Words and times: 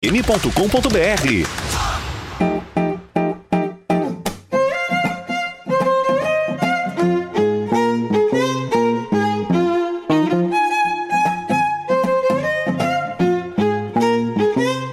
m.com.br 0.00 0.38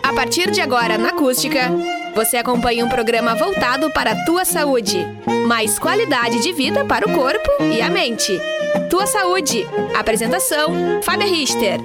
A 0.02 0.14
partir 0.14 0.50
de 0.50 0.60
agora, 0.60 0.98
na 0.98 1.10
Acústica, 1.10 1.70
você 2.16 2.38
acompanha 2.38 2.84
um 2.84 2.90
programa 2.90 3.36
voltado 3.36 3.92
para 3.92 4.14
a 4.14 4.26
tua 4.26 4.44
saúde. 4.44 5.06
Mais 5.48 5.78
qualidade 5.78 6.42
de 6.42 6.52
vida 6.52 6.84
para 6.84 7.08
o 7.08 7.14
corpo 7.14 7.52
e 7.62 7.80
a 7.80 7.92
mente. 7.92 8.42
Tua 8.90 9.06
Saúde. 9.06 9.68
Apresentação: 9.94 11.00
Fábia 11.04 11.28
Richter. 11.28 11.80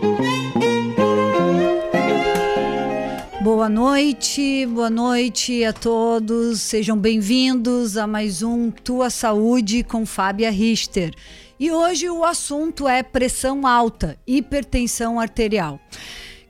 Boa 3.60 3.68
noite, 3.68 4.64
boa 4.64 4.88
noite 4.88 5.62
a 5.66 5.72
todos. 5.74 6.62
Sejam 6.62 6.96
bem-vindos 6.96 7.98
a 7.98 8.06
mais 8.06 8.42
um 8.42 8.70
Tua 8.70 9.10
Saúde 9.10 9.84
com 9.84 10.06
Fábia 10.06 10.50
Richter. 10.50 11.12
E 11.58 11.70
hoje 11.70 12.08
o 12.08 12.24
assunto 12.24 12.88
é 12.88 13.02
pressão 13.02 13.66
alta, 13.66 14.18
hipertensão 14.26 15.20
arterial, 15.20 15.78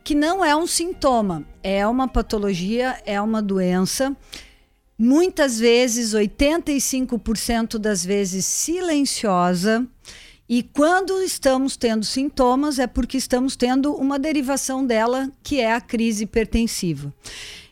que 0.04 0.14
não 0.14 0.44
é 0.44 0.54
um 0.54 0.68
sintoma, 0.68 1.44
é 1.64 1.84
uma 1.84 2.06
patologia, 2.06 3.02
é 3.04 3.20
uma 3.20 3.42
doença. 3.42 4.16
Muitas 4.96 5.58
vezes, 5.58 6.14
85% 6.14 7.76
das 7.76 8.04
vezes 8.04 8.46
silenciosa. 8.46 9.84
E 10.50 10.64
quando 10.64 11.22
estamos 11.22 11.76
tendo 11.76 12.04
sintomas, 12.04 12.80
é 12.80 12.86
porque 12.88 13.16
estamos 13.16 13.54
tendo 13.54 13.94
uma 13.94 14.18
derivação 14.18 14.84
dela, 14.84 15.30
que 15.44 15.60
é 15.60 15.72
a 15.72 15.80
crise 15.80 16.24
hipertensiva. 16.24 17.14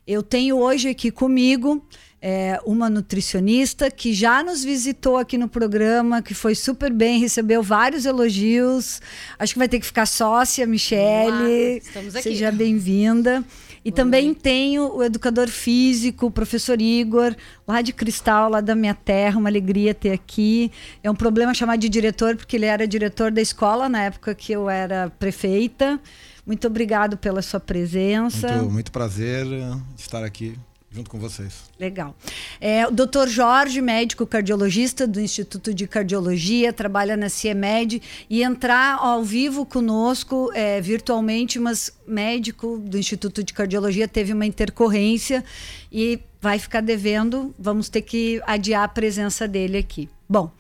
Eu 0.06 0.23
tenho 0.23 0.56
hoje 0.56 0.88
aqui 0.88 1.10
comigo 1.10 1.84
é, 2.23 2.60
uma 2.64 2.88
nutricionista 2.88 3.90
que 3.90 4.15
já 4.15 4.45
nos 4.45 4.62
visitou 4.62 5.16
aqui 5.16 5.37
no 5.37 5.48
programa, 5.48 6.23
que 6.23 6.35
foi 6.35 6.54
super 6.54 6.93
bem, 6.93 7.18
recebeu 7.18 7.65
vários 7.65 8.07
elogios. 8.07 9.02
Acho 9.37 9.54
que 9.54 9.59
vai 9.59 9.68
ter 9.68 9.80
que 9.80 9.87
ficar 9.87 10.07
sócia, 10.07 10.65
Michele. 10.65 11.79
estamos 11.82 12.15
aqui. 12.15 12.29
Seja 12.29 12.52
bem-vinda. 12.52 13.45
E 13.84 13.93
também 13.93 14.34
tenho 14.34 14.96
o 14.96 15.02
educador 15.02 15.48
físico, 15.48 16.26
o 16.26 16.30
professor 16.30 16.80
Igor, 16.80 17.34
lá 17.66 17.80
de 17.80 17.93
Cristal, 17.93 18.51
lá 18.51 18.60
da 18.60 18.74
minha 18.74 18.95
terra, 18.95 19.38
uma 19.38 19.48
alegria 19.48 19.95
ter 19.95 20.12
aqui. 20.12 20.70
É 21.02 21.10
um 21.10 21.15
problema 21.15 21.54
chamar 21.54 21.76
de 21.76 21.88
diretor, 21.88 22.37
porque 22.37 22.57
ele 22.57 22.66
era 22.66 22.87
diretor 22.87 23.30
da 23.30 23.40
escola 23.40 23.88
na 23.88 24.02
época 24.04 24.35
que 24.35 24.52
eu 24.52 24.68
era 24.68 25.10
prefeita. 25.18 26.01
Muito 26.46 26.66
obrigado 26.66 27.16
pela 27.16 27.43
sua 27.43 27.60
presença. 27.60 28.48
Muito, 28.57 28.73
muito 28.73 28.93
prazer 28.93 29.46
eh, 29.46 29.76
estar 29.96 30.24
aqui 30.24 30.59
junto 30.91 31.11
com 31.11 31.19
vocês. 31.19 31.65
Legal. 31.79 32.17
É, 32.61 32.87
o 32.87 32.91
Dr. 32.91 33.29
Jorge, 33.29 33.81
médico 33.81 34.27
cardiologista 34.27 35.07
do 35.07 35.21
Instituto 35.21 35.75
de 35.75 35.87
Cardiologia, 35.87 36.73
trabalha 36.73 37.17
na 37.17 37.29
CIEMED 37.29 38.01
e 38.29 38.43
entrar 38.43 38.97
ao 38.97 39.23
vivo 39.23 39.66
conosco 39.66 40.51
é, 40.55 40.81
virtualmente, 40.81 41.59
mas 41.59 41.93
médico 42.07 42.79
do 42.79 42.99
Instituto 42.99 43.43
de 43.43 43.53
Cardiologia 43.53 44.09
teve 44.09 44.33
uma 44.33 44.47
intercorrência 44.47 45.45
e 45.93 46.21
vai 46.41 46.59
ficar 46.59 46.81
devendo. 46.81 47.55
Vamos 47.59 47.89
ter 47.89 48.03
que 48.03 48.41
adiar 48.47 48.85
a 48.85 48.89
presença 48.89 49.47
dele 49.47 49.79
aqui. 49.79 50.09
Bom. 50.29 50.51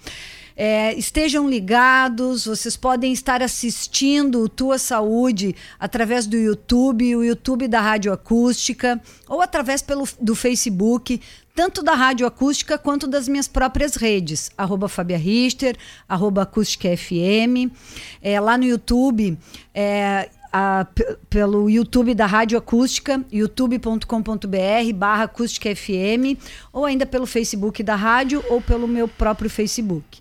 É, 0.60 0.92
estejam 0.94 1.48
ligados, 1.48 2.44
vocês 2.44 2.76
podem 2.76 3.12
estar 3.12 3.40
assistindo 3.44 4.40
o 4.40 4.48
Tua 4.48 4.76
Saúde 4.76 5.54
através 5.78 6.26
do 6.26 6.36
YouTube, 6.36 7.14
o 7.14 7.22
YouTube 7.22 7.68
da 7.68 7.80
Rádio 7.80 8.12
Acústica, 8.12 9.00
ou 9.28 9.40
através 9.40 9.82
pelo, 9.82 10.02
do 10.20 10.34
Facebook, 10.34 11.20
tanto 11.54 11.80
da 11.80 11.94
Rádio 11.94 12.26
Acústica 12.26 12.76
quanto 12.76 13.06
das 13.06 13.28
minhas 13.28 13.46
próprias 13.46 13.94
redes, 13.94 14.50
arroba 14.58 14.88
Fabia 14.88 15.16
Richter, 15.16 15.76
arroba 16.08 16.42
Acústica 16.42 16.88
FM. 16.88 17.70
É, 18.20 18.40
lá 18.40 18.58
no 18.58 18.64
YouTube, 18.64 19.38
é, 19.72 20.28
a, 20.52 20.86
pelo 21.28 21.68
YouTube 21.68 22.14
da 22.14 22.26
Rádio 22.26 22.58
Acústica, 22.58 23.24
youtube.com.br 23.30 24.92
barra 24.94 25.24
acústica 25.24 25.74
FM, 25.74 26.38
ou 26.72 26.84
ainda 26.84 27.06
pelo 27.06 27.26
Facebook 27.26 27.82
da 27.82 27.94
rádio 27.94 28.44
ou 28.48 28.60
pelo 28.60 28.88
meu 28.88 29.08
próprio 29.08 29.50
Facebook. 29.50 30.20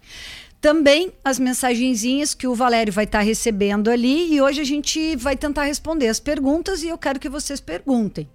Também 0.60 1.14
as 1.24 1.38
mensagenzinhas 1.40 2.34
que 2.34 2.48
o 2.48 2.56
Valério 2.56 2.92
vai 2.92 3.04
estar 3.04 3.22
recebendo 3.22 3.90
ali 3.90 4.34
e 4.34 4.42
hoje 4.42 4.60
a 4.60 4.66
gente 4.66 5.16
vai 5.16 5.38
tentar 5.38 5.64
responder 5.64 6.08
as 6.08 6.20
perguntas 6.20 6.84
e 6.84 6.88
eu 6.88 6.98
quero 6.98 7.20
que 7.20 7.30
vocês 7.30 7.60
perguntem. 7.62 8.28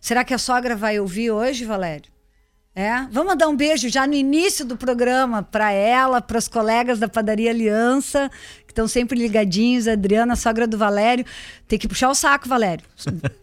Será 0.00 0.24
que 0.24 0.32
a 0.32 0.38
sogra 0.38 0.74
vai 0.74 0.98
ouvir 0.98 1.30
hoje, 1.30 1.64
Valério? 1.64 2.10
É? 2.74 3.08
Vamos 3.10 3.32
mandar 3.32 3.48
um 3.48 3.56
beijo 3.56 3.88
já 3.88 4.06
no 4.06 4.14
início 4.14 4.64
do 4.64 4.76
programa 4.76 5.42
para 5.42 5.72
ela, 5.72 6.22
para 6.22 6.38
os 6.38 6.46
colegas 6.46 7.00
da 7.00 7.08
Padaria 7.08 7.50
Aliança, 7.50 8.30
estão 8.78 8.86
sempre 8.86 9.18
ligadinhos, 9.18 9.88
a 9.88 9.92
Adriana, 9.92 10.34
a 10.34 10.36
sogra 10.36 10.66
do 10.66 10.78
Valério. 10.78 11.24
Tem 11.66 11.78
que 11.78 11.88
puxar 11.88 12.08
o 12.08 12.14
saco, 12.14 12.48
Valério. 12.48 12.84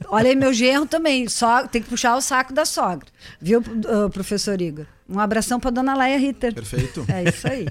Olha 0.08 0.30
aí 0.30 0.36
meu 0.36 0.54
genro 0.54 0.86
também, 0.86 1.28
só 1.28 1.68
tem 1.68 1.82
que 1.82 1.90
puxar 1.90 2.16
o 2.16 2.22
saco 2.22 2.54
da 2.54 2.66
sogra. 2.66 3.08
Viu, 3.42 3.60
uh, 3.60 4.10
professor 4.10 4.62
Igor? 4.62 4.86
Um 5.10 5.20
abração 5.20 5.60
para 5.60 5.72
dona 5.72 5.94
Laia 5.94 6.18
Ritter. 6.18 6.54
Perfeito. 6.54 7.06
É 7.10 7.30
isso 7.30 7.48
aí. 7.48 7.68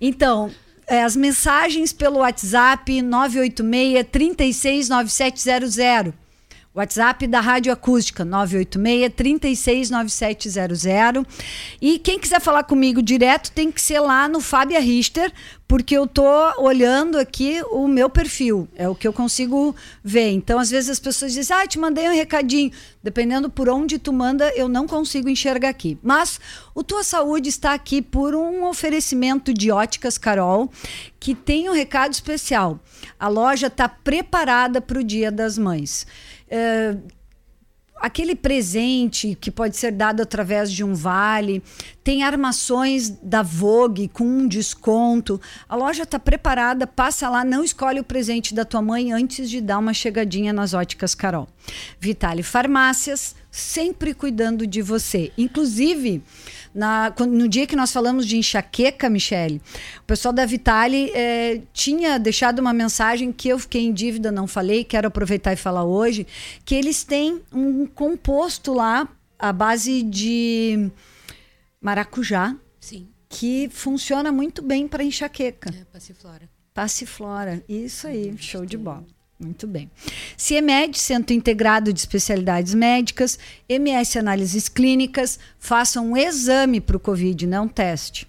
Então, 0.00 0.50
é, 0.86 1.02
as 1.02 1.16
mensagens 1.16 1.92
pelo 1.92 2.18
WhatsApp 2.18 3.02
986 3.02 4.06
369700. 4.10 6.14
WhatsApp 6.74 7.26
da 7.28 7.40
Rádio 7.40 7.72
Acústica, 7.72 8.24
986-369700. 8.24 11.24
E 11.80 12.00
quem 12.00 12.18
quiser 12.18 12.40
falar 12.40 12.64
comigo 12.64 13.00
direto 13.00 13.52
tem 13.52 13.70
que 13.70 13.80
ser 13.80 14.00
lá 14.00 14.26
no 14.26 14.40
Fábia 14.40 14.80
Richter, 14.80 15.32
porque 15.74 15.96
eu 15.96 16.06
tô 16.06 16.24
olhando 16.62 17.18
aqui 17.18 17.60
o 17.72 17.88
meu 17.88 18.08
perfil, 18.08 18.68
é 18.76 18.88
o 18.88 18.94
que 18.94 19.08
eu 19.08 19.12
consigo 19.12 19.74
ver. 20.04 20.30
Então, 20.30 20.60
às 20.60 20.70
vezes 20.70 20.88
as 20.88 21.00
pessoas 21.00 21.32
dizem, 21.32 21.56
ah, 21.56 21.66
te 21.66 21.80
mandei 21.80 22.08
um 22.08 22.14
recadinho. 22.14 22.70
Dependendo 23.02 23.50
por 23.50 23.68
onde 23.68 23.98
tu 23.98 24.12
manda, 24.12 24.48
eu 24.54 24.68
não 24.68 24.86
consigo 24.86 25.28
enxergar 25.28 25.70
aqui. 25.70 25.98
Mas 26.00 26.38
o 26.76 26.84
Tua 26.84 27.02
Saúde 27.02 27.48
está 27.48 27.74
aqui 27.74 28.00
por 28.00 28.36
um 28.36 28.64
oferecimento 28.64 29.52
de 29.52 29.72
Óticas 29.72 30.16
Carol, 30.16 30.70
que 31.18 31.34
tem 31.34 31.68
um 31.68 31.72
recado 31.72 32.12
especial. 32.12 32.78
A 33.18 33.26
loja 33.26 33.66
está 33.66 33.88
preparada 33.88 34.80
para 34.80 35.00
o 35.00 35.02
Dia 35.02 35.32
das 35.32 35.58
Mães. 35.58 36.06
É, 36.48 36.96
aquele 38.04 38.34
presente 38.34 39.34
que 39.40 39.50
pode 39.50 39.78
ser 39.78 39.90
dado 39.90 40.20
através 40.20 40.70
de 40.70 40.84
um 40.84 40.92
vale, 40.92 41.62
tem 42.04 42.22
armações 42.22 43.08
da 43.08 43.40
Vogue 43.40 44.08
com 44.08 44.24
um 44.24 44.46
desconto. 44.46 45.40
A 45.66 45.74
loja 45.74 46.02
está 46.02 46.18
preparada, 46.18 46.86
passa 46.86 47.30
lá, 47.30 47.42
não 47.42 47.64
escolhe 47.64 47.98
o 47.98 48.04
presente 48.04 48.54
da 48.54 48.62
tua 48.62 48.82
mãe 48.82 49.10
antes 49.10 49.48
de 49.48 49.58
dar 49.58 49.78
uma 49.78 49.94
chegadinha 49.94 50.52
nas 50.52 50.74
óticas 50.74 51.14
Carol. 51.14 51.48
Vitale 51.98 52.42
Farmácias, 52.42 53.34
sempre 53.50 54.12
cuidando 54.12 54.66
de 54.66 54.82
você. 54.82 55.32
Inclusive, 55.38 56.22
na, 56.74 57.14
no 57.20 57.48
dia 57.48 57.66
que 57.66 57.76
nós 57.76 57.92
falamos 57.92 58.26
de 58.26 58.36
enxaqueca, 58.36 59.08
Michele, 59.08 59.62
o 60.00 60.02
pessoal 60.02 60.34
da 60.34 60.44
Vitale 60.44 61.10
eh, 61.14 61.62
tinha 61.72 62.18
deixado 62.18 62.58
uma 62.58 62.72
mensagem 62.72 63.32
que 63.32 63.48
eu 63.48 63.58
fiquei 63.58 63.82
em 63.82 63.92
dívida, 63.92 64.32
não 64.32 64.46
falei, 64.46 64.82
quero 64.82 65.06
aproveitar 65.06 65.52
e 65.52 65.56
falar 65.56 65.84
hoje, 65.84 66.26
que 66.64 66.74
eles 66.74 67.04
têm 67.04 67.40
um 67.52 67.86
composto 67.86 68.74
lá 68.74 69.08
à 69.38 69.52
base 69.52 70.02
de 70.02 70.90
maracujá. 71.80 72.56
Sim. 72.80 73.08
Que 73.28 73.68
funciona 73.70 74.32
muito 74.32 74.62
bem 74.62 74.88
para 74.88 75.04
enxaqueca. 75.04 75.70
É, 75.70 75.84
passiflora. 75.84 76.48
Passiflora. 76.72 77.64
Isso 77.68 78.06
aí, 78.06 78.36
show 78.36 78.66
de 78.66 78.76
bola. 78.76 79.13
Muito 79.38 79.66
bem. 79.66 79.90
CIEMED, 80.36 80.98
Centro 80.98 81.34
Integrado 81.34 81.92
de 81.92 81.98
Especialidades 81.98 82.72
Médicas, 82.72 83.38
MS 83.68 84.18
Análises 84.18 84.68
Clínicas, 84.68 85.38
façam 85.58 86.12
um 86.12 86.16
exame 86.16 86.80
para 86.80 86.96
o 86.96 87.00
Covid, 87.00 87.46
não 87.46 87.66
teste. 87.66 88.28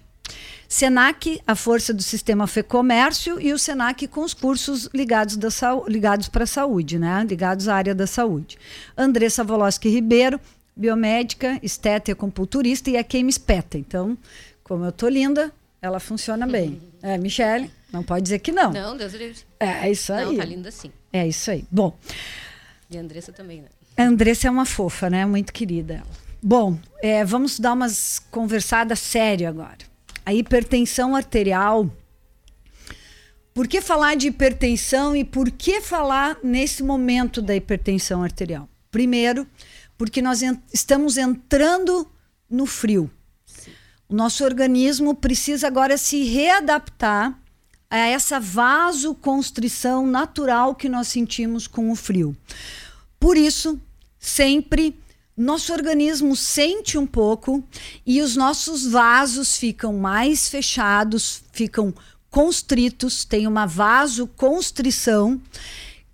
Senac, 0.68 1.40
a 1.46 1.54
força 1.54 1.94
do 1.94 2.02
sistema 2.02 2.46
FEComércio, 2.46 3.40
e 3.40 3.52
o 3.52 3.58
Senac 3.58 4.06
com 4.08 4.22
os 4.22 4.34
cursos 4.34 4.88
ligados, 4.92 5.36
da, 5.36 5.48
ligados 5.86 6.28
para 6.28 6.44
a 6.44 6.46
saúde, 6.46 6.98
né? 6.98 7.24
ligados 7.28 7.68
à 7.68 7.76
área 7.76 7.94
da 7.94 8.06
saúde. 8.06 8.58
Andressa 8.96 9.44
Voloski 9.44 9.88
Ribeiro, 9.88 10.40
biomédica, 10.74 11.58
esteta 11.62 12.10
e 12.10 12.12
acupunturista, 12.12 12.90
e 12.90 12.96
a 12.96 13.04
Kemes 13.04 13.38
Peta. 13.38 13.78
Então, 13.78 14.18
como 14.64 14.84
eu 14.84 14.92
tô 14.92 15.08
linda, 15.08 15.52
ela 15.80 16.00
funciona 16.00 16.46
bem. 16.46 16.80
É, 17.02 17.16
Michele, 17.16 17.70
não 17.92 18.02
pode 18.02 18.22
dizer 18.22 18.40
que 18.40 18.50
não. 18.50 18.72
Não, 18.72 18.96
Deus 18.96 19.12
livre. 19.12 19.38
É 19.60 19.88
isso 19.88 20.12
aí. 20.12 20.24
Não, 20.24 20.36
tá 20.38 20.44
linda 20.44 20.72
sim. 20.72 20.90
É 21.16 21.26
isso 21.26 21.50
aí. 21.50 21.64
Bom, 21.70 21.96
E 22.90 22.96
a 22.96 23.00
Andressa 23.00 23.32
também, 23.32 23.62
né? 23.62 23.68
a 23.96 24.02
Andressa 24.02 24.48
é 24.48 24.50
uma 24.50 24.66
fofa, 24.66 25.08
né? 25.08 25.24
Muito 25.24 25.52
querida. 25.52 26.02
Bom, 26.42 26.78
é, 27.02 27.24
vamos 27.24 27.58
dar 27.58 27.72
umas 27.72 28.18
conversadas 28.30 29.00
sérias 29.00 29.50
agora. 29.50 29.78
A 30.24 30.34
hipertensão 30.34 31.16
arterial. 31.16 31.90
Por 33.54 33.66
que 33.66 33.80
falar 33.80 34.16
de 34.16 34.26
hipertensão 34.28 35.16
e 35.16 35.24
por 35.24 35.50
que 35.50 35.80
falar 35.80 36.36
nesse 36.42 36.82
momento 36.82 37.40
da 37.40 37.56
hipertensão 37.56 38.22
arterial? 38.22 38.68
Primeiro, 38.90 39.46
porque 39.96 40.20
nós 40.20 40.42
en 40.42 40.60
estamos 40.72 41.16
entrando 41.16 42.06
no 42.50 42.66
frio. 42.66 43.10
O 44.08 44.14
nosso 44.14 44.44
organismo 44.44 45.14
precisa 45.14 45.66
agora 45.66 45.96
se 45.96 46.22
readaptar 46.24 47.36
a 47.90 47.98
essa 47.98 48.40
vasoconstrição 48.40 50.06
natural 50.06 50.74
que 50.74 50.88
nós 50.88 51.08
sentimos 51.08 51.66
com 51.66 51.90
o 51.90 51.96
frio. 51.96 52.36
Por 53.18 53.36
isso, 53.36 53.80
sempre 54.18 54.98
nosso 55.36 55.72
organismo 55.72 56.34
sente 56.34 56.96
um 56.96 57.06
pouco 57.06 57.62
e 58.04 58.22
os 58.22 58.36
nossos 58.36 58.86
vasos 58.86 59.56
ficam 59.56 59.92
mais 59.92 60.48
fechados, 60.48 61.42
ficam 61.52 61.94
constritos, 62.30 63.24
tem 63.24 63.46
uma 63.46 63.66
vasoconstrição 63.66 65.40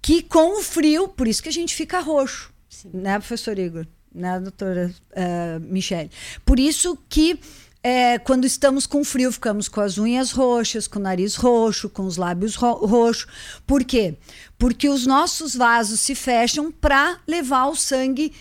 que 0.00 0.22
com 0.22 0.58
o 0.58 0.62
frio, 0.62 1.06
por 1.08 1.28
isso 1.28 1.42
que 1.42 1.48
a 1.48 1.52
gente 1.52 1.74
fica 1.74 2.00
roxo, 2.00 2.52
Sim. 2.68 2.90
né, 2.94 3.18
professor 3.18 3.58
Igor? 3.58 3.86
Né, 4.12 4.38
doutora 4.40 4.92
uh, 5.12 5.60
Michele? 5.60 6.10
Por 6.44 6.58
isso 6.58 6.98
que 7.08 7.38
é, 7.82 8.18
quando 8.18 8.44
estamos 8.44 8.86
com 8.86 9.02
frio, 9.02 9.32
ficamos 9.32 9.68
com 9.68 9.80
as 9.80 9.98
unhas 9.98 10.30
roxas, 10.30 10.86
com 10.86 11.00
o 11.00 11.02
nariz 11.02 11.34
roxo, 11.34 11.90
com 11.90 12.04
os 12.04 12.16
lábios 12.16 12.54
ro 12.54 12.74
roxos. 12.86 13.26
Por 13.66 13.84
quê? 13.84 14.16
Porque 14.56 14.88
os 14.88 15.04
nossos 15.04 15.56
vasos 15.56 15.98
se 15.98 16.14
fecham 16.14 16.70
para 16.70 17.18
levar 17.26 17.66
o 17.66 17.74
sangue 17.74 18.32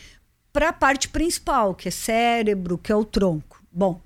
para 0.54 0.70
a 0.70 0.74
parte 0.74 1.10
principal, 1.10 1.74
que 1.74 1.88
é 1.88 1.92
cérebro, 1.92 2.78
que 2.78 2.92
é 2.92 2.96
o 2.96 3.04
tronco. 3.04 3.64
Bom, 3.72 4.00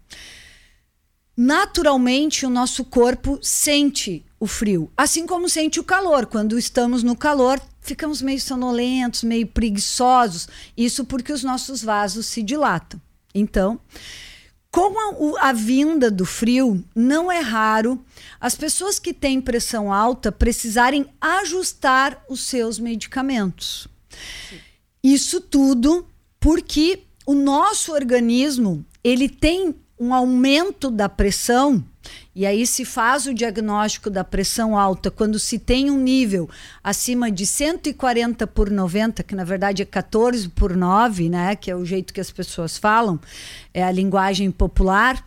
naturalmente 1.36 2.46
o 2.46 2.50
nosso 2.50 2.86
corpo 2.86 3.38
sente 3.42 4.26
o 4.40 4.48
frio, 4.48 4.90
assim 4.96 5.26
como 5.26 5.50
sente 5.50 5.82
o 5.82 5.84
calor. 5.84 6.28
Quando 6.28 6.58
estamos 6.58 7.04
no 7.04 7.16
calor, 7.16 7.60
ficamos 7.82 8.22
meio 8.22 8.40
sonolentos, 8.40 9.24
meio 9.24 9.48
preguiçosos. 9.48 10.48
Isso 10.78 11.04
porque 11.04 11.34
os 11.34 11.44
nossos 11.44 11.84
vasos 11.84 12.26
se 12.28 12.42
dilatam. 12.42 13.02
Então, 13.34 13.82
com 14.76 15.38
a, 15.38 15.52
a, 15.52 15.54
vinda 15.54 16.12
do 16.12 16.26
frio, 16.26 16.84
não 16.94 17.32
é 17.32 17.40
raro 17.40 18.04
as 18.42 18.56
pessoas 18.56 19.00
que 19.00 19.14
têm 19.14 19.40
pressão 19.40 19.94
alta 19.94 20.34
precisarem 20.34 21.08
ajustar 21.22 22.22
os 22.30 22.42
seus 22.42 22.78
medicamentos. 22.78 23.88
Isso 25.02 25.40
tudo 25.40 26.06
porque 26.42 27.04
o 27.26 27.34
nosso 27.34 27.94
organismo 27.94 28.86
ele 29.02 29.30
tem 29.30 29.74
um 30.00 30.14
aumento 30.14 30.92
da 30.92 31.08
pressão 31.08 31.84
e 32.36 32.46
aí 32.46 32.68
se 32.68 32.84
faz 32.84 33.26
o 33.26 33.34
diagnóstico 33.34 34.10
da 34.10 34.24
pressão 34.24 34.78
alta 34.78 35.10
quando 35.10 35.40
se 35.40 35.58
tem 35.58 35.90
um 35.90 35.98
nível 35.98 36.50
acima 36.84 37.32
de 37.32 37.46
140 37.46 38.46
por 38.48 38.70
90, 38.70 39.24
que 39.24 39.34
na 39.34 39.44
verdade 39.44 39.82
é 39.82 39.86
14 39.86 40.50
por 40.50 40.76
9, 40.76 41.30
né, 41.30 41.56
que 41.56 41.72
é 41.72 41.76
o 41.76 41.86
jeito 41.86 42.14
que 42.14 42.20
as 42.20 42.32
pessoas 42.32 42.78
falam, 42.78 43.20
é 43.74 43.84
a 43.84 43.92
linguagem 43.92 44.52
popular. 44.52 45.24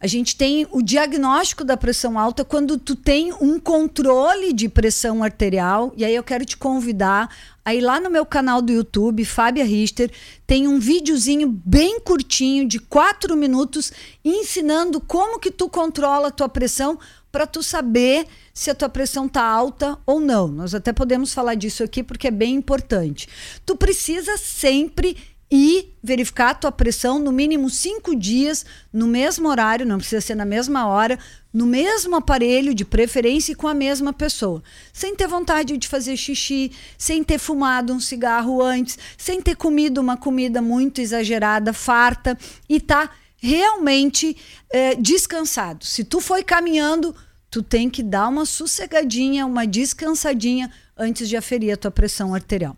A 0.00 0.06
gente 0.06 0.36
tem 0.36 0.64
o 0.70 0.80
diagnóstico 0.80 1.64
da 1.64 1.76
pressão 1.76 2.16
alta 2.16 2.44
quando 2.44 2.78
tu 2.78 2.94
tem 2.94 3.32
um 3.40 3.58
controle 3.58 4.52
de 4.52 4.68
pressão 4.68 5.24
arterial. 5.24 5.92
E 5.96 6.04
aí 6.04 6.14
eu 6.14 6.22
quero 6.22 6.44
te 6.44 6.56
convidar 6.56 7.28
Aí 7.68 7.82
lá 7.82 8.00
no 8.00 8.08
meu 8.08 8.24
canal 8.24 8.62
do 8.62 8.72
YouTube, 8.72 9.26
Fábia 9.26 9.62
Richter, 9.62 10.10
tem 10.46 10.66
um 10.66 10.78
videozinho 10.78 11.46
bem 11.46 12.00
curtinho 12.00 12.66
de 12.66 12.78
quatro 12.78 13.36
minutos 13.36 13.92
ensinando 14.24 15.02
como 15.02 15.38
que 15.38 15.50
tu 15.50 15.68
controla 15.68 16.28
a 16.28 16.30
tua 16.30 16.48
pressão 16.48 16.98
para 17.30 17.46
tu 17.46 17.62
saber 17.62 18.26
se 18.54 18.70
a 18.70 18.74
tua 18.74 18.88
pressão 18.88 19.28
tá 19.28 19.42
alta 19.42 19.98
ou 20.06 20.18
não. 20.18 20.48
Nós 20.48 20.74
até 20.74 20.94
podemos 20.94 21.34
falar 21.34 21.56
disso 21.56 21.84
aqui 21.84 22.02
porque 22.02 22.28
é 22.28 22.30
bem 22.30 22.54
importante. 22.54 23.28
Tu 23.66 23.76
precisa 23.76 24.38
sempre 24.38 25.14
e 25.50 25.94
verificar 26.02 26.50
a 26.50 26.54
tua 26.54 26.72
pressão 26.72 27.18
no 27.18 27.32
mínimo 27.32 27.70
cinco 27.70 28.14
dias, 28.14 28.66
no 28.92 29.06
mesmo 29.06 29.48
horário, 29.48 29.86
não 29.86 29.98
precisa 29.98 30.20
ser 30.20 30.34
na 30.34 30.44
mesma 30.44 30.86
hora, 30.86 31.18
no 31.52 31.64
mesmo 31.64 32.16
aparelho, 32.16 32.74
de 32.74 32.84
preferência 32.84 33.52
e 33.52 33.54
com 33.54 33.66
a 33.66 33.74
mesma 33.74 34.12
pessoa. 34.12 34.62
Sem 34.92 35.14
ter 35.16 35.26
vontade 35.26 35.76
de 35.78 35.88
fazer 35.88 36.16
xixi, 36.16 36.72
sem 36.98 37.24
ter 37.24 37.38
fumado 37.38 37.92
um 37.92 38.00
cigarro 38.00 38.62
antes, 38.62 38.98
sem 39.16 39.40
ter 39.40 39.56
comido 39.56 39.98
uma 39.98 40.16
comida 40.16 40.60
muito 40.60 41.00
exagerada, 41.00 41.72
farta, 41.72 42.36
e 42.68 42.78
tá 42.78 43.10
realmente 43.38 44.36
é, 44.70 44.94
descansado. 44.96 45.84
Se 45.84 46.04
tu 46.04 46.20
foi 46.20 46.42
caminhando, 46.42 47.14
tu 47.50 47.62
tem 47.62 47.88
que 47.88 48.02
dar 48.02 48.28
uma 48.28 48.44
sossegadinha, 48.44 49.46
uma 49.46 49.66
descansadinha 49.66 50.70
antes 50.96 51.28
de 51.28 51.36
aferir 51.36 51.72
a 51.72 51.76
tua 51.76 51.90
pressão 51.90 52.34
arterial. 52.34 52.76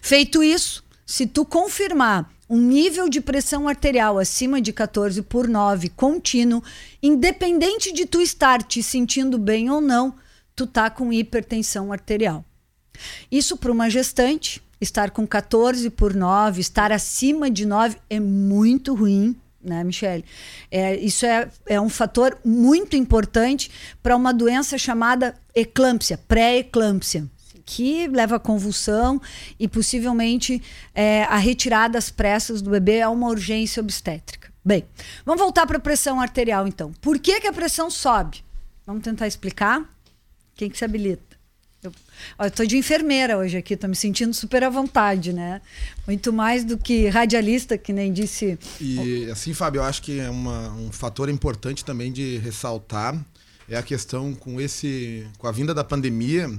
Feito 0.00 0.42
isso, 0.42 0.84
se 1.12 1.26
tu 1.26 1.44
confirmar 1.44 2.32
um 2.48 2.56
nível 2.56 3.06
de 3.06 3.20
pressão 3.20 3.68
arterial 3.68 4.18
acima 4.18 4.62
de 4.62 4.72
14 4.72 5.20
por 5.20 5.46
9 5.46 5.90
contínuo, 5.90 6.62
independente 7.02 7.92
de 7.92 8.06
tu 8.06 8.22
estar 8.22 8.62
te 8.62 8.82
sentindo 8.82 9.36
bem 9.36 9.68
ou 9.68 9.78
não, 9.78 10.14
tu 10.56 10.66
tá 10.66 10.88
com 10.88 11.12
hipertensão 11.12 11.92
arterial. 11.92 12.42
Isso 13.30 13.58
para 13.58 13.70
uma 13.70 13.90
gestante, 13.90 14.62
estar 14.80 15.10
com 15.10 15.26
14 15.26 15.90
por 15.90 16.14
9, 16.14 16.62
estar 16.62 16.90
acima 16.90 17.50
de 17.50 17.66
9 17.66 17.98
é 18.08 18.18
muito 18.18 18.94
ruim, 18.94 19.36
né, 19.62 19.84
Michele? 19.84 20.24
É, 20.70 20.96
isso 20.96 21.26
é, 21.26 21.50
é 21.66 21.78
um 21.78 21.90
fator 21.90 22.38
muito 22.42 22.96
importante 22.96 23.70
para 24.02 24.16
uma 24.16 24.32
doença 24.32 24.78
chamada 24.78 25.34
eclâmpsia, 25.54 26.16
pré-eclâmpsia 26.26 27.28
que 27.74 28.06
leva 28.08 28.36
a 28.36 28.38
convulsão 28.38 29.20
e 29.58 29.66
possivelmente 29.66 30.62
é, 30.94 31.24
a 31.24 31.38
retirada 31.38 31.96
às 31.96 32.10
pressas 32.10 32.60
do 32.60 32.70
bebê 32.70 32.98
é 32.98 33.08
uma 33.08 33.28
urgência 33.28 33.80
obstétrica. 33.80 34.52
Bem, 34.62 34.84
vamos 35.24 35.40
voltar 35.40 35.66
para 35.66 35.78
a 35.78 35.80
pressão 35.80 36.20
arterial 36.20 36.68
então. 36.68 36.92
Por 37.00 37.18
que, 37.18 37.40
que 37.40 37.46
a 37.46 37.52
pressão 37.52 37.90
sobe? 37.90 38.44
Vamos 38.86 39.02
tentar 39.02 39.26
explicar? 39.26 39.82
Quem 40.54 40.68
que 40.68 40.76
se 40.76 40.84
habilita? 40.84 41.32
Eu, 41.82 41.92
estou 42.46 42.66
de 42.66 42.76
enfermeira 42.76 43.38
hoje 43.38 43.56
aqui, 43.56 43.72
estou 43.72 43.88
me 43.88 43.96
sentindo 43.96 44.34
super 44.34 44.62
à 44.62 44.68
vontade, 44.68 45.32
né? 45.32 45.60
Muito 46.06 46.30
mais 46.30 46.64
do 46.64 46.76
que 46.76 47.08
radialista, 47.08 47.78
que 47.78 47.92
nem 47.92 48.12
disse. 48.12 48.56
E 48.80 49.28
assim, 49.30 49.54
Fábio, 49.54 49.80
eu 49.80 49.84
acho 49.84 50.02
que 50.02 50.20
é 50.20 50.30
uma, 50.30 50.70
um 50.74 50.92
fator 50.92 51.28
importante 51.28 51.84
também 51.84 52.12
de 52.12 52.36
ressaltar 52.36 53.18
é 53.68 53.76
a 53.76 53.82
questão 53.82 54.34
com 54.34 54.60
esse, 54.60 55.26
com 55.38 55.46
a 55.46 55.52
vinda 55.52 55.72
da 55.72 55.82
pandemia, 55.82 56.50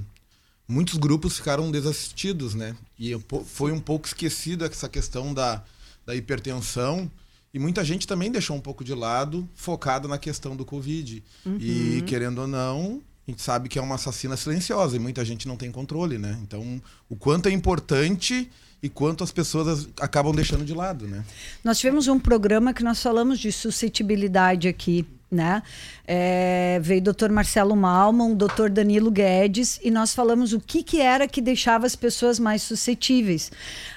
muitos 0.68 0.96
grupos 0.96 1.36
ficaram 1.36 1.70
desassistidos, 1.70 2.54
né? 2.54 2.76
E 2.98 3.12
foi 3.46 3.72
um 3.72 3.80
pouco 3.80 4.06
esquecido 4.06 4.64
essa 4.64 4.88
questão 4.88 5.32
da, 5.34 5.62
da 6.06 6.14
hipertensão. 6.14 7.10
E 7.52 7.58
muita 7.58 7.84
gente 7.84 8.06
também 8.06 8.32
deixou 8.32 8.56
um 8.56 8.60
pouco 8.60 8.82
de 8.82 8.94
lado, 8.94 9.48
focada 9.54 10.08
na 10.08 10.18
questão 10.18 10.56
do 10.56 10.64
Covid. 10.64 11.22
Uhum. 11.46 11.56
E, 11.60 12.02
querendo 12.02 12.40
ou 12.40 12.46
não, 12.48 13.00
a 13.26 13.30
gente 13.30 13.42
sabe 13.42 13.68
que 13.68 13.78
é 13.78 13.82
uma 13.82 13.94
assassina 13.94 14.36
silenciosa 14.36 14.96
e 14.96 14.98
muita 14.98 15.24
gente 15.24 15.46
não 15.46 15.56
tem 15.56 15.70
controle, 15.70 16.18
né? 16.18 16.38
Então, 16.42 16.82
o 17.08 17.14
quanto 17.14 17.48
é 17.48 17.52
importante 17.52 18.50
e 18.82 18.88
quanto 18.88 19.24
as 19.24 19.32
pessoas 19.32 19.88
acabam 20.00 20.34
deixando 20.34 20.64
de 20.64 20.74
lado, 20.74 21.06
né? 21.06 21.24
Nós 21.62 21.78
tivemos 21.78 22.08
um 22.08 22.18
programa 22.18 22.74
que 22.74 22.82
nós 22.82 23.02
falamos 23.02 23.38
de 23.38 23.50
suscetibilidade 23.50 24.68
aqui 24.68 25.06
né? 25.34 25.62
É, 26.06 26.78
veio 26.82 27.00
o 27.00 27.04
doutor 27.04 27.30
Marcelo 27.30 27.74
Malman, 27.74 28.32
o 28.32 28.34
doutor 28.34 28.70
Danilo 28.70 29.10
Guedes, 29.10 29.80
e 29.82 29.90
nós 29.90 30.14
falamos 30.14 30.52
o 30.52 30.60
que, 30.60 30.82
que 30.82 31.00
era 31.00 31.26
que 31.26 31.40
deixava 31.40 31.86
as 31.86 31.96
pessoas 31.96 32.38
mais 32.38 32.62
suscetíveis. 32.62 33.50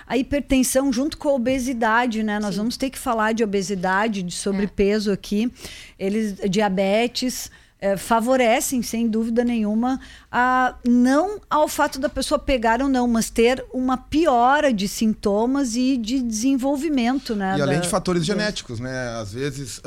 A 0.06 0.18
hipertensão 0.18 0.92
junto 0.92 1.18
com 1.18 1.30
a 1.30 1.34
obesidade, 1.34 2.24
né? 2.24 2.40
Nós 2.40 2.56
Sim. 2.56 2.60
vamos 2.60 2.78
ter 2.78 2.90
que 2.90 2.98
falar 2.98 3.34
de 3.34 3.44
obesidade, 3.44 4.24
de 4.24 4.34
sobrepeso 4.34 5.12
é. 5.12 5.14
aqui, 5.14 5.52
eles, 6.00 6.36
diabetes 6.50 7.52
é, 7.80 7.96
favorecem, 7.96 8.82
sem 8.82 9.08
dúvida 9.08 9.44
nenhuma, 9.44 10.00
a, 10.32 10.76
não 10.86 11.40
ao 11.50 11.68
fato 11.68 12.00
da 12.00 12.10
pessoa 12.10 12.40
pegar 12.40 12.82
ou 12.82 12.90
não, 12.90 13.08
mas 13.08 13.30
ter 13.30 13.64
uma 13.72 13.98
piora 13.98 14.74
de 14.74 14.88
sintomas 14.88 15.76
e 15.76 15.98
de 15.98 16.22
desenvolvimento. 16.22 17.36
Né, 17.36 17.58
e 17.58 17.62
além 17.62 17.78
da, 17.78 17.84
de 17.84 17.90
fatores 17.90 18.26
da... 18.26 18.34
genéticos, 18.34 18.80
né? 18.80 19.20
Às 19.20 19.34
vezes, 19.34 19.82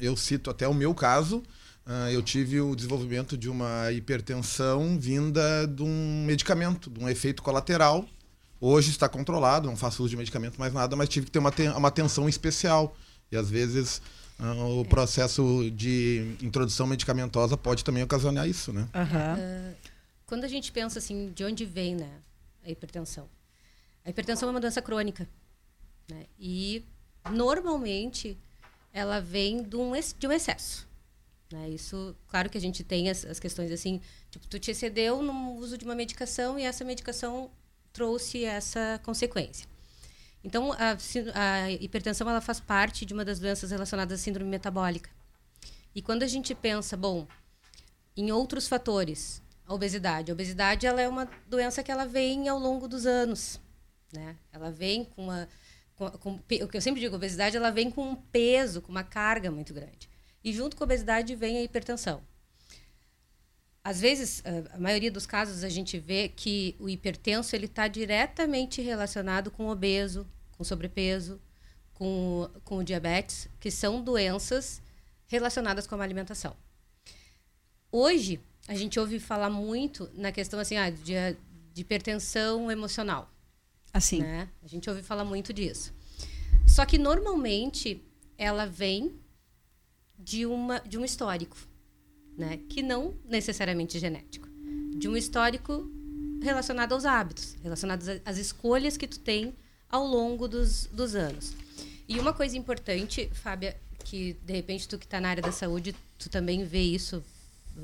eu 0.00 0.16
cito 0.16 0.50
até 0.50 0.66
o 0.66 0.74
meu 0.74 0.94
caso, 0.94 1.42
eu 2.12 2.20
tive 2.20 2.60
o 2.60 2.74
desenvolvimento 2.74 3.36
de 3.36 3.48
uma 3.48 3.92
hipertensão 3.92 4.98
vinda 4.98 5.66
de 5.66 5.82
um 5.82 6.24
medicamento, 6.26 6.90
de 6.90 7.02
um 7.02 7.08
efeito 7.08 7.42
colateral. 7.42 8.04
Hoje 8.60 8.90
está 8.90 9.08
controlado, 9.08 9.68
não 9.68 9.76
faço 9.76 10.02
uso 10.02 10.10
de 10.10 10.16
medicamento 10.16 10.58
mais 10.58 10.72
nada, 10.72 10.96
mas 10.96 11.08
tive 11.08 11.26
que 11.26 11.32
ter 11.32 11.38
uma, 11.38 11.52
uma 11.76 11.88
atenção 11.88 12.28
especial. 12.28 12.96
E 13.30 13.36
às 13.36 13.48
vezes 13.48 14.00
o 14.38 14.84
processo 14.84 15.70
de 15.70 16.36
introdução 16.42 16.86
medicamentosa 16.86 17.56
pode 17.56 17.84
também 17.84 18.02
ocasionar 18.02 18.48
isso, 18.48 18.72
né? 18.72 18.88
Uhum. 18.94 19.72
Uh, 19.72 19.76
quando 20.26 20.44
a 20.44 20.48
gente 20.48 20.70
pensa 20.72 20.98
assim, 20.98 21.32
de 21.32 21.44
onde 21.44 21.64
vem 21.64 21.94
né, 21.94 22.10
a 22.64 22.70
hipertensão? 22.70 23.28
A 24.04 24.10
hipertensão 24.10 24.48
é 24.48 24.52
uma 24.52 24.60
doença 24.60 24.82
crônica. 24.82 25.28
Né? 26.08 26.26
E, 26.38 26.84
normalmente, 27.30 28.36
ela 28.92 29.20
vem 29.20 29.62
de 29.62 29.76
um, 29.76 29.92
de 30.18 30.26
um 30.26 30.32
excesso. 30.32 30.86
Né? 31.50 31.70
Isso, 31.70 32.14
claro 32.28 32.50
que 32.50 32.58
a 32.58 32.60
gente 32.60 32.84
tem 32.84 33.08
as, 33.08 33.24
as 33.24 33.40
questões 33.40 33.70
assim, 33.70 34.00
tipo, 34.30 34.46
tu 34.46 34.58
te 34.58 34.70
excedeu 34.70 35.22
no 35.22 35.54
uso 35.54 35.78
de 35.78 35.84
uma 35.84 35.94
medicação 35.94 36.58
e 36.58 36.62
essa 36.62 36.84
medicação 36.84 37.50
trouxe 37.92 38.44
essa 38.44 39.00
consequência. 39.02 39.66
Então, 40.46 40.72
a, 40.74 40.96
a, 41.34 41.72
hipertensão 41.72 42.30
ela 42.30 42.40
faz 42.40 42.60
parte 42.60 43.04
de 43.04 43.12
uma 43.12 43.24
das 43.24 43.40
doenças 43.40 43.72
relacionadas 43.72 44.20
à 44.20 44.22
síndrome 44.22 44.48
metabólica. 44.48 45.10
E 45.92 46.00
quando 46.00 46.22
a 46.22 46.28
gente 46.28 46.54
pensa, 46.54 46.96
bom, 46.96 47.26
em 48.16 48.30
outros 48.30 48.68
fatores, 48.68 49.42
a 49.66 49.74
obesidade. 49.74 50.30
A 50.30 50.34
obesidade 50.34 50.86
ela 50.86 51.02
é 51.02 51.08
uma 51.08 51.28
doença 51.48 51.82
que 51.82 51.90
ela 51.90 52.06
vem 52.06 52.48
ao 52.48 52.60
longo 52.60 52.86
dos 52.86 53.06
anos. 53.06 53.60
Né? 54.12 54.36
Ela 54.52 54.70
vem 54.70 55.04
com 55.04 55.24
uma. 55.24 55.48
Com, 55.96 56.10
com, 56.10 56.34
o 56.34 56.68
que 56.68 56.76
eu 56.76 56.80
sempre 56.80 57.00
digo, 57.00 57.16
a 57.16 57.18
obesidade 57.18 57.56
ela 57.56 57.72
vem 57.72 57.90
com 57.90 58.10
um 58.10 58.14
peso, 58.14 58.80
com 58.80 58.92
uma 58.92 59.02
carga 59.02 59.50
muito 59.50 59.74
grande. 59.74 60.08
E 60.44 60.52
junto 60.52 60.76
com 60.76 60.84
a 60.84 60.86
obesidade 60.86 61.34
vem 61.34 61.58
a 61.58 61.62
hipertensão. 61.64 62.22
Às 63.86 64.00
vezes, 64.00 64.42
a 64.72 64.78
maioria 64.80 65.12
dos 65.12 65.26
casos, 65.26 65.62
a 65.62 65.68
gente 65.68 65.96
vê 65.96 66.28
que 66.28 66.74
o 66.80 66.88
hipertenso 66.88 67.54
ele 67.54 67.66
está 67.66 67.86
diretamente 67.86 68.82
relacionado 68.82 69.48
com 69.48 69.68
obeso, 69.68 70.26
com 70.58 70.64
sobrepeso, 70.64 71.40
com, 71.94 72.50
com 72.64 72.78
o 72.78 72.82
diabetes, 72.82 73.48
que 73.60 73.70
são 73.70 74.02
doenças 74.02 74.82
relacionadas 75.28 75.86
com 75.86 75.94
a 75.94 76.02
alimentação. 76.02 76.56
Hoje, 77.92 78.40
a 78.66 78.74
gente 78.74 78.98
ouve 78.98 79.20
falar 79.20 79.50
muito 79.50 80.10
na 80.14 80.32
questão 80.32 80.58
assim, 80.58 80.76
ah, 80.76 80.90
de, 80.90 81.12
de 81.72 81.80
hipertensão 81.80 82.68
emocional. 82.72 83.30
Assim. 83.94 84.20
Né? 84.20 84.48
A 84.64 84.66
gente 84.66 84.90
ouve 84.90 85.00
falar 85.00 85.24
muito 85.24 85.52
disso. 85.52 85.94
Só 86.66 86.84
que 86.84 86.98
normalmente 86.98 88.02
ela 88.36 88.66
vem 88.66 89.14
de, 90.18 90.44
uma, 90.44 90.80
de 90.80 90.98
um 90.98 91.04
histórico, 91.04 91.56
né? 92.36 92.58
que 92.68 92.82
não 92.82 93.14
necessariamente 93.24 93.98
genético. 93.98 94.48
De 94.96 95.08
um 95.08 95.16
histórico 95.16 95.90
relacionado 96.42 96.92
aos 96.92 97.04
hábitos, 97.04 97.56
relacionados 97.62 98.06
às 98.24 98.38
escolhas 98.38 98.96
que 98.96 99.06
tu 99.06 99.18
tem 99.18 99.54
ao 99.88 100.06
longo 100.06 100.46
dos, 100.48 100.86
dos 100.86 101.14
anos. 101.14 101.54
E 102.08 102.18
uma 102.18 102.32
coisa 102.32 102.56
importante, 102.56 103.28
Fábia, 103.32 103.76
que 104.04 104.34
de 104.44 104.52
repente 104.52 104.86
tu 104.86 104.98
que 104.98 105.06
está 105.06 105.20
na 105.20 105.28
área 105.28 105.42
da 105.42 105.52
saúde, 105.52 105.94
tu 106.18 106.28
também 106.28 106.64
vê 106.64 106.82
isso 106.82 107.22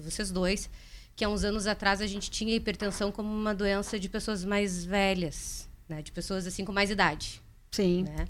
vocês 0.00 0.30
dois, 0.30 0.71
que 1.14 1.25
há 1.25 1.28
uns 1.28 1.44
anos 1.44 1.66
atrás 1.66 2.00
a 2.00 2.06
gente 2.06 2.30
tinha 2.30 2.54
hipertensão 2.54 3.12
como 3.12 3.32
uma 3.32 3.54
doença 3.54 3.99
de 3.99 4.09
pessoas 4.09 4.44
mais 4.44 4.85
velhas, 4.85 5.68
né? 5.88 6.00
De 6.00 6.11
pessoas 6.11 6.47
assim 6.47 6.64
com 6.64 6.73
mais 6.73 6.90
idade. 6.90 7.42
Sim. 7.71 8.04
Né? 8.04 8.26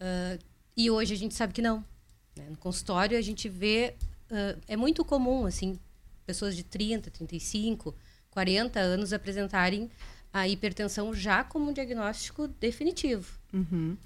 Uh, 0.00 0.44
e 0.76 0.90
hoje 0.90 1.14
a 1.14 1.16
gente 1.16 1.34
sabe 1.34 1.52
que 1.52 1.62
não. 1.62 1.84
Né? 2.36 2.46
No 2.50 2.56
consultório 2.56 3.16
a 3.16 3.20
gente 3.20 3.48
vê 3.48 3.94
uh, 4.30 4.60
é 4.66 4.76
muito 4.76 5.04
comum 5.04 5.46
assim 5.46 5.78
pessoas 6.26 6.54
de 6.54 6.62
30, 6.62 7.10
35, 7.10 7.94
40 8.30 8.78
anos 8.78 9.12
apresentarem 9.12 9.90
a 10.32 10.46
hipertensão 10.46 11.14
já 11.14 11.42
como 11.42 11.70
um 11.70 11.72
diagnóstico 11.72 12.46
definitivo. 12.46 13.38
Uhum. 13.52 13.96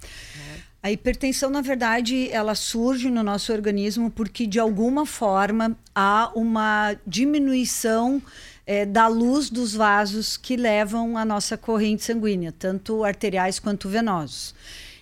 A 0.81 0.91
hipertensão, 0.91 1.49
na 1.49 1.61
verdade, 1.61 2.29
ela 2.31 2.55
surge 2.55 3.09
no 3.09 3.23
nosso 3.23 3.51
organismo 3.51 4.09
porque, 4.09 4.47
de 4.47 4.59
alguma 4.59 5.05
forma, 5.05 5.77
há 5.93 6.31
uma 6.33 6.95
diminuição 7.05 8.21
é, 8.65 8.85
da 8.85 9.07
luz 9.07 9.49
dos 9.49 9.73
vasos 9.73 10.37
que 10.37 10.55
levam 10.55 11.17
a 11.17 11.25
nossa 11.25 11.57
corrente 11.57 12.03
sanguínea, 12.03 12.53
tanto 12.57 13.03
arteriais 13.03 13.59
quanto 13.59 13.89
venosos. 13.89 14.55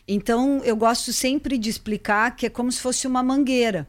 Então, 0.08 0.62
eu 0.63 0.75
gosto 0.75 1.13
sempre 1.13 1.58
de 1.58 1.70
explicar 1.70 2.36
que 2.36 2.48
é 2.48 2.50
como 2.50 2.72
se 2.72 2.82
fosse 2.82 3.06
uma 3.06 3.22
mangueira. 3.22 3.88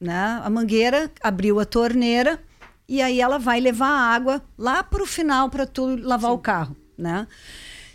Né? 0.00 0.40
A 0.42 0.48
mangueira 0.48 1.10
abriu 1.22 1.60
a 1.60 1.64
torneira 1.64 2.42
e 2.88 3.02
aí 3.02 3.20
ela 3.20 3.38
vai 3.38 3.60
levar 3.60 3.88
a 3.88 4.14
água 4.14 4.42
lá 4.56 4.82
para 4.82 5.02
o 5.02 5.06
final 5.06 5.50
para 5.50 5.66
tu 5.66 5.96
lavar 5.96 6.30
Sim. 6.30 6.36
o 6.36 6.38
carro. 6.38 6.76
Né? 6.96 7.26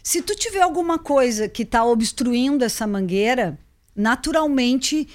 Se 0.03 0.21
tu 0.21 0.35
tiver 0.35 0.61
alguma 0.61 0.99
coisa 0.99 1.49
que 1.49 1.63
está 1.63 1.83
obstruindo 1.83 2.63
essa 2.63 2.85
mangueira, 2.85 3.57
naturalmente 3.95 5.07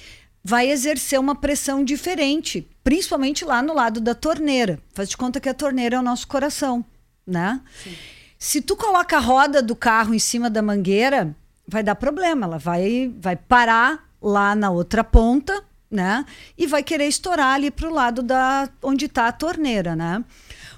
vai 0.43 0.69
exercer 0.69 1.19
uma 1.19 1.35
pressão 1.35 1.83
diferente, 1.83 2.67
principalmente 2.83 3.45
lá 3.45 3.61
no 3.61 3.73
lado 3.73 4.01
da 4.01 4.13
torneira. 4.13 4.79
Faz 4.93 5.09
de 5.09 5.17
conta 5.17 5.39
que 5.39 5.49
a 5.49 5.53
torneira 5.53 5.95
é 5.95 5.99
o 5.99 6.03
nosso 6.03 6.27
coração, 6.27 6.83
né? 7.25 7.61
Sim. 7.83 7.95
Se 8.37 8.59
tu 8.59 8.75
coloca 8.75 9.17
a 9.17 9.19
roda 9.19 9.61
do 9.61 9.75
carro 9.75 10.15
em 10.15 10.19
cima 10.19 10.49
da 10.49 10.63
mangueira, 10.63 11.35
vai 11.67 11.83
dar 11.83 11.95
problema, 11.95 12.47
ela 12.47 12.57
vai 12.57 13.13
vai 13.19 13.35
parar 13.35 14.09
lá 14.21 14.55
na 14.55 14.71
outra 14.71 15.03
ponta, 15.03 15.63
né? 15.91 16.25
E 16.57 16.65
vai 16.65 16.81
querer 16.81 17.07
estourar 17.07 17.55
ali 17.55 17.69
para 17.69 17.89
o 17.89 17.93
lado 17.93 18.23
da 18.23 18.69
onde 18.81 19.05
está 19.05 19.27
a 19.27 19.31
torneira, 19.31 19.95
né? 19.95 20.23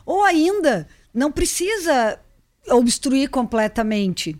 Ou 0.06 0.24
ainda 0.24 0.88
não 1.14 1.32
precisa 1.32 2.20
obstruir 2.70 3.30
completamente. 3.30 4.36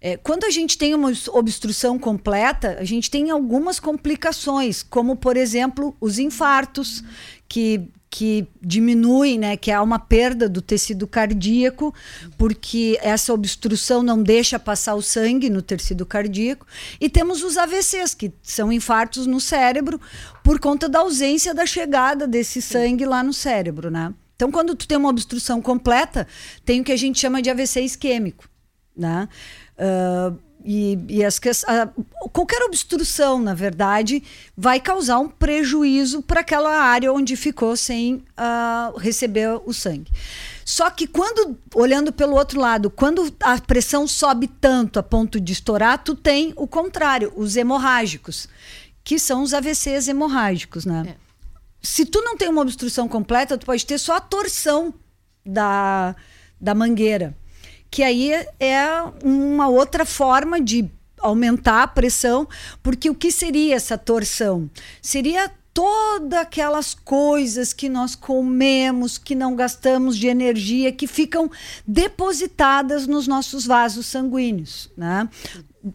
É, 0.00 0.16
quando 0.16 0.44
a 0.44 0.50
gente 0.50 0.76
tem 0.76 0.94
uma 0.94 1.12
obstrução 1.32 1.98
completa, 1.98 2.76
a 2.78 2.84
gente 2.84 3.10
tem 3.10 3.30
algumas 3.30 3.78
complicações, 3.78 4.82
como, 4.82 5.14
por 5.14 5.36
exemplo, 5.36 5.96
os 6.00 6.18
infartos, 6.18 7.04
que, 7.48 7.88
que 8.14 8.46
diminuem, 8.60 9.38
né, 9.38 9.56
que 9.56 9.70
há 9.70 9.80
uma 9.80 9.98
perda 9.98 10.46
do 10.46 10.60
tecido 10.60 11.06
cardíaco, 11.06 11.94
porque 12.36 12.98
essa 13.00 13.32
obstrução 13.32 14.02
não 14.02 14.22
deixa 14.22 14.58
passar 14.58 14.94
o 14.94 15.00
sangue 15.00 15.48
no 15.48 15.62
tecido 15.62 16.04
cardíaco. 16.04 16.66
E 17.00 17.08
temos 17.08 17.42
os 17.42 17.56
AVCs, 17.56 18.12
que 18.12 18.30
são 18.42 18.70
infartos 18.70 19.26
no 19.26 19.40
cérebro, 19.40 19.98
por 20.44 20.60
conta 20.60 20.90
da 20.90 20.98
ausência 20.98 21.54
da 21.54 21.64
chegada 21.64 22.26
desse 22.26 22.60
sangue 22.60 23.06
lá 23.06 23.22
no 23.22 23.32
cérebro, 23.32 23.90
né? 23.90 24.12
Então, 24.36 24.52
quando 24.52 24.74
tu 24.74 24.86
tem 24.86 24.98
uma 24.98 25.08
obstrução 25.08 25.62
completa, 25.62 26.28
tem 26.66 26.82
o 26.82 26.84
que 26.84 26.92
a 26.92 26.98
gente 26.98 27.18
chama 27.18 27.40
de 27.40 27.48
AVC 27.48 27.80
isquêmico, 27.80 28.46
né? 28.94 29.26
Uh, 29.78 30.38
e, 30.64 30.98
e 31.08 31.24
as, 31.24 31.40
qualquer 32.32 32.62
obstrução, 32.62 33.40
na 33.40 33.54
verdade, 33.54 34.22
vai 34.56 34.80
causar 34.80 35.18
um 35.18 35.28
prejuízo 35.28 36.22
para 36.22 36.40
aquela 36.40 36.82
área 36.82 37.12
onde 37.12 37.36
ficou 37.36 37.76
sem 37.76 38.16
uh, 38.16 38.96
receber 38.98 39.60
o 39.64 39.72
sangue. 39.72 40.10
Só 40.64 40.88
que 40.90 41.06
quando, 41.06 41.58
olhando 41.74 42.12
pelo 42.12 42.36
outro 42.36 42.60
lado, 42.60 42.90
quando 42.90 43.34
a 43.40 43.60
pressão 43.60 44.06
sobe 44.06 44.46
tanto 44.46 44.98
a 44.98 45.02
ponto 45.02 45.40
de 45.40 45.52
estourar, 45.52 46.02
tu 46.02 46.14
tem 46.14 46.52
o 46.56 46.66
contrário, 46.66 47.32
os 47.36 47.56
hemorrágicos, 47.56 48.48
que 49.02 49.18
são 49.18 49.42
os 49.42 49.52
AVCs 49.52 50.08
hemorrágicos, 50.08 50.86
né? 50.86 51.16
É 51.18 51.32
se 51.82 52.06
tu 52.06 52.20
não 52.22 52.36
tem 52.36 52.48
uma 52.48 52.62
obstrução 52.62 53.08
completa, 53.08 53.58
tu 53.58 53.66
pode 53.66 53.84
ter 53.84 53.98
só 53.98 54.16
a 54.16 54.20
torção 54.20 54.94
da, 55.44 56.14
da 56.60 56.74
mangueira. 56.74 57.36
Que 57.92 58.02
aí 58.02 58.32
é 58.58 58.86
uma 59.22 59.68
outra 59.68 60.06
forma 60.06 60.58
de 60.58 60.90
aumentar 61.20 61.82
a 61.82 61.86
pressão, 61.86 62.48
porque 62.82 63.10
o 63.10 63.14
que 63.14 63.30
seria 63.30 63.76
essa 63.76 63.98
torção? 63.98 64.68
Seria 65.02 65.52
todas 65.74 66.38
aquelas 66.40 66.94
coisas 66.94 67.74
que 67.74 67.90
nós 67.90 68.14
comemos, 68.14 69.18
que 69.18 69.34
não 69.34 69.54
gastamos 69.54 70.16
de 70.16 70.26
energia, 70.26 70.90
que 70.90 71.06
ficam 71.06 71.50
depositadas 71.86 73.06
nos 73.06 73.28
nossos 73.28 73.66
vasos 73.66 74.06
sanguíneos, 74.06 74.90
né? 74.96 75.28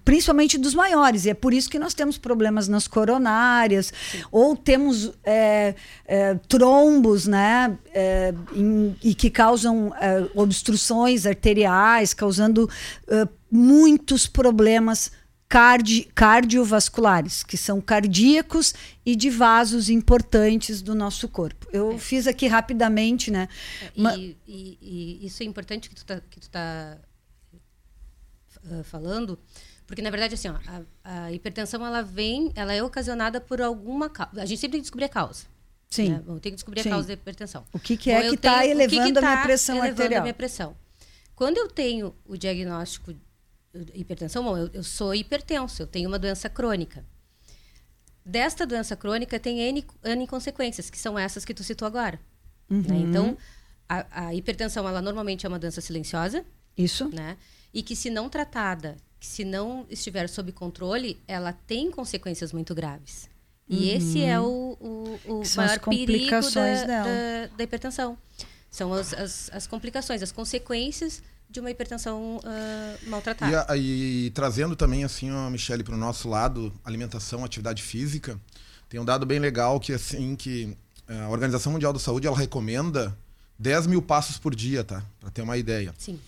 Principalmente 0.03 0.57
dos 0.57 0.73
maiores, 0.73 1.25
e 1.25 1.29
é 1.29 1.33
por 1.33 1.53
isso 1.53 1.69
que 1.69 1.79
nós 1.79 1.93
temos 1.93 2.17
problemas 2.17 2.67
nas 2.67 2.87
coronárias, 2.87 3.93
Sim. 4.11 4.23
ou 4.31 4.55
temos 4.55 5.11
é, 5.23 5.75
é, 6.05 6.35
trombos, 6.47 7.27
né, 7.27 7.77
é, 7.93 8.33
em, 8.53 8.95
e 9.03 9.15
que 9.15 9.29
causam 9.29 9.93
é, 9.99 10.27
obstruções 10.35 11.25
arteriais, 11.25 12.13
causando 12.13 12.69
é, 13.07 13.27
muitos 13.49 14.27
problemas 14.27 15.11
cardi 15.49 16.03
cardiovasculares, 16.13 17.41
que 17.41 17.57
são 17.57 17.79
cardíacos 17.79 18.73
e 19.05 19.15
de 19.15 19.29
vasos 19.29 19.89
importantes 19.89 20.81
do 20.81 20.93
nosso 20.93 21.27
corpo. 21.29 21.67
Eu 21.71 21.93
é. 21.93 21.97
fiz 21.97 22.27
aqui 22.27 22.47
rapidamente, 22.47 23.31
né? 23.31 23.47
E, 23.95 23.99
Uma... 23.99 24.17
e, 24.17 24.37
e, 24.45 25.25
isso 25.25 25.41
é 25.43 25.45
importante 25.45 25.89
que 25.89 25.95
tu 25.95 26.05
tá, 26.05 26.21
que 26.29 26.39
tu 26.39 26.49
tá 26.49 26.97
uh, 28.65 28.83
falando, 28.83 29.39
porque, 29.87 30.01
na 30.01 30.09
verdade, 30.09 30.33
assim, 30.33 30.49
ó, 30.49 30.57
a, 31.03 31.23
a, 31.25 31.31
hipertensão, 31.31 31.83
ela 31.83 32.01
vem, 32.01 32.51
ela 32.55 32.73
é 32.73 32.83
ocasionada 32.83 33.39
por 33.39 33.61
alguma 33.61 34.09
causa. 34.09 34.41
A 34.41 34.45
gente 34.45 34.59
sempre 34.59 34.73
tem 34.73 34.81
que 34.81 34.83
descobrir 34.83 35.05
a 35.05 35.09
causa. 35.09 35.45
Sim. 35.89 36.09
Né? 36.09 36.23
Tem 36.41 36.51
que 36.51 36.55
descobrir 36.57 36.83
Sim. 36.83 36.89
a 36.89 36.91
causa 36.91 37.07
da 37.07 37.13
hipertensão. 37.13 37.65
O 37.71 37.79
que, 37.79 37.95
que 37.95 38.11
é 38.11 38.27
que 38.27 38.35
está 38.35 38.65
elevando 38.65 39.01
que 39.01 39.13
que 39.13 39.13
tá 39.13 39.19
a 39.19 39.31
minha 39.31 39.43
pressão 39.43 39.77
elevando 39.77 40.01
arterial? 40.01 40.19
a 40.19 40.23
minha 40.23 40.33
pressão. 40.33 40.75
Quando 41.33 41.57
eu 41.57 41.69
tenho 41.69 42.13
o 42.25 42.35
diagnóstico 42.35 43.13
de 43.13 43.21
hipertensão, 43.93 44.43
bom, 44.43 44.57
eu, 44.57 44.69
eu 44.73 44.83
sou 44.83 45.15
hipertenso, 45.15 45.81
eu 45.81 45.87
tenho 45.87 46.09
uma 46.09 46.19
doença 46.19 46.49
crônica. 46.49 47.05
Desta 48.25 48.65
doença 48.65 48.93
crônica 48.93 49.39
tem 49.39 49.59
N, 49.59 49.85
N 50.03 50.27
consequências, 50.27 50.89
que 50.89 50.97
são 50.97 51.17
essas 51.17 51.45
que 51.45 51.53
tu 51.53 51.63
citou 51.63 51.85
agora. 51.85 52.19
Né? 52.69 52.77
Uhum. 52.77 52.81
Né? 52.81 52.97
Então, 52.97 53.37
a, 53.87 54.25
a, 54.27 54.35
hipertensão, 54.35 54.85
ela 54.85 55.01
normalmente 55.01 55.45
é 55.45 55.49
uma 55.49 55.57
doença 55.57 55.79
silenciosa. 55.79 56.43
Isso. 56.77 57.07
Né? 57.07 57.37
E 57.73 57.81
que, 57.81 57.95
se 57.95 58.09
não 58.09 58.27
tratada 58.27 58.97
que 59.19 59.27
se 59.27 59.43
não 59.43 59.85
estiver 59.89 60.27
sob 60.29 60.51
controle, 60.51 61.19
ela 61.27 61.53
tem 61.53 61.89
consequências 61.91 62.51
muito 62.53 62.75
graves. 62.75 63.29
E 63.69 63.89
uhum. 63.89 63.97
esse 63.97 64.21
é 64.21 64.39
o, 64.39 64.77
o, 64.79 65.19
o 65.25 65.43
maior 65.57 65.79
perigo 65.79 66.29
da, 66.29 66.85
da, 66.85 67.47
da, 67.57 67.63
hipertensão. 67.63 68.17
São 68.69 68.93
as, 68.93 69.13
as, 69.13 69.49
as, 69.51 69.67
complicações, 69.67 70.21
as 70.21 70.31
consequências 70.31 71.21
de 71.49 71.59
uma 71.59 71.69
hipertensão 71.69 72.37
uh, 72.37 73.09
maltratada. 73.09 73.51
E, 73.51 73.55
a, 73.55 73.77
e, 73.77 74.31
trazendo 74.31 74.75
também 74.75 75.03
assim, 75.03 75.29
a 75.29 75.49
Michelle, 75.49 75.83
para 75.83 75.95
o 75.95 75.97
nosso 75.97 76.29
lado, 76.29 76.71
alimentação, 76.85 77.43
atividade 77.43 77.83
física, 77.83 78.39
tem 78.87 78.99
um 78.99 79.05
dado 79.05 79.25
bem 79.25 79.39
legal 79.39 79.79
que 79.79 79.91
assim 79.91 80.35
que 80.35 80.75
eh, 81.07 81.19
a 81.19 81.29
Organização 81.29 81.73
Mundial 81.73 81.91
da 81.91 81.99
Saúde 81.99 82.25
ela 82.25 82.37
recomenda 82.37 83.17
10 83.59 83.87
mil 83.87 84.01
passos 84.01 84.37
por 84.37 84.55
dia, 84.55 84.83
tá? 84.83 85.03
Para 85.19 85.29
ter 85.29 85.41
uma 85.41 85.57
ideia. 85.57 85.93
Sim. 85.97 86.19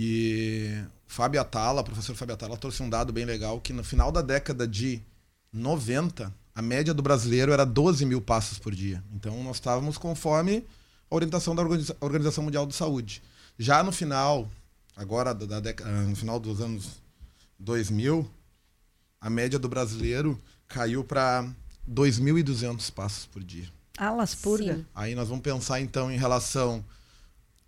E 0.00 0.80
Fábio 1.08 1.40
Atala, 1.40 1.80
o 1.80 1.84
professor 1.84 2.14
Fábio 2.14 2.36
Atala, 2.36 2.56
trouxe 2.56 2.80
um 2.84 2.88
dado 2.88 3.12
bem 3.12 3.24
legal 3.24 3.60
que 3.60 3.72
no 3.72 3.82
final 3.82 4.12
da 4.12 4.22
década 4.22 4.64
de 4.64 5.02
90, 5.52 6.32
a 6.54 6.62
média 6.62 6.94
do 6.94 7.02
brasileiro 7.02 7.50
era 7.50 7.66
12 7.66 8.06
mil 8.06 8.20
passos 8.20 8.60
por 8.60 8.72
dia. 8.72 9.02
Então 9.12 9.42
nós 9.42 9.56
estávamos 9.56 9.98
conforme 9.98 10.64
a 11.10 11.14
orientação 11.16 11.52
da 11.52 11.64
Organização 12.00 12.44
Mundial 12.44 12.64
da 12.64 12.72
Saúde. 12.72 13.20
Já 13.58 13.82
no 13.82 13.90
final, 13.90 14.48
agora 14.94 15.34
da 15.34 15.58
década, 15.58 15.90
no 15.90 16.14
final 16.14 16.38
dos 16.38 16.60
anos 16.60 17.02
2000, 17.58 18.24
a 19.20 19.28
média 19.28 19.58
do 19.58 19.68
brasileiro 19.68 20.40
caiu 20.68 21.02
para 21.02 21.44
2.200 21.90 22.88
passos 22.92 23.26
por 23.26 23.42
dia. 23.42 23.66
Alas 23.96 24.32
purga. 24.32 24.76
Sim. 24.76 24.86
Aí 24.94 25.16
nós 25.16 25.28
vamos 25.28 25.42
pensar 25.42 25.80
então 25.80 26.08
em 26.08 26.16
relação 26.16 26.84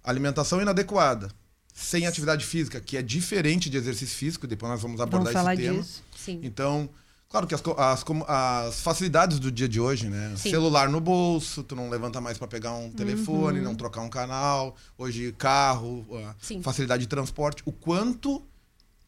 à 0.04 0.10
alimentação 0.10 0.62
inadequada, 0.62 1.28
sem 1.74 2.06
atividade 2.06 2.44
física, 2.44 2.80
que 2.80 2.96
é 2.96 3.02
diferente 3.02 3.70
de 3.70 3.76
exercício 3.76 4.16
físico, 4.16 4.46
depois 4.46 4.70
nós 4.72 4.82
vamos 4.82 5.00
abordar 5.00 5.32
Vamos 5.32 5.40
falar 5.40 5.54
esse 5.54 5.62
tema. 5.62 5.80
disso. 5.82 6.02
Sim. 6.16 6.40
Então, 6.42 6.88
claro 7.28 7.46
que 7.46 7.54
as, 7.54 7.62
as, 7.76 8.04
as 8.28 8.80
facilidades 8.80 9.38
do 9.38 9.50
dia 9.50 9.68
de 9.68 9.80
hoje, 9.80 10.08
né? 10.08 10.34
Sim. 10.36 10.50
Celular 10.50 10.88
no 10.88 11.00
bolso, 11.00 11.62
tu 11.62 11.74
não 11.74 11.88
levanta 11.88 12.20
mais 12.20 12.36
para 12.38 12.46
pegar 12.48 12.72
um 12.74 12.90
telefone, 12.90 13.58
Uhum. 13.58 13.64
não 13.64 13.74
trocar 13.74 14.02
um 14.02 14.10
canal. 14.10 14.76
Hoje, 14.98 15.32
carro, 15.38 16.06
Sim. 16.40 16.60
facilidade 16.62 17.02
de 17.02 17.08
transporte. 17.08 17.62
O 17.64 17.72
quanto 17.72 18.42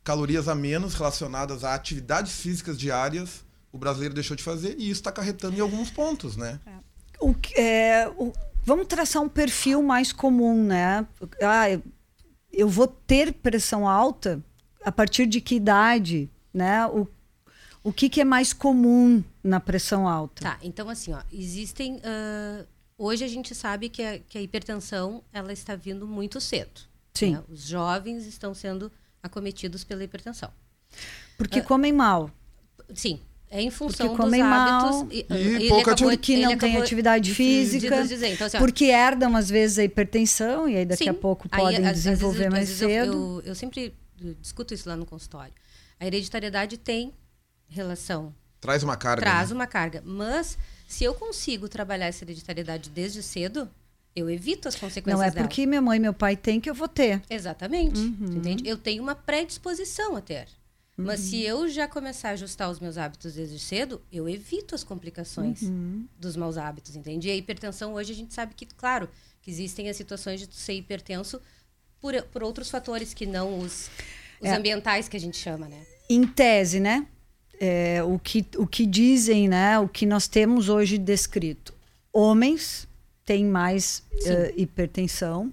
calorias 0.05 0.49
a 0.49 0.55
menos 0.55 0.95
relacionadas 0.95 1.63
a 1.65 1.75
atividades 1.75 2.33
físicas 2.33 2.79
diárias 2.79 3.45
o 3.71 3.79
brasileiro 3.79 4.15
deixou 4.15 4.37
de 4.37 4.43
fazer 4.43 4.75
e 4.79 4.85
isso 4.91 5.01
está 5.01 5.09
acarretando 5.09 5.57
em 5.57 5.61
alguns 5.61 5.91
pontos, 5.91 6.37
né? 6.37 6.61
O 7.19 7.33
que- 7.33 7.59
é, 7.59 8.07
o- 8.19 8.33
vamos 8.67 8.87
traçar 8.87 9.23
um 9.23 9.29
perfil 9.31 9.83
mais 9.83 10.13
comum, 10.13 10.63
né? 10.63 11.07
Ah, 11.41 11.65
eu- 12.53 12.69
vou 12.69 12.87
ter 12.87 13.33
pressão 13.33 13.89
alta 13.89 14.43
a 14.85 14.91
partir 14.93 15.27
de 15.27 15.41
que 15.41 15.55
idade, 15.57 16.31
né? 16.53 16.87
O, 16.87 17.07
o 17.85 17.93
que, 17.93 18.09
que 18.09 18.21
é 18.21 18.25
mais 18.25 18.53
comum 18.53 19.23
na 19.43 19.59
pressão 19.61 20.07
alta? 20.09 20.43
Tá, 20.43 20.59
então 20.63 20.89
assim, 20.89 21.13
ó, 21.13 21.21
existem. 21.33 22.01
ah, 22.05 22.65
hoje 22.99 23.25
a 23.25 23.29
gente 23.29 23.55
sabe 23.55 23.89
que 23.89 24.03
a, 24.03 24.19
que 24.19 24.39
a 24.39 24.43
hipertensão 24.43 25.23
ela 25.33 25.53
está 25.53 25.75
vindo 25.75 26.07
muito 26.07 26.41
cedo. 26.41 26.81
Sim. 27.15 27.33
né? 27.33 27.43
Os 27.49 27.67
jovens 27.67 28.27
estão 28.27 28.55
sendo 28.55 28.91
acometidos 29.23 29.85
pela 29.85 30.03
hipertensão. 30.05 30.51
Porque 31.37 31.61
Ah. 31.61 31.65
comem 31.65 31.93
mal. 31.93 32.31
Sim. 32.95 33.21
É 33.55 33.61
em 33.61 33.71
função 33.71 34.07
Porque 34.09 34.17
dos 34.23 34.25
comem 34.25 34.43
mal 34.43 35.03
hábitos. 35.05 35.15
e 35.15 35.27
ele 35.31 35.69
pouca 35.69 35.93
acabou- 35.93 36.11
Porque 36.11 36.33
ele 36.33 36.47
não 36.47 36.57
tem 36.57 36.75
atividade 36.79 37.23
de- 37.25 37.31
de 37.31 37.35
física. 37.37 38.03
dizer. 38.03 38.29
Então, 38.33 38.47
assim, 38.47 38.57
Porque 38.57 38.87
herdam, 38.87 39.37
às 39.37 39.51
vezes, 39.51 39.79
a 39.79 39.85
hipertensão 39.85 40.67
e 40.67 40.77
aí 40.79 40.87
daqui 40.87 41.05
Sim. 41.05 41.11
a 41.11 41.15
pouco 41.15 41.47
Aí, 41.53 41.61
podem 41.61 41.79
às- 41.81 41.85
às 41.85 41.93
vezes, 41.93 42.03
desenvolver 42.05 42.47
às 42.47 42.51
mais 42.53 42.69
vezes 42.69 42.81
eu- 42.83 42.89
cedo. 42.89 43.13
Eu, 43.13 43.51
eu 43.51 43.55
sempre 43.55 43.95
discuto 44.41 44.73
isso 44.73 44.89
lá 44.89 44.97
no 44.97 45.05
consultório. 45.05 45.53
A 46.01 46.07
hereditariedade 46.07 46.79
tem 46.79 47.13
relação, 47.69 48.35
Traz 48.61 48.83
uma 48.83 48.97
carga. 48.97 49.21
traz 49.23 49.51
né? 49.51 49.55
uma 49.55 49.67
carga. 49.67 50.03
Mas 50.05 50.57
se 50.89 51.05
eu 51.05 51.13
consigo 51.15 51.69
trabalhar 51.69 52.07
essa 52.07 52.25
hereditariedade 52.25 52.89
desde 52.89 53.23
cedo, 53.23 53.69
eu 54.17 54.31
evito 54.31 54.67
as 54.69 54.77
consequências 54.77 55.19
Não 55.21 55.23
é 55.27 55.31
dela. 55.31 55.47
porque 55.47 55.67
minha 55.67 55.83
mãe 55.83 55.99
e 55.99 56.01
meu 56.01 56.15
pai 56.15 56.37
têm 56.37 56.59
que 56.61 56.71
eu 56.71 56.75
vou 56.75 56.89
ter. 56.89 57.21
Exatamente. 57.29 57.99
Uhum. 58.01 58.37
Entende? 58.37 58.67
Eu 58.67 58.79
tenho 58.79 59.03
uma 59.03 59.15
predisposição 59.15 60.17
a 60.17 60.21
ter. 60.23 60.47
Mas 60.97 61.21
Uhum. 61.21 61.27
se 61.27 61.43
eu 61.43 61.69
já 61.69 61.89
começar 61.89 62.29
a 62.29 62.33
ajustar 62.33 62.71
os 62.71 62.79
meus 62.79 62.99
hábitos 62.99 63.35
desde 63.35 63.59
cedo, 63.59 64.03
eu 64.13 64.29
evito 64.29 64.75
as 64.75 64.85
complicações 64.85 65.63
Uhum. 65.63 66.07
dos 66.19 66.37
maus 66.37 66.59
hábitos, 66.59 66.95
entende? 66.95 67.29
E 67.29 67.31
a 67.31 67.37
hipertensão 67.37 67.95
hoje 67.95 68.13
a 68.13 68.15
gente 68.15 68.35
sabe 68.35 68.55
que, 68.55 68.67
claro, 68.67 69.09
que 69.41 69.51
existem 69.51 69.89
as 69.89 69.97
situações 69.97 70.47
de 70.47 70.55
ser 70.55 70.75
hipertenso 70.75 71.41
por, 72.01 72.21
por 72.25 72.43
outros 72.43 72.69
fatores 72.71 73.15
que 73.15 73.25
não 73.25 73.59
os, 73.61 73.89
os 74.41 74.49
É. 74.49 74.55
ambientais 74.55 75.09
que 75.09 75.17
a 75.17 75.21
gente 75.21 75.37
chama, 75.37 75.67
né? 75.69 75.83
em 76.11 76.27
tese, 76.27 76.79
né? 76.79 77.07
É, 77.59 78.03
o, 78.03 78.19
que, 78.19 78.45
o 78.59 78.67
que 78.67 78.85
dizem, 78.85 79.49
né? 79.49 79.79
O 79.79 79.89
que 79.89 80.05
nós 80.05 80.29
temos 80.29 80.69
hoje 80.69 80.99
descrito. 80.99 81.73
Homens 82.13 82.87
têm 83.25 83.47
mais 83.47 84.03
eh, 84.27 84.53
hipertensão. 84.57 85.51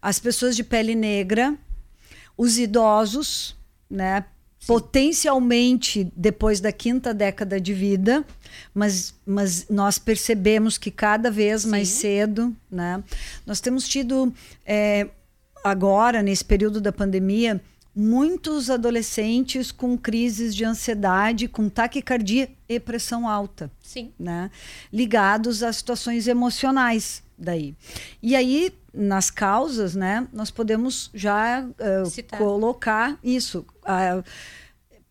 As 0.00 0.20
pessoas 0.20 0.54
de 0.54 0.62
pele 0.62 0.94
negra, 0.94 1.58
os 2.36 2.58
idosos, 2.58 3.56
né? 3.90 4.24
Potencialmente 4.66 6.12
depois 6.14 6.60
da 6.60 6.70
quinta 6.70 7.14
década 7.14 7.60
de 7.60 7.72
vida, 7.72 8.24
mas, 8.74 9.14
mas 9.24 9.66
nós 9.68 9.98
percebemos 9.98 10.76
que 10.76 10.90
cada 10.90 11.30
vez 11.30 11.64
mais 11.64 11.88
Sim. 11.88 12.00
cedo, 12.00 12.56
né? 12.70 13.02
Nós 13.46 13.60
temos 13.60 13.88
tido 13.88 14.32
eh, 14.66 15.08
agora, 15.64 16.22
nesse 16.22 16.44
período 16.44 16.80
da 16.80 16.92
pandemia, 16.92 17.62
muitos 17.94 18.70
adolescentes 18.70 19.72
com 19.72 19.98
crises 19.98 20.54
de 20.54 20.64
ansiedade, 20.64 21.48
com 21.48 21.68
taquicardia 21.68 22.48
e 22.68 22.78
pressão 22.78 23.28
alta, 23.28 23.70
Sim. 23.82 24.12
né? 24.18 24.50
Ligados 24.92 25.62
a 25.62 25.72
situações 25.72 26.28
emocionais 26.28 27.22
daí. 27.36 27.74
E 28.22 28.36
aí, 28.36 28.72
nas 28.98 29.30
causas, 29.30 29.94
né, 29.94 30.26
nós 30.32 30.50
podemos 30.50 31.10
já 31.14 31.68
Citar. 32.10 32.38
colocar 32.38 33.18
isso. 33.22 33.64
A 33.84 34.22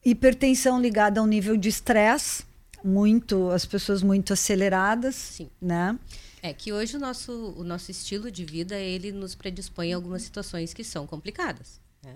hipertensão 0.04 0.80
ligada 0.82 1.20
ao 1.20 1.26
nível 1.26 1.56
de 1.56 1.70
estresse, 1.70 2.44
muito, 2.84 3.50
as 3.50 3.66
pessoas 3.66 4.04
muito 4.04 4.34
aceleradas, 4.34 5.16
Sim. 5.16 5.50
né? 5.62 5.98
É 6.42 6.54
que 6.54 6.72
hoje 6.72 6.96
o 6.96 7.00
nosso, 7.00 7.54
o 7.58 7.64
nosso 7.64 7.92
estilo 7.92 8.32
de 8.32 8.46
vida, 8.46 8.76
ele 8.78 9.12
nos 9.12 9.36
predispõe 9.36 9.92
a 9.92 9.96
algumas 9.96 10.22
situações 10.22 10.74
que 10.74 10.84
são 10.84 11.08
complicadas. 11.08 11.82
Né? 12.04 12.16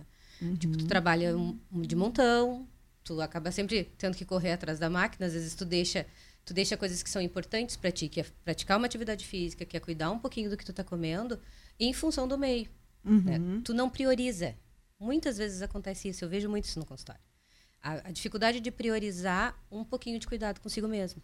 Tipo, 0.58 0.78
tu 0.78 0.86
trabalha 0.88 1.34
de 1.72 1.96
montão, 1.96 2.68
tu 3.04 3.20
acaba 3.20 3.52
sempre 3.52 3.90
tendo 3.98 4.16
que 4.16 4.24
correr 4.24 4.54
atrás 4.54 4.80
da 4.80 4.90
máquina, 4.90 5.26
às 5.26 5.34
vezes 5.34 5.56
tu 5.56 5.66
deixa, 5.66 6.06
tu 6.46 6.54
deixa 6.54 6.78
coisas 6.78 7.04
que 7.04 7.10
são 7.10 7.22
importantes 7.22 7.76
para 7.76 7.92
ti, 7.92 8.08
que 8.08 8.22
é 8.22 8.26
praticar 8.46 8.78
uma 8.78 8.86
atividade 8.86 9.26
física, 9.26 9.66
que 9.66 9.76
é 9.76 9.80
cuidar 9.80 10.12
um 10.12 10.20
pouquinho 10.20 10.50
do 10.50 10.56
que 10.56 10.66
tu 10.66 10.72
tá 10.72 10.84
comendo, 10.84 11.40
em 11.82 11.94
função 11.94 12.28
do 12.28 12.38
meio. 12.38 12.70
né? 13.24 13.40
Tu 13.64 13.74
não 13.74 13.90
prioriza. 13.90 14.56
Muitas 15.00 15.38
vezes 15.38 15.62
acontece 15.64 16.08
isso, 16.10 16.24
eu 16.24 16.30
vejo 16.30 16.48
muito 16.48 16.66
isso 16.66 16.78
no 16.80 16.86
consultório. 16.86 17.22
A, 17.82 18.10
a 18.10 18.12
dificuldade 18.12 18.60
de 18.60 18.70
priorizar 18.70 19.60
um 19.72 19.84
pouquinho 19.84 20.20
de 20.20 20.28
cuidado 20.28 20.62
consigo 20.62 20.88
mesmo. 20.88 21.22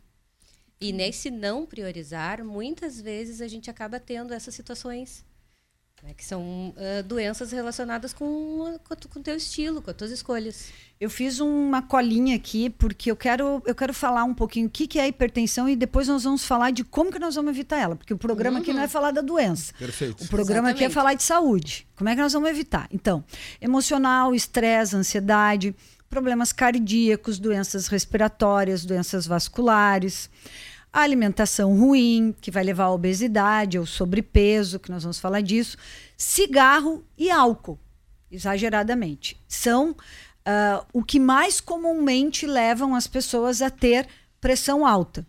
E 0.81 0.91
nesse 0.91 1.29
não 1.29 1.65
priorizar, 1.65 2.43
muitas 2.43 2.99
vezes 2.99 3.41
a 3.41 3.47
gente 3.47 3.69
acaba 3.69 3.99
tendo 3.99 4.33
essas 4.33 4.55
situações, 4.55 5.23
né, 6.03 6.13
que 6.15 6.23
são 6.23 6.73
ah, 6.77 7.01
doenças 7.01 7.51
relacionadas 7.51 8.13
com 8.13 8.77
com 8.87 9.19
o 9.19 9.23
teu 9.23 9.35
estilo, 9.35 9.81
com 9.81 9.89
as 9.89 9.97
tuas 9.97 10.11
escolhas. 10.11 10.69
Eu 10.99 11.09
fiz 11.09 11.39
uma 11.39 11.81
colinha 11.81 12.35
aqui 12.35 12.69
porque 12.69 13.11
eu 13.11 13.15
quero, 13.15 13.61
eu 13.65 13.75
quero 13.75 13.93
falar 13.93 14.23
um 14.23 14.33
pouquinho 14.33 14.67
o 14.67 14.69
que, 14.69 14.87
que 14.87 14.97
é 14.97 15.03
a 15.03 15.07
hipertensão 15.07 15.69
e 15.69 15.75
depois 15.75 16.07
nós 16.07 16.23
vamos 16.23 16.43
falar 16.43 16.71
de 16.71 16.83
como 16.83 17.11
que 17.11 17.19
nós 17.19 17.35
vamos 17.35 17.51
evitar 17.51 17.77
ela, 17.77 17.95
porque 17.95 18.13
o 18.13 18.17
programa 18.17 18.59
aqui 18.59 18.73
não 18.73 18.81
é 18.81 18.87
falar 18.87 19.11
da 19.11 19.21
doença. 19.21 19.73
Perfeito. 19.77 20.23
O 20.23 20.27
programa 20.27 20.69
aqui 20.69 20.83
é 20.83 20.87
Exatamente. 20.87 20.93
falar 20.93 21.13
de 21.13 21.23
saúde. 21.23 21.87
Como 21.95 22.09
é 22.09 22.15
que 22.15 22.21
nós 22.21 22.33
vamos 22.33 22.49
evitar? 22.49 22.87
Então, 22.91 23.23
emocional, 23.61 24.33
estresse, 24.33 24.95
ansiedade, 24.95 25.75
problemas 26.09 26.51
cardíacos, 26.51 27.37
doenças 27.37 27.87
respiratórias, 27.87 28.85
doenças 28.85 29.27
vasculares, 29.27 30.29
a 30.97 31.03
alimentação 31.03 31.77
ruim, 31.77 32.33
que 32.41 32.49
vai 32.49 32.63
levar 32.63 32.85
à 32.85 32.91
obesidade, 32.91 33.77
ao 33.77 33.85
sobrepeso, 33.85 34.79
que 34.79 34.89
nós 34.89 35.03
vamos 35.03 35.19
falar 35.19 35.41
disso, 35.41 35.77
cigarro 36.17 37.05
e 37.15 37.29
álcool, 37.29 37.77
exageradamente. 38.31 39.39
São 39.47 39.95
ah, 40.43 40.83
o 40.91 41.03
que 41.03 41.19
mais 41.19 41.61
comumente 41.61 42.47
levam 42.47 42.95
as 42.95 43.05
pessoas 43.05 43.61
a 43.61 43.69
ter 43.69 44.07
pressão 44.41 44.87
alta. 44.87 45.23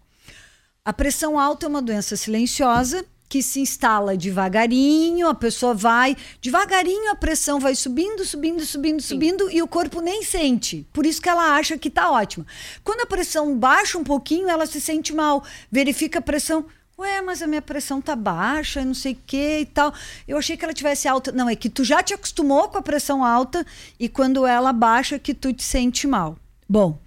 A 0.82 0.90
pressão 0.90 1.38
alta 1.38 1.66
é 1.66 1.68
uma 1.68 1.82
doença 1.82 2.16
silenciosa 2.16 3.04
que 3.28 3.42
se 3.42 3.60
instala 3.60 4.16
devagarinho, 4.16 5.28
a 5.28 5.34
pessoa 5.34 5.74
vai, 5.74 6.16
devagarinho 6.40 7.10
a 7.10 7.14
pressão 7.14 7.60
vai 7.60 7.74
subindo, 7.74 8.24
subindo, 8.24 8.64
subindo, 8.64 9.02
subindo 9.02 9.50
e 9.50 9.60
o 9.60 9.68
corpo 9.68 10.00
nem 10.00 10.22
sente. 10.22 10.86
Por 10.92 11.04
isso 11.04 11.20
que 11.20 11.28
ela 11.28 11.54
acha 11.56 11.76
que 11.76 11.90
tá 11.90 12.10
ótima. 12.10 12.46
Quando 12.82 13.02
a 13.02 13.06
pressão 13.06 13.56
baixa 13.56 13.98
um 13.98 14.04
pouquinho, 14.04 14.48
ela 14.48 14.66
se 14.66 14.80
sente 14.80 15.14
mal. 15.14 15.44
Verifica 15.70 16.20
a 16.20 16.22
pressão. 16.22 16.64
Ué, 16.98 17.22
mas 17.22 17.42
a 17.42 17.46
minha 17.46 17.62
pressão 17.62 18.00
tá 18.00 18.16
baixa, 18.16 18.84
não 18.84 18.94
sei 18.94 19.12
o 19.12 19.18
que 19.24 19.60
e 19.60 19.66
tal. 19.66 19.94
Eu 20.26 20.36
achei 20.36 20.56
que 20.56 20.64
ela 20.64 20.74
tivesse 20.74 21.06
alta. 21.06 21.30
Não, 21.30 21.48
é 21.48 21.54
que 21.54 21.68
tu 21.68 21.84
já 21.84 22.02
te 22.02 22.12
acostumou 22.12 22.68
com 22.68 22.78
a 22.78 22.82
pressão 22.82 23.24
alta 23.24 23.64
e 24.00 24.08
quando 24.08 24.44
ela 24.44 24.72
baixa 24.72 25.18
que 25.18 25.32
tu 25.32 25.52
te 25.52 25.62
sente 25.62 26.08
mal. 26.08 26.36
Bom, 26.68 27.00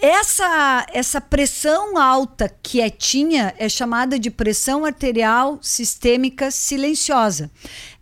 essa, 0.00 0.86
essa 0.92 1.20
pressão 1.20 1.96
alta 1.96 2.48
quietinha 2.62 3.54
é 3.58 3.68
chamada 3.68 4.18
de 4.18 4.30
pressão 4.30 4.84
arterial 4.84 5.58
sistêmica 5.62 6.50
silenciosa. 6.50 7.50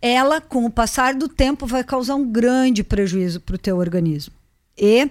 Ela, 0.01 0.41
com 0.41 0.65
o 0.65 0.71
passar 0.71 1.13
do 1.13 1.27
tempo, 1.27 1.65
vai 1.65 1.83
causar 1.83 2.15
um 2.15 2.29
grande 2.29 2.83
prejuízo 2.83 3.39
para 3.39 3.55
o 3.55 3.59
teu 3.59 3.77
organismo. 3.77 4.33
E 4.77 5.09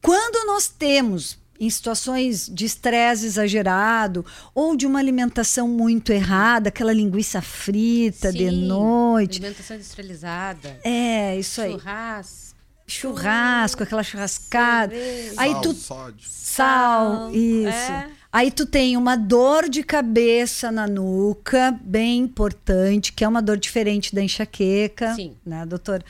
quando 0.00 0.46
nós 0.46 0.68
temos 0.68 1.38
em 1.58 1.70
situações 1.70 2.48
de 2.52 2.64
estresse 2.64 3.24
exagerado 3.24 4.26
ou 4.52 4.76
de 4.76 4.84
uma 4.84 4.98
alimentação 4.98 5.68
muito 5.68 6.12
errada, 6.12 6.68
aquela 6.68 6.92
linguiça 6.92 7.40
frita 7.40 8.32
Sim, 8.32 8.38
de 8.38 8.50
noite. 8.50 9.38
Alimentação 9.38 9.76
industrializada. 9.76 10.80
É, 10.82 11.38
isso 11.38 11.60
aí. 11.60 11.72
Churrasco. 11.72 12.51
Churrasco, 12.92 13.82
aquela 13.82 14.02
churrascada. 14.02 14.94
cerveja. 14.94 15.34
Aí 15.36 15.52
Sal, 15.52 15.60
tu 15.62 15.72
sódio. 15.74 16.28
Sal, 16.28 17.16
Sal, 17.16 17.34
isso. 17.34 17.68
é. 17.68 18.10
Aí 18.32 18.50
tu 18.50 18.64
tem 18.64 18.96
uma 18.96 19.14
dor 19.14 19.68
de 19.68 19.82
cabeça 19.82 20.72
na 20.72 20.86
nuca, 20.86 21.78
bem 21.82 22.20
importante, 22.20 23.12
que 23.12 23.22
é 23.22 23.28
uma 23.28 23.42
dor 23.42 23.58
diferente 23.58 24.14
da 24.14 24.22
enxaqueca, 24.22 25.14
Sim. 25.14 25.36
né, 25.44 25.66
doutor? 25.66 26.02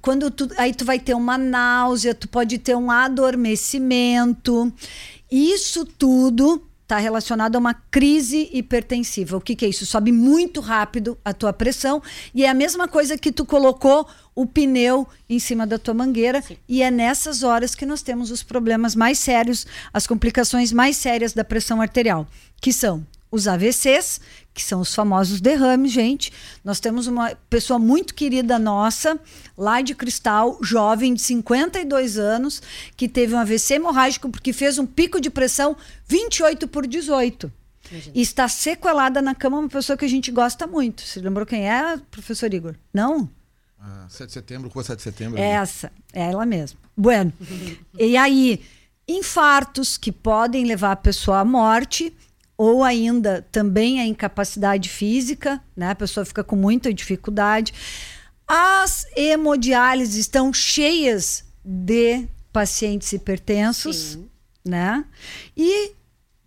Quando 0.00 0.30
tu, 0.30 0.48
aí 0.56 0.72
tu 0.72 0.84
vai 0.84 1.00
ter 1.00 1.14
uma 1.14 1.36
náusea, 1.36 2.14
tu 2.14 2.28
pode 2.28 2.58
ter 2.58 2.76
um 2.76 2.92
adormecimento. 2.92 4.72
Isso 5.28 5.84
tudo 5.84 6.62
está 6.84 6.98
relacionado 6.98 7.56
a 7.56 7.58
uma 7.58 7.74
crise 7.74 8.48
hipertensiva. 8.52 9.36
O 9.36 9.40
que, 9.40 9.56
que 9.56 9.64
é 9.64 9.68
isso? 9.68 9.84
Sobe 9.84 10.12
muito 10.12 10.60
rápido 10.60 11.18
a 11.24 11.32
tua 11.32 11.52
pressão 11.52 12.00
e 12.32 12.44
é 12.44 12.48
a 12.48 12.54
mesma 12.54 12.86
coisa 12.86 13.18
que 13.18 13.32
tu 13.32 13.44
colocou 13.44 14.06
o 14.34 14.46
pneu 14.46 15.06
em 15.28 15.38
cima 15.38 15.66
da 15.66 15.78
tua 15.78 15.94
mangueira 15.94 16.42
e 16.68 16.82
é 16.82 16.90
nessas 16.90 17.42
horas 17.42 17.74
que 17.74 17.86
nós 17.86 18.02
temos 18.02 18.30
os 18.30 18.42
problemas 18.42 18.94
mais 18.94 19.18
sérios, 19.18 19.66
as 19.92 20.06
complicações 20.06 20.72
mais 20.72 20.96
sérias 20.96 21.32
da 21.32 21.44
pressão 21.44 21.80
arterial, 21.80 22.26
que 22.60 22.72
são 22.72 23.06
os 23.30 23.48
AVCs, 23.48 24.20
que 24.52 24.62
são 24.62 24.80
os 24.80 24.94
famosos 24.94 25.40
derrames, 25.40 25.90
gente. 25.90 26.32
Nós 26.64 26.78
temos 26.78 27.08
uma 27.08 27.34
pessoa 27.50 27.78
muito 27.78 28.14
querida 28.14 28.58
nossa, 28.58 29.18
lá 29.58 29.80
de 29.80 29.94
Cristal, 29.94 30.58
jovem 30.62 31.14
de 31.14 31.20
52 31.20 32.16
anos, 32.16 32.62
que 32.96 33.08
teve 33.08 33.34
um 33.34 33.38
AVC 33.38 33.74
hemorrágico 33.74 34.30
porque 34.30 34.52
fez 34.52 34.78
um 34.78 34.86
pico 34.86 35.20
de 35.20 35.30
pressão 35.30 35.76
28 36.06 36.68
por 36.68 36.86
18. 36.86 37.52
E 38.14 38.22
está 38.22 38.48
sequelada 38.48 39.20
na 39.20 39.34
cama 39.34 39.58
uma 39.58 39.68
pessoa 39.68 39.96
que 39.96 40.04
a 40.04 40.08
gente 40.08 40.30
gosta 40.30 40.66
muito. 40.66 41.02
Você 41.02 41.20
lembrou 41.20 41.44
quem 41.44 41.68
é, 41.68 41.98
professor 42.10 42.52
Igor? 42.52 42.74
Não? 42.92 43.28
Ah, 43.86 44.06
7 44.08 44.28
de 44.28 44.32
setembro, 44.32 44.70
rua 44.70 44.82
7 44.82 44.96
de 44.96 45.02
setembro. 45.02 45.38
Essa, 45.38 45.92
é 46.14 46.30
ela 46.30 46.46
mesma. 46.46 46.80
Bueno, 46.96 47.30
e 47.98 48.16
aí, 48.16 48.62
infartos 49.06 49.98
que 49.98 50.10
podem 50.10 50.64
levar 50.64 50.92
a 50.92 50.96
pessoa 50.96 51.40
à 51.40 51.44
morte, 51.44 52.16
ou 52.56 52.82
ainda 52.82 53.46
também 53.52 54.00
a 54.00 54.06
incapacidade 54.06 54.88
física, 54.88 55.62
né? 55.76 55.90
A 55.90 55.94
pessoa 55.94 56.24
fica 56.24 56.42
com 56.42 56.56
muita 56.56 56.94
dificuldade. 56.94 57.74
As 58.46 59.06
hemodiálises 59.14 60.16
estão 60.16 60.52
cheias 60.52 61.44
de 61.62 62.26
pacientes 62.52 63.12
hipertensos, 63.12 63.96
Sim. 63.96 64.30
né? 64.64 65.04
E 65.54 65.92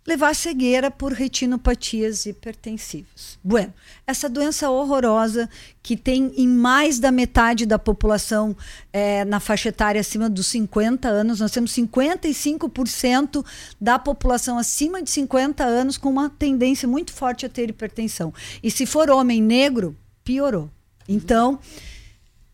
levar 0.08 0.34
cegueira 0.34 0.90
por 0.90 1.12
retinopatias 1.12 2.24
hipertensivas. 2.24 3.38
Bueno, 3.44 3.74
essa 4.06 4.26
doença 4.26 4.70
horrorosa 4.70 5.50
que 5.82 5.98
tem 5.98 6.32
em 6.34 6.48
mais 6.48 6.98
da 6.98 7.12
metade 7.12 7.66
da 7.66 7.78
população 7.78 8.56
eh, 8.90 9.26
na 9.26 9.38
faixa 9.38 9.68
etária 9.68 10.00
acima 10.00 10.30
dos 10.30 10.46
50 10.46 11.06
anos, 11.06 11.40
nós 11.40 11.50
temos 11.50 11.72
55% 11.72 13.44
da 13.78 13.98
população 13.98 14.56
acima 14.56 15.02
de 15.02 15.10
50 15.10 15.62
anos 15.62 15.98
com 15.98 16.08
uma 16.08 16.30
tendência 16.30 16.88
muito 16.88 17.12
forte 17.12 17.44
a 17.44 17.48
ter 17.50 17.68
hipertensão. 17.68 18.32
E 18.62 18.70
se 18.70 18.86
for 18.86 19.10
homem 19.10 19.42
negro, 19.42 19.94
piorou. 20.24 20.70
Então, 21.06 21.58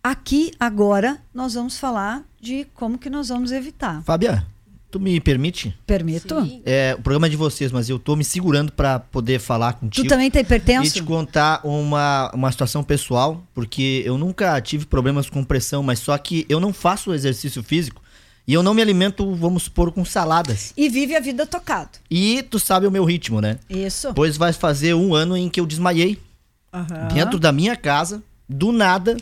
aqui 0.03 0.51
agora 0.59 1.23
nós 1.33 1.55
vamos 1.55 1.79
falar 1.79 2.25
de 2.41 2.67
como 2.75 2.99
que 2.99 3.09
nós 3.09 3.29
vamos 3.29 3.53
evitar. 3.53 4.03
Fábia, 4.03 4.45
tu 4.95 5.01
me 5.01 5.19
permite? 5.21 5.75
Permito? 5.85 6.41
Sim. 6.45 6.63
É, 6.65 6.95
o 6.97 7.03
programa 7.03 7.27
é 7.27 7.31
de 7.31 7.37
vocês, 7.37 7.73
mas 7.73 7.91
eu 7.91 7.99
tô 7.99 8.15
me 8.15 8.23
segurando 8.23 8.71
pra 8.71 9.01
poder 9.01 9.41
falar 9.41 9.73
contigo. 9.73 10.07
Tu 10.07 10.09
também 10.09 10.31
tá 10.31 10.39
E 10.39 10.43
hipertenso? 10.43 10.93
te 10.93 11.03
contar 11.03 11.61
uma, 11.65 12.31
uma 12.33 12.53
situação 12.53 12.85
pessoal, 12.85 13.45
porque 13.53 14.03
eu 14.07 14.17
nunca 14.17 14.61
tive 14.61 14.87
problemas 14.87 15.29
com 15.29 15.43
pressão, 15.43 15.83
mas 15.83 15.99
só 15.99 16.17
que 16.17 16.47
eu 16.49 16.61
não 16.61 16.73
faço 16.73 17.13
exercício 17.13 17.61
físico 17.61 18.01
e 18.47 18.55
eu 18.55 18.63
não 18.63 18.73
me 18.73 18.81
alimento, 18.81 19.35
vamos 19.35 19.65
supor, 19.65 19.91
com 19.91 20.05
saladas. 20.05 20.73
E 20.77 20.89
vive 20.89 21.17
a 21.17 21.21
vida 21.21 21.45
tocado. 21.45 21.99
E 22.09 22.45
tu 22.45 22.61
sabe 22.61 22.87
o 22.87 22.91
meu 22.91 23.05
ritmo, 23.05 23.41
né? 23.41 23.59
Isso. 23.69 24.15
Pois 24.15 24.37
vai 24.37 24.53
fazer 24.53 24.95
um 24.95 25.13
ano 25.13 25.37
em 25.37 25.49
que 25.49 25.59
eu 25.59 25.67
desmaiei 25.67 26.21
Aham. 26.73 27.09
dentro 27.13 27.41
da 27.41 27.51
minha 27.51 27.75
casa, 27.75 28.23
do 28.49 28.71
nada. 28.71 29.17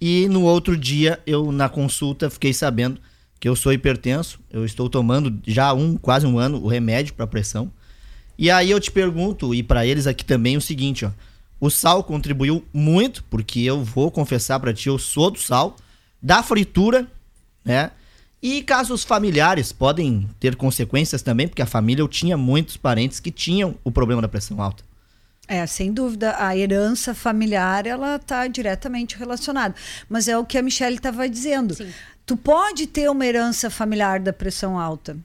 E 0.00 0.28
no 0.28 0.42
outro 0.42 0.76
dia, 0.76 1.18
eu 1.26 1.50
na 1.50 1.68
consulta 1.68 2.30
fiquei 2.30 2.52
sabendo 2.52 3.00
que 3.40 3.48
eu 3.48 3.56
sou 3.56 3.72
hipertenso. 3.72 4.40
Eu 4.50 4.64
estou 4.64 4.88
tomando 4.88 5.40
já 5.46 5.68
há 5.68 5.72
um, 5.74 5.96
quase 5.96 6.26
um 6.26 6.38
ano 6.38 6.62
o 6.62 6.68
remédio 6.68 7.14
para 7.14 7.26
pressão. 7.26 7.70
E 8.38 8.50
aí 8.50 8.70
eu 8.70 8.80
te 8.80 8.90
pergunto, 8.90 9.54
e 9.54 9.62
para 9.62 9.86
eles 9.86 10.06
aqui 10.06 10.24
também, 10.24 10.56
o 10.56 10.60
seguinte, 10.60 11.04
ó. 11.04 11.10
O 11.60 11.70
sal 11.70 12.02
contribuiu 12.02 12.64
muito, 12.72 13.24
porque 13.24 13.60
eu 13.60 13.82
vou 13.82 14.10
confessar 14.10 14.58
para 14.60 14.74
ti, 14.74 14.88
eu 14.88 14.98
sou 14.98 15.30
do 15.30 15.38
sal, 15.38 15.76
da 16.20 16.42
fritura, 16.42 17.06
né? 17.64 17.90
E 18.42 18.60
casos 18.60 19.04
familiares 19.04 19.72
podem 19.72 20.28
ter 20.38 20.56
consequências 20.56 21.22
também, 21.22 21.48
porque 21.48 21.62
a 21.62 21.66
família 21.66 22.02
eu 22.02 22.08
tinha 22.08 22.36
muitos 22.36 22.76
parentes 22.76 23.18
que 23.18 23.30
tinham 23.30 23.74
o 23.82 23.90
problema 23.90 24.20
da 24.20 24.28
pressão 24.28 24.60
alta. 24.60 24.84
É, 25.46 25.66
sem 25.66 25.92
dúvida, 25.92 26.36
a 26.38 26.56
herança 26.56 27.14
familiar 27.14 27.86
ela 27.86 28.16
está 28.16 28.46
diretamente 28.46 29.16
relacionada. 29.16 29.74
Mas 30.08 30.26
é 30.26 30.36
o 30.36 30.44
que 30.44 30.56
a 30.56 30.62
Michelle 30.62 30.96
estava 30.96 31.28
dizendo. 31.28 31.74
Sim. 31.74 31.90
Tu 32.26 32.36
pode 32.38 32.86
ter 32.86 33.10
uma 33.10 33.26
herança 33.26 33.68
familiar 33.68 34.18
da 34.18 34.32
pressão 34.32 34.78
alta, 34.78 35.16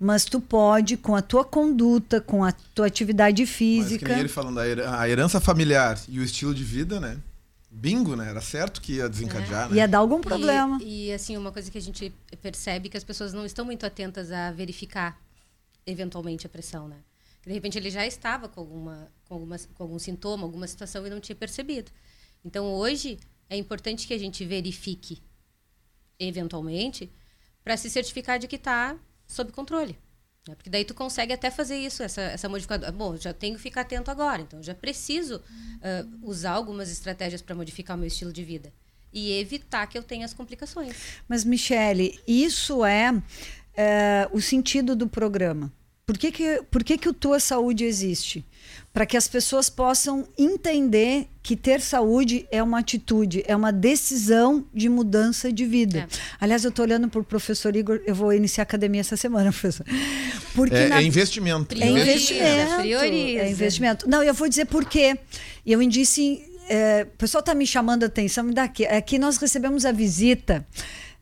mas 0.00 0.24
tu 0.24 0.40
pode, 0.40 0.96
com 0.96 1.14
a 1.14 1.20
tua 1.20 1.44
conduta, 1.44 2.18
com 2.20 2.42
a 2.42 2.50
tua 2.52 2.86
atividade 2.86 3.42
Mas 3.42 3.50
que 3.50 3.56
física. 3.56 4.08
nem 4.08 4.20
ele 4.20 4.28
falando, 4.28 4.58
a 4.60 4.66
her- 4.66 4.88
a 4.88 5.06
herança 5.08 5.38
familiar 5.38 6.00
e 6.08 6.18
o 6.18 6.22
estilo 6.22 6.54
de 6.54 6.64
vida, 6.64 6.98
né? 6.98 7.18
Bingo, 7.70 8.16
né? 8.16 8.30
Era 8.30 8.40
certo 8.40 8.80
que 8.80 8.94
ia 8.94 9.06
desencadear, 9.08 9.68
né? 9.68 9.76
Ia 9.76 9.86
dar 9.86 9.98
algum 9.98 10.18
problema. 10.22 10.78
E, 10.82 11.08
e, 11.08 11.12
assim, 11.12 11.36
uma 11.36 11.52
coisa 11.52 11.70
que 11.70 11.76
a 11.76 11.82
gente 11.82 12.10
percebe 12.40 12.88
que 12.88 12.96
as 12.96 13.04
pessoas 13.04 13.34
não 13.34 13.44
estão 13.44 13.66
muito 13.66 13.84
atentas 13.84 14.32
a 14.32 14.50
verificar 14.50 15.20
eventualmente 15.86 16.46
a 16.46 16.48
pressão, 16.48 16.88
né? 16.88 16.96
Que, 17.42 17.50
de 17.50 17.54
repente 17.54 17.76
ele 17.76 17.90
já 17.90 18.06
estava 18.06 18.48
com 18.48 18.60
alguma, 18.60 19.08
com 19.28 19.34
alguma 19.34 19.56
com 19.74 19.82
algum 19.82 19.98
sintoma, 19.98 20.44
alguma 20.44 20.66
situação 20.66 21.06
e 21.06 21.10
não 21.10 21.20
tinha 21.20 21.36
percebido. 21.36 21.90
Então 22.42 22.64
hoje 22.72 23.18
é 23.50 23.58
importante 23.58 24.06
que 24.06 24.14
a 24.14 24.18
gente 24.18 24.42
verifique 24.44 25.20
eventualmente 26.18 27.10
para 27.62 27.76
se 27.76 27.90
certificar 27.90 28.38
de 28.38 28.46
que 28.46 28.56
está 28.56 28.96
sob 29.26 29.50
controle. 29.52 29.98
né? 30.48 30.54
Porque 30.54 30.70
daí 30.70 30.84
tu 30.84 30.94
consegue 30.94 31.32
até 31.32 31.50
fazer 31.50 31.76
isso, 31.76 32.02
essa, 32.02 32.22
essa 32.22 32.48
modificadora. 32.48 32.92
Bom, 32.92 33.16
já 33.16 33.32
tenho 33.32 33.56
que 33.56 33.62
ficar 33.62 33.82
atento 33.82 34.10
agora, 34.10 34.42
então 34.42 34.62
já 34.62 34.74
preciso 34.74 35.42
ah, 35.82 36.06
usar 36.22 36.52
algumas 36.52 36.90
estratégias 36.90 37.42
para 37.42 37.54
modificar 37.54 37.96
o 37.96 37.98
meu 37.98 38.06
estilo 38.06 38.32
de 38.32 38.44
vida 38.44 38.72
e 39.12 39.32
evitar 39.38 39.86
que 39.86 39.96
eu 39.96 40.02
tenha 40.02 40.24
as 40.24 40.34
complicações. 40.34 40.94
Mas, 41.26 41.44
Michele, 41.44 42.20
isso 42.28 42.84
é, 42.84 43.10
é, 43.74 44.28
o 44.30 44.40
sentido 44.40 44.94
do 44.94 45.08
programa. 45.08 45.72
Por 46.04 46.18
que, 46.18 46.30
que, 46.30 46.62
por 46.70 46.84
que, 46.84 46.98
que 46.98 47.08
o 47.08 47.14
Tua 47.14 47.40
Saúde 47.40 47.84
existe? 47.84 48.44
Para 48.96 49.04
que 49.04 49.14
as 49.14 49.28
pessoas 49.28 49.68
possam 49.68 50.26
entender 50.38 51.28
que 51.42 51.54
ter 51.54 51.82
saúde 51.82 52.48
é 52.50 52.62
uma 52.62 52.78
atitude, 52.78 53.44
é 53.46 53.54
uma 53.54 53.70
decisão 53.70 54.64
de 54.72 54.88
mudança 54.88 55.52
de 55.52 55.66
vida. 55.66 55.98
É. 55.98 56.06
Aliás, 56.40 56.64
eu 56.64 56.70
estou 56.70 56.82
olhando 56.82 57.06
para 57.06 57.20
o 57.20 57.22
professor 57.22 57.76
Igor, 57.76 58.00
eu 58.06 58.14
vou 58.14 58.32
iniciar 58.32 58.62
a 58.62 58.64
academia 58.64 59.02
essa 59.02 59.14
semana, 59.14 59.50
professor. 59.52 59.84
Porque 60.54 60.74
É, 60.74 60.88
na- 60.88 61.00
é 61.00 61.02
investimento. 61.02 61.74
é 61.78 61.86
investimento. 61.88 62.76
prioriza. 62.80 63.40
É 63.42 63.50
investimento. 63.50 64.08
Não, 64.08 64.22
eu 64.22 64.32
vou 64.32 64.48
dizer 64.48 64.64
por 64.64 64.86
quê. 64.86 65.18
E 65.66 65.74
Eu 65.74 65.86
disse, 65.86 66.42
é, 66.66 67.02
o 67.02 67.18
pessoal 67.18 67.40
está 67.40 67.54
me 67.54 67.66
chamando 67.66 68.04
a 68.04 68.06
atenção, 68.06 68.44
me 68.44 68.54
dá 68.54 68.62
aqui. 68.62 68.86
Aqui 68.86 69.18
nós 69.18 69.36
recebemos 69.36 69.84
a 69.84 69.92
visita. 69.92 70.66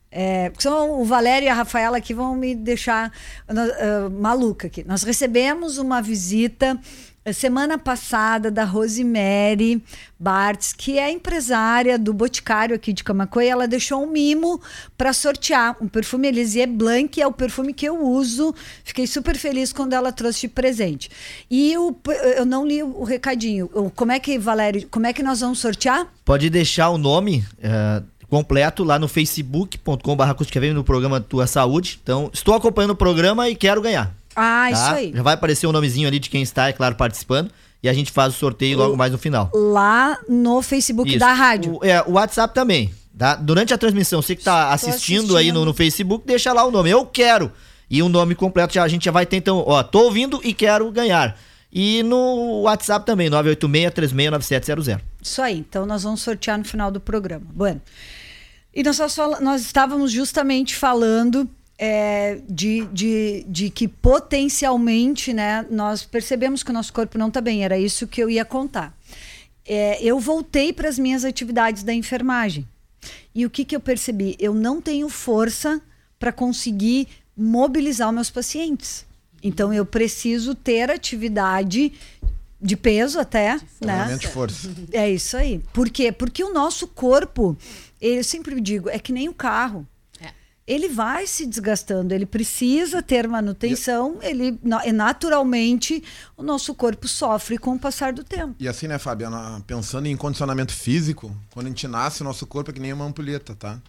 É, 0.09 0.49
são 0.59 1.01
o 1.01 1.03
Valério 1.03 1.47
e 1.47 1.49
a 1.49 1.53
Rafaela 1.53 1.99
que 1.99 2.13
vão 2.13 2.37
me 2.37 2.55
deixar 2.55 3.11
ah, 3.49 4.09
maluca 4.09 4.67
aqui. 4.67 4.81
Nós 4.87 5.03
recebemos 5.03 5.77
uma 5.77 6.01
visita 6.01 6.79
eh, 7.25 7.33
semana 7.33 7.77
passada 7.77 8.51
da 8.51 8.63
Rosemary 8.63 9.83
Bartz, 10.19 10.71
que 10.71 10.99
é 10.99 11.11
empresária 11.11 11.97
do 11.97 12.13
Boticário 12.13 12.75
aqui 12.75 12.93
de 12.93 13.03
Camacuã, 13.03 13.43
e 13.43 13.47
ela 13.47 13.67
deixou 13.67 14.03
um 14.03 14.07
mimo 14.07 14.61
para 14.97 15.11
sortear 15.11 15.75
um 15.81 15.87
perfume 15.87 16.27
Elisier 16.27 16.69
Blanc, 16.69 17.09
que 17.09 17.21
é 17.21 17.27
o 17.27 17.31
perfume 17.31 17.73
que 17.73 17.85
eu 17.85 17.99
uso. 18.01 18.53
Fiquei 18.83 19.07
super 19.07 19.35
feliz 19.35 19.73
quando 19.73 19.93
ela 19.93 20.11
trouxe 20.11 20.41
de 20.41 20.49
presente. 20.49 21.09
E 21.49 21.73
eu 21.73 22.45
não 22.45 22.65
li 22.65 22.83
o 22.83 23.03
recadinho. 23.03 23.67
Como 23.95 24.11
é 24.11 24.19
que, 24.19 24.37
Valério, 24.37 24.87
como 24.89 25.07
é 25.07 25.13
que 25.13 25.23
nós 25.23 25.39
vamos 25.39 25.59
sortear? 25.59 26.07
Pode 26.23 26.49
deixar 26.49 26.89
o 26.89 26.97
nome, 26.97 27.43
eh, 27.61 28.03
completo 28.29 28.83
lá 28.83 28.99
no 28.99 29.07
facebook.com.br 29.07 30.73
no 30.73 30.83
programa 30.83 31.21
Tua 31.21 31.47
Saúde. 31.47 31.99
Então, 32.03 32.29
estou 32.33 32.53
acompanhando 32.53 32.91
o 32.91 32.95
programa 32.95 33.49
e 33.49 33.55
quero 33.55 33.81
ganhar. 33.81 34.13
Ah, 34.35 34.67
tá? 34.69 34.71
isso 34.71 34.95
aí. 34.95 35.11
Já 35.15 35.23
vai 35.23 35.33
aparecer 35.33 35.67
o 35.67 35.71
nomezinho 35.71 36.07
ali 36.07 36.19
de 36.19 36.29
quem 36.29 36.41
está, 36.41 36.67
é 36.67 36.73
claro, 36.73 36.95
participando. 36.95 37.51
E 37.81 37.89
a 37.89 37.93
gente 37.93 38.11
faz 38.11 38.33
o 38.33 38.37
sorteio 38.37 38.77
logo 38.77 38.97
mais 38.97 39.11
no 39.11 39.17
final. 39.17 39.51
Lá 39.53 40.17
no 40.27 40.61
Facebook 40.61 41.09
Isso. 41.09 41.19
da 41.19 41.33
rádio. 41.33 41.77
O, 41.79 41.85
é, 41.85 42.01
o 42.01 42.13
WhatsApp 42.13 42.53
também. 42.53 42.91
Tá? 43.17 43.35
Durante 43.35 43.73
a 43.73 43.77
transmissão, 43.77 44.21
você 44.21 44.35
que 44.35 44.43
tá 44.43 44.73
assistindo, 44.73 45.37
aí 45.37 45.45
no, 45.45 45.59
assistindo. 45.59 45.65
no 45.65 45.73
Facebook, 45.73 46.27
deixa 46.27 46.51
lá 46.51 46.65
o 46.65 46.71
nome. 46.71 46.89
Eu 46.89 47.05
quero. 47.05 47.51
E 47.89 48.01
o 48.01 48.09
nome 48.09 48.33
completo 48.33 48.73
já, 48.73 48.83
a 48.83 48.87
gente 48.87 49.05
já 49.05 49.11
vai 49.11 49.25
ter, 49.25 49.37
então, 49.37 49.63
ó, 49.65 49.83
tô 49.83 49.99
ouvindo 49.99 50.41
e 50.43 50.53
quero 50.53 50.91
ganhar. 50.91 51.37
E 51.71 52.01
no 52.03 52.61
WhatsApp 52.61 53.05
também, 53.05 53.29
986-369700. 53.29 55.01
Isso 55.21 55.41
aí. 55.41 55.59
Então 55.59 55.85
nós 55.85 56.03
vamos 56.03 56.21
sortear 56.21 56.57
no 56.57 56.65
final 56.65 56.89
do 56.89 56.99
programa. 56.99 57.45
Bueno. 57.53 57.81
E 58.73 58.83
nós, 58.83 58.97
nós 59.41 59.61
estávamos 59.61 60.11
justamente 60.11 60.75
falando 60.75 61.49
é, 61.77 62.39
de, 62.47 62.85
de, 62.87 63.45
de 63.47 63.69
que 63.69 63.87
potencialmente, 63.87 65.33
né, 65.33 65.65
nós 65.69 66.03
percebemos 66.03 66.63
que 66.63 66.71
o 66.71 66.73
nosso 66.73 66.93
corpo 66.93 67.17
não 67.17 67.27
está 67.27 67.41
bem. 67.41 67.63
Era 67.63 67.77
isso 67.77 68.07
que 68.07 68.21
eu 68.21 68.29
ia 68.29 68.45
contar. 68.45 68.97
É, 69.65 70.01
eu 70.01 70.19
voltei 70.19 70.71
para 70.71 70.87
as 70.87 70.97
minhas 70.99 71.25
atividades 71.25 71.83
da 71.83 71.93
enfermagem. 71.93 72.67
E 73.33 73.45
o 73.45 73.49
que, 73.49 73.65
que 73.65 73.75
eu 73.75 73.79
percebi? 73.79 74.35
Eu 74.39 74.53
não 74.53 74.79
tenho 74.79 75.09
força 75.09 75.81
para 76.17 76.31
conseguir 76.31 77.07
mobilizar 77.35 78.07
os 78.07 78.15
meus 78.15 78.29
pacientes. 78.29 79.05
Então 79.43 79.73
eu 79.73 79.85
preciso 79.85 80.55
ter 80.55 80.89
atividade 80.89 81.91
de 82.61 82.75
peso 82.77 83.19
até, 83.19 83.55
né? 83.55 83.59
Treinamento 83.79 84.19
de 84.21 84.27
força. 84.27 84.69
É 84.91 85.09
isso 85.09 85.35
aí. 85.35 85.61
Por 85.73 85.89
quê? 85.89 86.11
Porque 86.11 86.43
o 86.43 86.53
nosso 86.53 86.87
corpo, 86.87 87.55
eu 88.01 88.23
sempre 88.23 88.59
digo, 88.61 88.89
é 88.89 88.97
que 88.97 89.11
nem 89.11 89.27
o 89.29 89.33
carro. 89.33 89.85
Ele 90.67 90.89
vai 90.89 91.27
se 91.27 91.45
desgastando, 91.45 92.11
ele 92.11 92.25
precisa 92.25 93.01
ter 93.01 93.27
manutenção, 93.27 94.17
ele 94.21 94.59
e 94.83 94.91
naturalmente 94.91 96.03
o 96.35 96.41
nosso 96.41 96.73
corpo 96.73 97.07
sofre 97.07 97.57
com 97.59 97.75
o 97.75 97.79
passar 97.79 98.11
do 98.13 98.23
tempo. 98.23 98.55
E 98.59 98.67
assim, 98.67 98.87
né, 98.87 98.97
Fabiana? 98.97 99.61
Pensando 99.67 100.07
em 100.07 100.17
condicionamento 100.17 100.73
físico, 100.73 101.35
quando 101.51 101.67
a 101.67 101.69
gente 101.69 101.87
nasce, 101.87 102.21
o 102.21 102.23
nosso 102.23 102.47
corpo 102.47 102.71
é 102.71 102.73
que 102.73 102.79
nem 102.79 102.91
uma 102.93 103.05
ampulheta, 103.05 103.53
tá? 103.53 103.79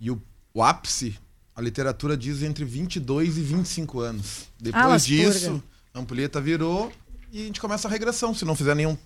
E 0.00 0.10
o, 0.10 0.20
o 0.54 0.62
ápice, 0.62 1.18
a 1.54 1.60
literatura 1.60 2.16
diz 2.16 2.42
entre 2.42 2.64
22 2.64 3.36
e 3.36 3.42
25 3.42 4.00
anos. 4.00 4.46
Depois 4.58 4.84
Ah, 4.84 4.96
disso, 4.96 5.50
purga. 5.50 5.62
a 5.92 5.98
ampulheta 6.00 6.40
virou 6.40 6.90
e 7.30 7.42
a 7.42 7.44
gente 7.44 7.60
começa 7.60 7.88
a 7.88 7.90
regressão. 7.90 8.32
Se 8.34 8.44
não 8.46 8.56
fizer 8.56 8.74
nenhum 8.74 8.96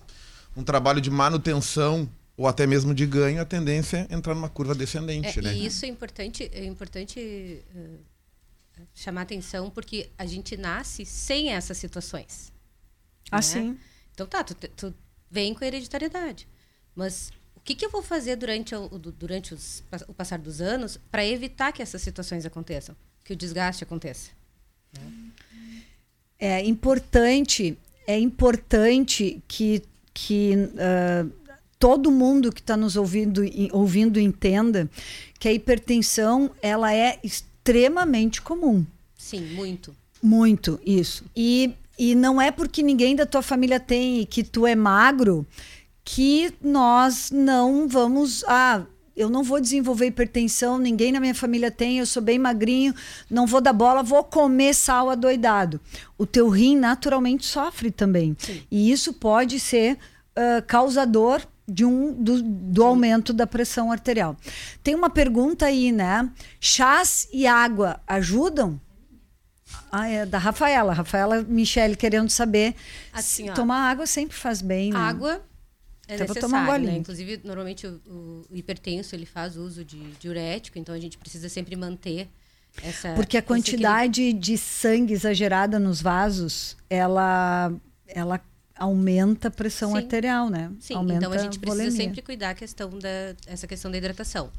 um 0.55 0.63
trabalho 0.63 1.01
de 1.01 1.09
manutenção 1.09 2.09
ou 2.41 2.47
até 2.47 2.65
mesmo 2.65 2.91
de 2.91 3.05
ganho, 3.05 3.39
a 3.39 3.45
tendência 3.45 4.07
é 4.09 4.15
entrar 4.15 4.33
numa 4.33 4.49
curva 4.49 4.73
descendente, 4.73 5.37
É, 5.37 5.41
né? 5.43 5.53
E 5.53 5.67
isso 5.67 5.85
é 5.85 5.87
importante, 5.87 6.49
é 6.51 6.65
importante 6.65 7.19
eh, 7.19 7.97
chamar 8.95 9.21
atenção 9.21 9.69
porque 9.69 10.09
a 10.17 10.25
gente 10.25 10.57
nasce 10.57 11.05
sem 11.05 11.49
essas 11.49 11.77
situações. 11.77 12.51
né? 13.31 13.37
Assim. 13.37 13.77
Então 14.11 14.25
tá, 14.25 14.43
tu, 14.43 14.55
tu 14.55 14.91
vem 15.29 15.53
com 15.53 15.63
a 15.63 15.67
hereditariedade. 15.67 16.47
Mas 16.95 17.29
o 17.55 17.59
que, 17.59 17.75
que 17.75 17.85
eu 17.85 17.91
vou 17.91 18.01
fazer 18.01 18.35
durante, 18.37 18.73
o, 18.73 18.89
durante 18.89 19.53
os, 19.53 19.83
o 20.07 20.13
passar 20.13 20.39
dos 20.39 20.61
anos 20.61 20.99
para 21.11 21.23
evitar 21.23 21.71
que 21.71 21.83
essas 21.83 22.01
situações 22.01 22.43
aconteçam? 22.43 22.95
Que 23.23 23.33
o 23.33 23.35
desgaste 23.35 23.83
aconteça? 23.83 24.31
É 26.39 26.65
importante, 26.65 27.77
é 28.07 28.17
importante 28.17 29.43
que, 29.47 29.83
que 30.11 30.53
ah, 30.79 31.27
todo 31.81 32.11
mundo 32.11 32.51
que 32.51 32.61
está 32.61 32.77
nos 32.77 32.95
ouvindo, 32.95 33.41
ouvindo 33.71 34.19
entenda 34.19 34.87
que 35.39 35.47
a 35.47 35.51
hipertensão 35.51 36.51
ela 36.61 36.93
é 36.93 37.17
extremamente 37.23 38.39
comum. 38.39 38.85
Sim, 39.17 39.41
muito. 39.55 39.95
Muito, 40.21 40.79
isso. 40.85 41.25
E, 41.35 41.73
e 41.97 42.13
não 42.13 42.39
é 42.39 42.51
porque 42.51 42.83
ninguém 42.83 43.15
da 43.15 43.25
tua 43.25 43.41
família 43.41 43.79
tem 43.79 44.21
e 44.21 44.27
que 44.27 44.43
tu 44.43 44.67
é 44.67 44.75
magro 44.75 45.43
que 46.05 46.53
nós 46.61 47.31
não 47.31 47.87
vamos. 47.87 48.43
Ah, 48.47 48.83
eu 49.17 49.27
não 49.27 49.41
vou 49.41 49.59
desenvolver 49.59 50.05
hipertensão, 50.05 50.77
ninguém 50.77 51.11
na 51.11 51.19
minha 51.19 51.33
família 51.33 51.71
tem, 51.71 51.97
eu 51.97 52.05
sou 52.05 52.21
bem 52.21 52.37
magrinho, 52.37 52.93
não 53.27 53.47
vou 53.47 53.59
dar 53.59 53.73
bola, 53.73 54.03
vou 54.03 54.23
comer 54.23 54.75
sal 54.75 55.09
adoidado. 55.09 55.81
O 56.15 56.27
teu 56.27 56.47
rim 56.47 56.77
naturalmente 56.77 57.43
sofre 57.43 57.89
também. 57.89 58.37
E 58.69 58.91
isso 58.91 59.13
pode 59.13 59.59
ser 59.59 59.97
ah, 60.35 60.61
causador 60.61 61.41
de 61.71 61.85
um 61.85 62.13
do, 62.13 62.41
do 62.43 62.83
aumento 62.83 63.31
da 63.33 63.47
pressão 63.47 63.91
arterial. 63.91 64.35
Tem 64.83 64.93
uma 64.93 65.09
pergunta 65.09 65.65
aí, 65.67 65.91
né? 65.91 66.29
Chás 66.59 67.27
e 67.31 67.47
água 67.47 67.99
ajudam? 68.05 68.79
Ah, 69.91 70.07
é 70.07 70.25
da 70.25 70.37
Rafaela. 70.37 70.93
Rafaela 70.93 71.41
Michele 71.43 71.95
querendo 71.95 72.29
saber 72.29 72.75
Assim, 73.13 73.45
se 73.45 73.49
ó. 73.49 73.53
tomar 73.53 73.89
água 73.89 74.05
sempre 74.05 74.35
faz 74.35 74.61
bem, 74.61 74.91
né? 74.91 74.99
Água 74.99 75.41
é 76.07 76.15
Até 76.15 76.25
tomar 76.25 76.57
um 76.57 76.61
necessário, 76.61 76.85
né? 76.87 76.97
Inclusive, 76.97 77.41
normalmente 77.43 77.87
o, 77.87 78.01
o- 78.07 78.45
hipertenso 78.51 79.15
ele 79.15 79.25
faz 79.25 79.55
uso 79.55 79.85
de 79.85 79.97
diurético, 80.19 80.77
então 80.77 80.93
a 80.93 80.99
gente 80.99 81.17
precisa 81.17 81.47
sempre 81.47 81.75
manter 81.77 82.27
essa 82.83 83.13
Porque 83.13 83.37
a 83.37 83.41
quantidade 83.41 84.33
de 84.33 84.57
sangue 84.57 85.13
exagerada 85.13 85.79
nos 85.79 86.01
vasos, 86.01 86.75
ela, 86.89 87.71
ela 88.07 88.41
aumenta 88.81 89.49
a 89.49 89.51
pressão 89.51 89.91
Sim. 89.91 89.97
arterial, 89.97 90.49
né? 90.49 90.71
Sim, 90.79 90.95
aumenta 90.95 91.19
então 91.19 91.31
a 91.31 91.37
gente 91.37 91.59
precisa 91.59 91.91
sempre 91.91 92.19
cuidar 92.23 92.49
a 92.49 92.55
questão 92.55 92.89
da 92.97 93.35
essa 93.45 93.67
questão 93.67 93.91
da 93.91 93.97
hidratação. 93.97 94.51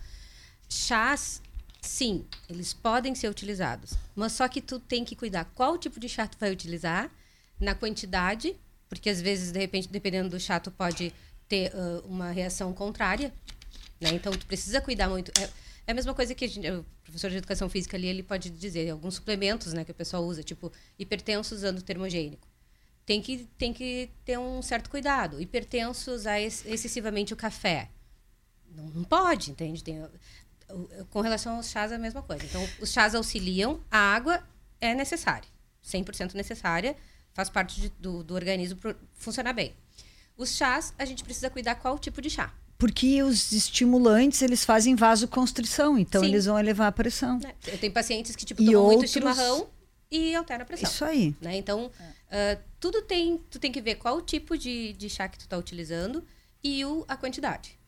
Chás, 0.69 1.43
sim, 1.81 2.25
eles 2.49 2.73
podem 2.73 3.17
ser 3.17 3.29
utilizados, 3.29 3.95
mas 4.15 4.31
só 4.33 4.47
que 4.47 4.61
tu 4.61 4.79
tem 4.79 5.05
que 5.05 5.17
cuidar 5.17 5.45
qual 5.57 5.77
tipo 5.77 5.99
de 5.99 6.09
chá 6.09 6.25
tu 6.29 6.39
vai 6.39 6.53
utilizar, 6.53 7.11
na 7.59 7.75
quantidade, 7.75 8.55
porque 8.89 9.11
às 9.11 9.21
vezes 9.21 9.51
de 9.51 9.59
repente 9.59 9.89
dependendo 9.89 10.29
do 10.29 10.39
chá 10.39 10.61
tu 10.61 10.71
pode 10.71 11.13
ter 11.49 11.73
ah, 11.75 12.03
uma 12.05 12.31
reação 12.31 12.73
contrária, 12.73 13.35
né? 14.01 14.11
Então 14.15 14.33
tu 14.33 14.47
precisa 14.47 14.81
cuidar 14.81 15.09
muito. 15.09 15.33
É, 15.37 15.49
é 15.89 15.91
a 15.91 15.95
mesma 15.95 16.15
coisa 16.15 16.33
que 16.33 16.47
gente- 16.47 16.71
o 16.71 16.87
professor 17.03 17.29
de 17.29 17.39
educação 17.39 17.69
física 17.69 17.97
ali 17.97 18.07
ele 18.07 18.23
pode 18.23 18.51
dizer 18.51 18.89
alguns 18.89 19.17
suplementos, 19.17 19.73
né, 19.73 19.85
que 19.85 19.91
o 19.91 19.95
pessoal 19.95 20.25
usa, 20.25 20.45
tipo 20.45 20.71
hipertenso 20.97 21.57
usando 21.57 21.83
termogênico 21.83 22.52
tem 23.07 23.21
que, 23.21 23.49
tem 23.59 23.73
que 23.73 24.11
ter 24.25 24.38
um 24.38 24.62
certo 24.62 24.88
cuidado. 24.91 25.41
Hipertenso 25.41 26.11
usar 26.12 26.41
ex- 26.41 26.65
excessivamente 26.67 27.33
o 27.33 27.37
café. 27.37 27.88
Não, 28.75 28.85
não 28.88 29.05
pode, 29.05 29.51
entende? 29.51 29.83
Tem, 29.83 30.03
com 31.11 31.21
relação 31.21 31.57
aos 31.57 31.69
chás, 31.71 31.93
é 31.93 31.97
a 31.97 31.99
mesma 31.99 32.23
coisa. 32.23 32.45
Então, 32.45 32.67
os 32.81 32.91
chás 32.93 33.15
auxiliam, 33.15 33.81
a 33.91 33.99
água 33.99 34.43
é 34.81 34.95
necessária. 34.95 35.49
100% 35.85 36.35
necessária, 36.35 36.97
faz 37.35 37.51
parte 37.51 37.81
de- 37.81 37.88
do, 37.99 38.23
do 38.25 38.35
organismo 38.35 38.79
funcionar 39.15 39.53
bem. 39.53 39.75
Os 40.37 40.55
chás, 40.57 40.95
a 40.99 41.05
gente 41.05 41.23
precisa 41.25 41.51
cuidar 41.51 41.75
qual 41.75 41.99
tipo 41.99 42.23
de 42.23 42.31
chá. 42.31 42.55
Porque 42.79 43.23
os 43.23 43.53
estimulantes, 43.53 44.43
eles 44.43 44.65
fazem 44.65 44.97
vasoconstrição, 44.97 45.97
então 45.99 46.23
Sim. 46.23 46.29
eles 46.29 46.47
vão 46.47 46.59
elevar 46.59 46.88
a 46.88 46.93
pressão. 46.93 47.38
né? 47.38 47.55
Eu 47.67 47.79
tenho 47.79 47.93
pacientes 47.93 48.35
que 48.35 48.45
tipo, 48.45 48.61
E 48.62 48.67
tomam 48.67 48.83
muito 48.85 48.93
outros- 48.97 49.12
chimarrão 49.12 49.69
e 50.11 50.35
altera 50.35 50.62
a 50.62 50.67
pressão. 50.67 50.88
Isso 50.91 51.05
aí. 51.05 51.37
né? 51.41 51.57
Então, 51.57 51.91
ah, 52.31 52.59
tudo 52.83 53.01
tem, 53.01 53.40
tu 53.49 53.61
tem 53.61 53.71
que 53.71 53.81
ver 53.81 53.95
qual 53.95 54.16
o 54.16 54.21
tipo 54.21 54.59
de, 54.59 54.92
de 54.95 55.09
chá 55.09 55.29
que 55.29 55.38
tu 55.38 55.47
tá 55.47 55.57
utilizando 55.57 56.21
e 56.64 56.85
o, 56.85 57.05
a 57.07 57.16
quantidade. 57.16 57.79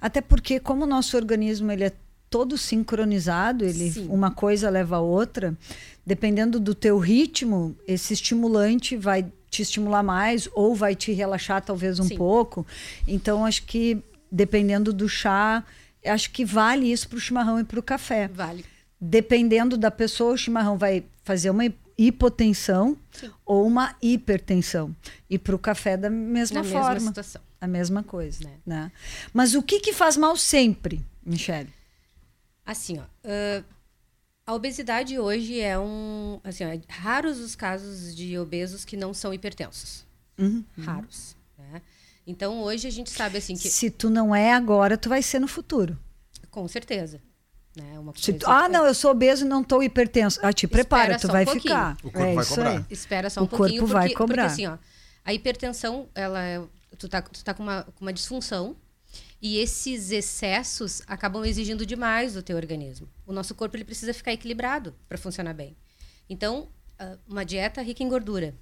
Até 0.00 0.20
porque 0.20 0.58
como 0.58 0.82
o 0.82 0.88
nosso 0.88 1.16
organismo 1.16 1.70
ele 1.70 1.84
é 1.84 1.92
todo 2.28 2.58
sincronizado, 2.58 3.64
ele 3.64 3.92
Sim. 3.92 4.08
uma 4.10 4.32
coisa 4.32 4.68
leva 4.68 4.96
a 4.96 5.00
outra, 5.00 5.56
dependendo 6.04 6.58
do 6.58 6.74
teu 6.74 6.98
ritmo, 6.98 7.76
esse 7.86 8.12
estimulante 8.12 8.96
vai 8.96 9.24
te 9.48 9.62
estimular 9.62 10.02
mais 10.02 10.48
ou 10.52 10.74
vai 10.74 10.96
te 10.96 11.12
relaxar 11.12 11.62
talvez 11.62 12.00
um 12.00 12.08
Sim. 12.08 12.16
pouco. 12.16 12.66
Então 13.06 13.46
acho 13.46 13.62
que 13.62 14.02
dependendo 14.32 14.92
do 14.92 15.08
chá, 15.08 15.62
acho 16.04 16.28
que 16.32 16.44
vale 16.44 16.90
isso 16.90 17.08
para 17.08 17.18
o 17.18 17.20
chimarrão 17.20 17.60
e 17.60 17.64
para 17.64 17.78
o 17.78 17.82
café. 17.84 18.26
Vale. 18.26 18.64
Dependendo 19.00 19.78
da 19.78 19.92
pessoa, 19.92 20.32
o 20.34 20.36
chimarrão 20.36 20.76
vai 20.76 21.04
fazer 21.22 21.50
uma 21.50 21.64
hipotensão 22.06 22.96
ou 23.44 23.66
uma 23.66 23.94
hipertensão. 24.00 24.94
E 25.28 25.38
para 25.38 25.54
o 25.54 25.58
café 25.58 25.96
da 25.96 26.08
mesma 26.10 26.62
Na 26.62 26.68
forma. 26.68 26.90
mesma 26.94 27.08
situação. 27.08 27.42
A 27.60 27.66
mesma 27.66 28.02
coisa, 28.02 28.42
Né. 28.44 28.58
né? 28.64 28.92
Mas 29.34 29.54
o 29.54 29.62
que 29.62 29.80
que 29.80 29.92
faz 29.92 30.16
mal 30.16 30.34
sempre, 30.36 31.04
Michele? 31.24 31.68
Assim, 32.64 32.98
ó. 32.98 33.02
ah, 33.24 33.62
a 34.46 34.54
obesidade 34.54 35.18
hoje 35.18 35.60
é 35.60 35.78
um. 35.78 36.40
Assim, 36.42 36.64
ó, 36.64 36.68
é 36.68 36.80
raros 36.88 37.38
os 37.38 37.54
casos 37.54 38.14
de 38.16 38.38
obesos 38.38 38.84
que 38.84 38.96
não 38.96 39.12
são 39.12 39.34
hipertensos. 39.34 40.04
Uhum. 40.38 40.64
Raros. 40.78 41.36
Né? 41.58 41.82
Então, 42.26 42.60
hoje 42.62 42.86
a 42.88 42.90
gente 42.90 43.10
sabe, 43.10 43.38
assim, 43.38 43.54
que. 43.56 43.68
Se 43.68 43.90
tu 43.90 44.08
não 44.08 44.34
é 44.34 44.52
agora, 44.52 44.96
tu 44.96 45.08
vai 45.08 45.22
ser 45.22 45.38
no 45.38 45.48
futuro. 45.48 45.98
Com 46.50 46.66
certeza. 46.66 47.20
Né? 47.76 47.98
Uma 47.98 48.12
coisa 48.12 48.32
tu- 48.32 48.46
ah, 48.50 48.68
não, 48.68 48.84
eu 48.86 48.94
sou 48.94 49.12
obeso 49.12 49.44
e 49.44 49.48
não 49.48 49.62
estou 49.62 49.82
hipertenso. 49.82 50.40
Ah, 50.42 50.52
te 50.52 50.66
prepara, 50.66 51.18
tu 51.18 51.28
um 51.28 51.30
vai 51.30 51.44
pouquinho. 51.44 51.62
ficar. 51.62 51.96
O 52.02 52.10
corpo 52.10 52.18
é 52.18 52.34
vai 52.34 52.44
isso 52.44 52.54
cobrar. 52.54 52.70
aí. 52.78 52.84
Espera 52.90 53.30
só 53.30 53.40
O 53.40 53.44
um 53.44 53.46
pouquinho. 53.46 53.80
corpo 53.80 53.92
vai 53.92 54.02
porque, 54.08 54.16
cobrar. 54.16 54.48
Porque 54.48 54.64
assim, 54.64 54.66
ó, 54.66 54.78
a 55.24 55.32
hipertensão, 55.34 56.08
ela 56.14 56.42
é, 56.42 56.60
tu 56.98 57.08
tá, 57.08 57.22
tu 57.22 57.44
tá 57.44 57.54
com, 57.54 57.62
uma, 57.62 57.84
com 57.84 58.04
uma 58.04 58.12
disfunção 58.12 58.76
E 59.42 59.56
esses 59.58 60.10
excessos 60.10 61.02
acabam 61.06 61.44
exigindo 61.44 61.86
demais 61.86 62.34
do 62.34 62.42
teu 62.42 62.56
organismo. 62.56 63.08
O 63.26 63.32
nosso 63.32 63.54
corpo 63.54 63.74
ele 63.76 63.84
precisa 63.84 64.12
ficar 64.12 64.32
equilibrado 64.32 64.94
para 65.08 65.16
funcionar 65.16 65.54
bem. 65.54 65.76
Então, 66.28 66.68
ah, 66.98 67.16
uma 67.26 67.44
dieta 67.44 67.80
rica 67.82 68.02
em 68.02 68.08
gordura, 68.08 68.54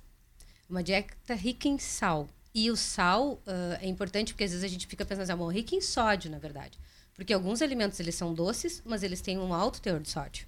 uma 0.70 0.82
dieta 0.82 1.34
rica 1.34 1.66
em 1.68 1.78
sal. 1.78 2.28
E 2.54 2.70
o 2.70 2.76
sal 2.76 3.42
uh, 3.46 3.76
é 3.80 3.86
importante 3.88 4.32
porque 4.32 4.44
às 4.44 4.50
vezes 4.52 4.64
a 4.64 4.68
gente 4.68 4.86
fica 4.86 5.04
pensando 5.04 5.22
assim, 5.24 5.32
ah, 5.32 5.36
bom, 5.36 5.48
rico 5.50 5.74
em 5.74 5.80
sódio, 5.80 6.30
na 6.30 6.38
verdade. 6.38 6.78
Porque 7.18 7.32
alguns 7.32 7.60
alimentos 7.60 7.98
eles 7.98 8.14
são 8.14 8.32
doces, 8.32 8.80
mas 8.86 9.02
eles 9.02 9.20
têm 9.20 9.38
um 9.38 9.52
alto 9.52 9.82
teor 9.82 9.98
de 9.98 10.08
sódio. 10.08 10.46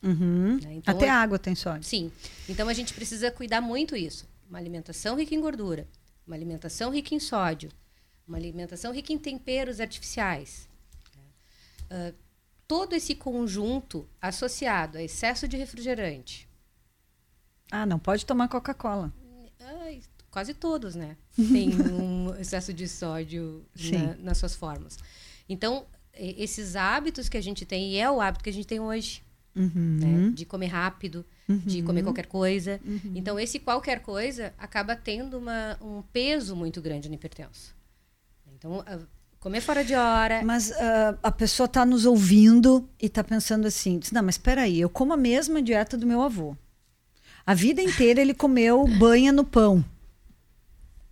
Uhum. 0.00 0.60
Né? 0.62 0.74
Então, 0.74 0.96
Até 0.96 1.08
a 1.08 1.16
água 1.16 1.40
tem 1.40 1.56
sódio. 1.56 1.82
Sim. 1.82 2.12
Então 2.48 2.68
a 2.68 2.72
gente 2.72 2.94
precisa 2.94 3.32
cuidar 3.32 3.60
muito 3.60 3.96
isso. 3.96 4.24
Uma 4.48 4.60
alimentação 4.60 5.16
rica 5.16 5.34
em 5.34 5.40
gordura, 5.40 5.88
uma 6.24 6.36
alimentação 6.36 6.92
rica 6.92 7.16
em 7.16 7.18
sódio, 7.18 7.68
uma 8.28 8.36
alimentação 8.36 8.92
rica 8.92 9.12
em 9.12 9.18
temperos 9.18 9.80
artificiais. 9.80 10.68
Uh, 11.90 12.14
todo 12.68 12.94
esse 12.94 13.16
conjunto 13.16 14.08
associado 14.22 14.98
a 14.98 15.02
excesso 15.02 15.48
de 15.48 15.56
refrigerante. 15.56 16.48
Ah, 17.72 17.84
não 17.84 17.98
pode 17.98 18.24
tomar 18.24 18.46
Coca-Cola. 18.46 19.12
quase 20.30 20.54
todos, 20.54 20.94
né? 20.94 21.16
Tem 21.34 21.70
um 21.90 22.32
excesso 22.36 22.72
de 22.72 22.86
sódio 22.86 23.66
na, 23.74 24.14
nas 24.18 24.38
suas 24.38 24.54
formas. 24.54 24.96
Então, 25.48 25.86
esses 26.16 26.76
hábitos 26.76 27.28
que 27.28 27.36
a 27.36 27.42
gente 27.42 27.64
tem, 27.64 27.92
e 27.92 27.96
é 27.98 28.10
o 28.10 28.20
hábito 28.20 28.44
que 28.44 28.50
a 28.50 28.52
gente 28.52 28.66
tem 28.66 28.80
hoje, 28.80 29.22
uhum. 29.54 29.98
né? 30.00 30.30
de 30.34 30.44
comer 30.44 30.66
rápido, 30.66 31.24
uhum. 31.48 31.58
de 31.58 31.82
comer 31.82 32.02
qualquer 32.02 32.26
coisa. 32.26 32.80
Uhum. 32.84 33.12
Então, 33.14 33.38
esse 33.38 33.58
qualquer 33.58 34.00
coisa 34.00 34.52
acaba 34.58 34.96
tendo 34.96 35.38
uma, 35.38 35.78
um 35.80 36.02
peso 36.12 36.56
muito 36.56 36.80
grande 36.80 37.08
no 37.08 37.14
hipertenso. 37.14 37.74
Então, 38.56 38.84
comer 39.44 39.60
fora 39.60 39.84
de 39.84 39.94
hora. 39.94 40.42
Mas 40.42 40.70
uh, 40.70 41.18
a 41.22 41.30
pessoa 41.30 41.66
está 41.66 41.84
nos 41.84 42.06
ouvindo 42.06 42.88
e 43.00 43.06
está 43.06 43.22
pensando 43.22 43.66
assim: 43.66 44.00
não, 44.10 44.22
mas 44.22 44.36
espera 44.36 44.62
aí, 44.62 44.80
eu 44.80 44.88
como 44.88 45.12
a 45.12 45.18
mesma 45.18 45.60
dieta 45.60 45.98
do 45.98 46.06
meu 46.06 46.22
avô. 46.22 46.56
A 47.46 47.52
vida 47.52 47.82
inteira 47.82 48.22
ele 48.22 48.32
comeu 48.32 48.86
banha 48.98 49.30
no 49.30 49.44
pão. 49.44 49.84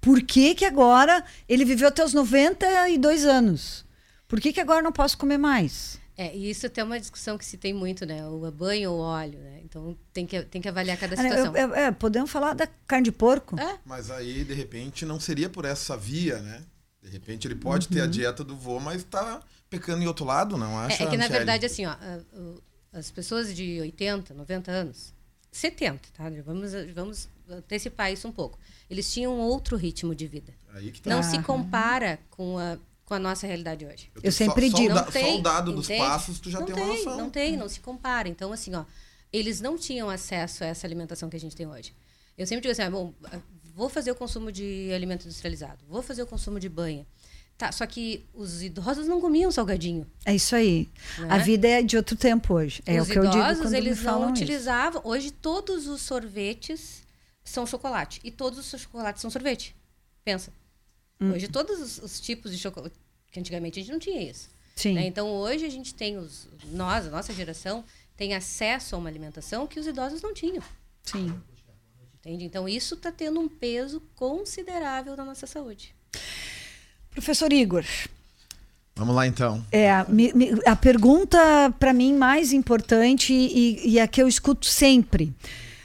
Por 0.00 0.20
que, 0.22 0.54
que 0.54 0.64
agora 0.64 1.22
ele 1.48 1.64
viveu 1.64 1.88
até 1.88 2.02
os 2.02 2.14
92 2.14 3.24
anos? 3.24 3.84
Por 4.32 4.40
que, 4.40 4.50
que 4.50 4.62
agora 4.62 4.80
não 4.80 4.92
posso 4.92 5.18
comer 5.18 5.36
mais? 5.36 6.00
É, 6.16 6.34
e 6.34 6.48
isso 6.48 6.66
tem 6.70 6.82
uma 6.82 6.98
discussão 6.98 7.36
que 7.36 7.44
se 7.44 7.58
tem 7.58 7.74
muito, 7.74 8.06
né? 8.06 8.26
O 8.26 8.50
banho 8.50 8.92
ou 8.92 8.98
óleo, 8.98 9.38
né? 9.38 9.60
Então 9.62 9.94
tem 10.10 10.24
que, 10.24 10.40
tem 10.44 10.62
que 10.62 10.70
avaliar 10.70 10.96
cada 10.96 11.14
situação. 11.14 11.54
É, 11.54 11.82
é, 11.82 11.90
podemos 11.90 12.30
falar 12.30 12.54
da 12.54 12.66
carne 12.86 13.04
de 13.04 13.12
porco? 13.12 13.60
É. 13.60 13.78
Mas 13.84 14.10
aí, 14.10 14.42
de 14.42 14.54
repente, 14.54 15.04
não 15.04 15.20
seria 15.20 15.50
por 15.50 15.66
essa 15.66 15.98
via, 15.98 16.38
né? 16.38 16.62
De 17.02 17.10
repente 17.10 17.46
ele 17.46 17.56
pode 17.56 17.88
uhum. 17.88 17.92
ter 17.92 18.00
a 18.00 18.04
uhum. 18.04 18.10
dieta 18.10 18.42
do 18.42 18.56
vô, 18.56 18.80
mas 18.80 19.02
está 19.02 19.42
pecando 19.68 20.02
em 20.02 20.06
outro 20.06 20.24
lado, 20.24 20.56
não 20.56 20.78
acha? 20.78 21.02
É, 21.02 21.06
é 21.08 21.10
que, 21.10 21.16
na 21.18 21.28
verdade, 21.28 21.66
assim, 21.66 21.84
ó, 21.84 21.94
as 22.90 23.10
pessoas 23.10 23.54
de 23.54 23.82
80, 23.82 24.32
90 24.32 24.70
anos, 24.70 25.12
70, 25.50 26.08
tá? 26.16 26.30
Vamos, 26.42 26.72
vamos 26.94 27.28
antecipar 27.50 28.10
isso 28.10 28.26
um 28.26 28.32
pouco. 28.32 28.58
Eles 28.88 29.12
tinham 29.12 29.38
outro 29.38 29.76
ritmo 29.76 30.14
de 30.14 30.26
vida. 30.26 30.54
Tá. 31.02 31.10
Não 31.10 31.22
se 31.22 31.38
compara 31.42 32.18
com 32.30 32.56
a 32.56 32.78
com 33.12 33.16
a 33.16 33.18
nossa 33.18 33.46
realidade 33.46 33.84
hoje. 33.84 34.10
Eu, 34.16 34.22
eu 34.24 34.32
sempre 34.32 34.70
só, 34.70 34.76
digo. 34.78 34.94
Só, 34.94 35.02
tem, 35.04 35.34
só 35.34 35.38
o 35.38 35.42
dado 35.42 35.70
dos 35.70 35.86
passos, 35.86 36.40
tu 36.40 36.50
já 36.50 36.60
não 36.60 36.66
tem, 36.66 36.74
tem 36.74 36.84
uma 36.84 36.94
noção. 36.94 37.16
Não 37.18 37.30
tem, 37.30 37.56
não 37.58 37.68
se 37.68 37.80
compara. 37.80 38.26
Então, 38.26 38.54
assim, 38.54 38.74
ó, 38.74 38.86
eles 39.30 39.60
não 39.60 39.76
tinham 39.76 40.08
acesso 40.08 40.64
a 40.64 40.68
essa 40.68 40.86
alimentação 40.86 41.28
que 41.28 41.36
a 41.36 41.40
gente 41.40 41.54
tem 41.54 41.66
hoje. 41.66 41.92
Eu 42.38 42.46
sempre 42.46 42.62
digo 42.62 42.72
assim, 42.72 42.80
ah, 42.80 42.90
bom, 42.90 43.12
vou 43.74 43.90
fazer 43.90 44.10
o 44.10 44.14
consumo 44.14 44.50
de 44.50 44.90
alimento 44.94 45.26
industrializado, 45.26 45.84
vou 45.86 46.02
fazer 46.02 46.22
o 46.22 46.26
consumo 46.26 46.58
de 46.58 46.70
banha. 46.70 47.06
Tá, 47.58 47.70
só 47.70 47.86
que 47.86 48.24
os 48.32 48.62
idosos 48.62 49.06
não 49.06 49.20
comiam 49.20 49.52
salgadinho. 49.52 50.06
É 50.24 50.34
isso 50.34 50.56
aí. 50.56 50.88
Né? 51.18 51.26
A 51.28 51.36
vida 51.36 51.68
é 51.68 51.82
de 51.82 51.98
outro 51.98 52.16
tempo 52.16 52.54
hoje. 52.54 52.82
É 52.86 52.98
os 52.98 53.08
o 53.08 53.12
que 53.12 53.18
eu 53.18 53.28
digo 53.28 53.44
quando 53.44 53.74
eles 53.74 53.98
me 53.98 54.04
não 54.06 54.30
utilizavam. 54.30 55.02
Isso. 55.02 55.08
Hoje 55.10 55.30
todos 55.30 55.86
os 55.86 56.00
sorvetes 56.00 57.02
são 57.44 57.66
chocolate 57.66 58.20
e 58.24 58.30
todos 58.30 58.58
os 58.58 58.80
chocolates 58.80 59.20
são 59.20 59.30
sorvete. 59.30 59.76
Pensa. 60.24 60.50
Hum. 61.22 61.32
Hoje 61.32 61.46
todos 61.46 61.80
os, 61.80 61.98
os, 61.98 62.20
tipos 62.20 62.50
de 62.50 62.58
chocolate, 62.58 62.96
que 63.32 63.40
antigamente 63.40 63.80
a 63.80 63.82
gente 63.82 63.90
não 63.90 63.98
tinha 63.98 64.22
isso. 64.22 64.50
Sim. 64.76 64.94
Né? 64.94 65.06
Então 65.06 65.28
hoje 65.28 65.64
a 65.64 65.70
gente 65.70 65.94
tem 65.94 66.18
os 66.18 66.48
nós, 66.66 67.06
a 67.06 67.10
nossa 67.10 67.32
geração 67.32 67.84
tem 68.16 68.34
acesso 68.34 68.94
a 68.94 68.98
uma 68.98 69.08
alimentação 69.08 69.66
que 69.66 69.80
os 69.80 69.86
idosos 69.86 70.22
não 70.22 70.32
tinham. 70.32 70.62
Sim. 71.02 71.34
Entende? 72.20 72.44
Então 72.44 72.68
isso 72.68 72.94
está 72.94 73.10
tendo 73.10 73.40
um 73.40 73.48
peso 73.48 74.00
considerável 74.14 75.16
na 75.16 75.24
nossa 75.24 75.46
saúde. 75.46 75.94
Professor 77.10 77.52
Igor. 77.52 77.84
Vamos 78.94 79.14
lá 79.14 79.26
então. 79.26 79.64
É, 79.72 79.90
a, 79.90 80.06
a 80.66 80.76
pergunta 80.76 81.38
para 81.78 81.92
mim 81.92 82.14
mais 82.14 82.52
importante 82.52 83.32
e, 83.32 83.94
e 83.94 83.98
a 83.98 84.06
que 84.06 84.22
eu 84.22 84.28
escuto 84.28 84.66
sempre. 84.66 85.34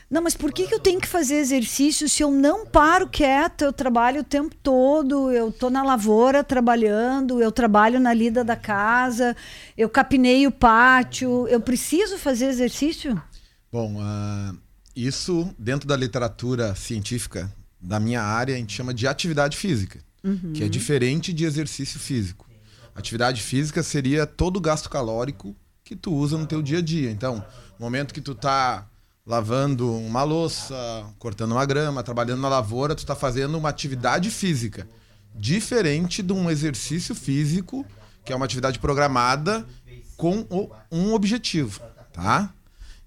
Não, 0.10 0.22
mas 0.22 0.36
por 0.36 0.54
que, 0.54 0.68
que 0.68 0.74
eu 0.74 0.80
tenho 0.80 1.02
que 1.02 1.08
fazer 1.08 1.36
exercício 1.36 2.08
se 2.08 2.24
eu 2.24 2.32
não 2.32 2.66
paro 2.66 3.10
quieta? 3.10 3.66
Eu 3.66 3.74
trabalho 3.74 4.22
o 4.22 4.24
tempo 4.24 4.56
todo, 4.64 5.30
eu 5.32 5.52
tô 5.52 5.70
na 5.70 5.84
lavoura 5.84 6.46
trabalhando, 6.46 7.42
eu 7.42 7.52
trabalho 7.52 8.00
na 8.00 8.14
lida 8.14 8.42
da 8.42 8.56
casa, 8.56 9.36
eu 9.78 9.90
capinei 9.90 10.48
o 10.48 10.52
pátio, 10.52 11.46
eu 11.50 11.60
preciso 11.60 12.18
fazer 12.18 12.46
exercício? 12.46 13.22
Bom, 13.70 13.96
uh, 13.96 14.58
isso 14.96 15.54
dentro 15.60 15.86
da 15.86 15.98
literatura 15.98 16.74
científica 16.74 17.54
da 17.80 18.00
minha 18.00 18.22
área 18.22 18.56
a 18.56 18.58
gente 18.58 18.74
chama 18.74 18.94
de 18.94 19.08
atividade 19.08 19.58
física, 19.58 20.00
uhum. 20.24 20.54
que 20.54 20.64
é 20.64 20.70
diferente 20.70 21.34
de 21.34 21.44
exercício 21.44 22.00
físico. 22.00 22.48
Atividade 22.96 23.42
física 23.44 23.84
seria 23.84 24.26
todo 24.26 24.56
o 24.56 24.62
gasto 24.62 24.90
calórico 24.90 25.54
que 25.84 25.98
tu 25.98 26.14
usa 26.14 26.38
no 26.38 26.48
teu 26.48 26.62
dia 26.62 26.80
a 26.80 26.82
dia. 26.82 27.12
Então, 27.12 27.46
no 27.78 27.86
momento 27.86 28.14
que 28.14 28.22
tu 28.22 28.34
tá 28.34 28.88
lavando 29.28 29.94
uma 29.94 30.24
louça, 30.24 30.74
cortando 31.20 31.52
uma 31.52 31.66
grama, 31.66 32.02
trabalhando 32.02 32.42
na 32.42 32.48
lavoura, 32.48 32.96
tu 32.96 33.00
está 33.00 33.14
fazendo 33.14 33.58
uma 33.58 33.68
atividade 33.68 34.32
física. 34.32 34.88
Diferente 35.36 36.24
de 36.24 36.32
um 36.32 36.50
exercício 36.50 37.14
físico, 37.14 37.86
que 38.24 38.32
é 38.32 38.36
uma 38.36 38.46
atividade 38.46 38.80
programada 38.80 39.68
com 40.16 40.48
um 40.90 41.14
objetivo, 41.14 41.82
tá? 42.14 42.54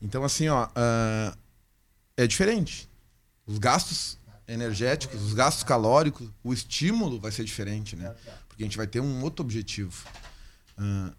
Então, 0.00 0.22
assim, 0.22 0.48
ó, 0.48 0.66
uh, 0.66 1.36
é 2.16 2.26
diferente. 2.26 2.88
Os 3.46 3.58
gastos 3.58 4.18
energéticos, 4.46 5.22
os 5.22 5.32
gastos 5.32 5.64
calóricos, 5.64 6.28
o 6.44 6.52
estímulo 6.52 7.18
vai 7.18 7.32
ser 7.32 7.44
diferente, 7.44 7.96
né? 7.96 8.14
Porque 8.46 8.62
a 8.62 8.66
gente 8.66 8.76
vai 8.76 8.86
ter 8.86 9.00
um 9.00 9.22
outro 9.22 9.42
objetivo. 9.42 10.04
Uh, 10.78 11.12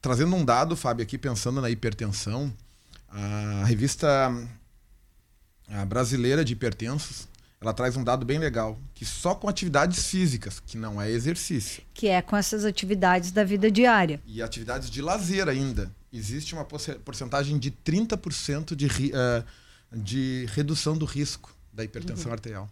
trazendo 0.00 0.34
um 0.34 0.44
dado, 0.44 0.74
Fábio, 0.76 1.02
aqui 1.02 1.18
pensando 1.18 1.60
na 1.60 1.68
hipertensão, 1.68 2.52
a 3.10 3.64
revista 3.64 4.32
brasileira 5.86 6.44
de 6.44 6.52
hipertensos, 6.52 7.28
ela 7.60 7.74
traz 7.74 7.94
um 7.94 8.02
dado 8.02 8.24
bem 8.24 8.38
legal, 8.38 8.80
que 8.94 9.04
só 9.04 9.34
com 9.34 9.46
atividades 9.46 10.06
físicas, 10.06 10.60
que 10.60 10.78
não 10.78 11.00
é 11.00 11.10
exercício. 11.10 11.82
Que 11.92 12.08
é 12.08 12.22
com 12.22 12.34
essas 12.34 12.64
atividades 12.64 13.32
da 13.32 13.44
vida 13.44 13.70
diária. 13.70 14.20
E 14.24 14.40
atividades 14.40 14.90
de 14.90 15.02
lazer 15.02 15.46
ainda. 15.46 15.94
Existe 16.10 16.54
uma 16.54 16.64
porcentagem 16.64 17.58
de 17.58 17.70
30% 17.70 18.74
de, 18.74 18.86
uh, 18.86 19.44
de 19.92 20.46
redução 20.54 20.96
do 20.96 21.04
risco 21.04 21.54
da 21.72 21.84
hipertensão 21.84 22.28
uhum. 22.28 22.32
arterial. 22.32 22.70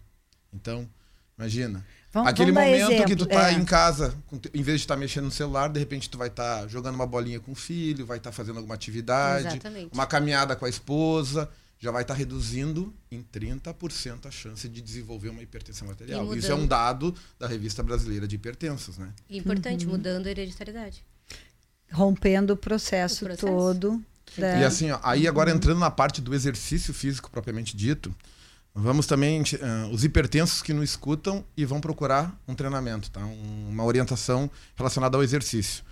Então, 0.52 0.88
imagina. 1.36 1.84
Vamos, 2.12 2.30
Aquele 2.30 2.52
vamos 2.52 2.68
momento 2.68 2.90
exemplo. 2.90 3.06
que 3.06 3.16
tu 3.16 3.26
tá 3.26 3.50
é. 3.50 3.54
em 3.54 3.64
casa, 3.64 4.14
em 4.54 4.62
vez 4.62 4.80
de 4.80 4.84
estar 4.84 4.94
tá 4.94 5.00
mexendo 5.00 5.24
no 5.24 5.30
celular, 5.30 5.68
de 5.68 5.78
repente 5.78 6.08
tu 6.08 6.16
vai 6.16 6.28
estar 6.28 6.62
tá 6.62 6.66
jogando 6.66 6.94
uma 6.94 7.06
bolinha 7.06 7.38
com 7.38 7.52
o 7.52 7.54
filho, 7.54 8.06
vai 8.06 8.16
estar 8.16 8.30
tá 8.30 8.36
fazendo 8.36 8.56
alguma 8.56 8.74
atividade, 8.74 9.48
Exatamente. 9.48 9.90
uma 9.92 10.06
caminhada 10.06 10.56
com 10.56 10.64
a 10.64 10.68
esposa, 10.68 11.50
já 11.78 11.90
vai 11.90 12.02
estar 12.02 12.14
tá 12.14 12.18
reduzindo 12.18 12.94
em 13.10 13.22
30% 13.22 14.26
a 14.26 14.30
chance 14.30 14.66
de 14.68 14.80
desenvolver 14.80 15.28
uma 15.28 15.42
hipertensão 15.42 15.88
arterial. 15.90 16.34
Isso 16.34 16.50
é 16.50 16.54
um 16.54 16.66
dado 16.66 17.14
da 17.38 17.46
Revista 17.46 17.82
Brasileira 17.82 18.26
de 18.26 18.36
Hipertensos, 18.36 18.96
né? 18.96 19.12
Importante, 19.28 19.84
uhum. 19.84 19.92
mudando 19.92 20.26
a 20.26 20.30
hereditariedade. 20.30 21.04
Rompendo 21.92 22.54
o 22.54 22.56
processo, 22.56 23.24
o 23.24 23.28
processo. 23.28 23.46
todo. 23.46 24.02
Da... 24.36 24.58
E 24.58 24.64
assim, 24.64 24.90
ó, 24.90 24.98
aí 25.02 25.28
agora 25.28 25.50
entrando 25.50 25.78
na 25.78 25.90
parte 25.90 26.20
do 26.20 26.34
exercício 26.34 26.92
físico 26.92 27.30
propriamente 27.30 27.76
dito, 27.76 28.14
Vamos 28.80 29.06
também, 29.06 29.42
uh, 29.42 29.92
os 29.92 30.04
hipertensos 30.04 30.62
que 30.62 30.72
nos 30.72 30.90
escutam 30.90 31.44
e 31.56 31.64
vão 31.64 31.80
procurar 31.80 32.40
um 32.46 32.54
treinamento, 32.54 33.10
tá? 33.10 33.26
Um, 33.26 33.70
uma 33.70 33.82
orientação 33.82 34.48
relacionada 34.76 35.16
ao 35.16 35.22
exercício. 35.22 35.82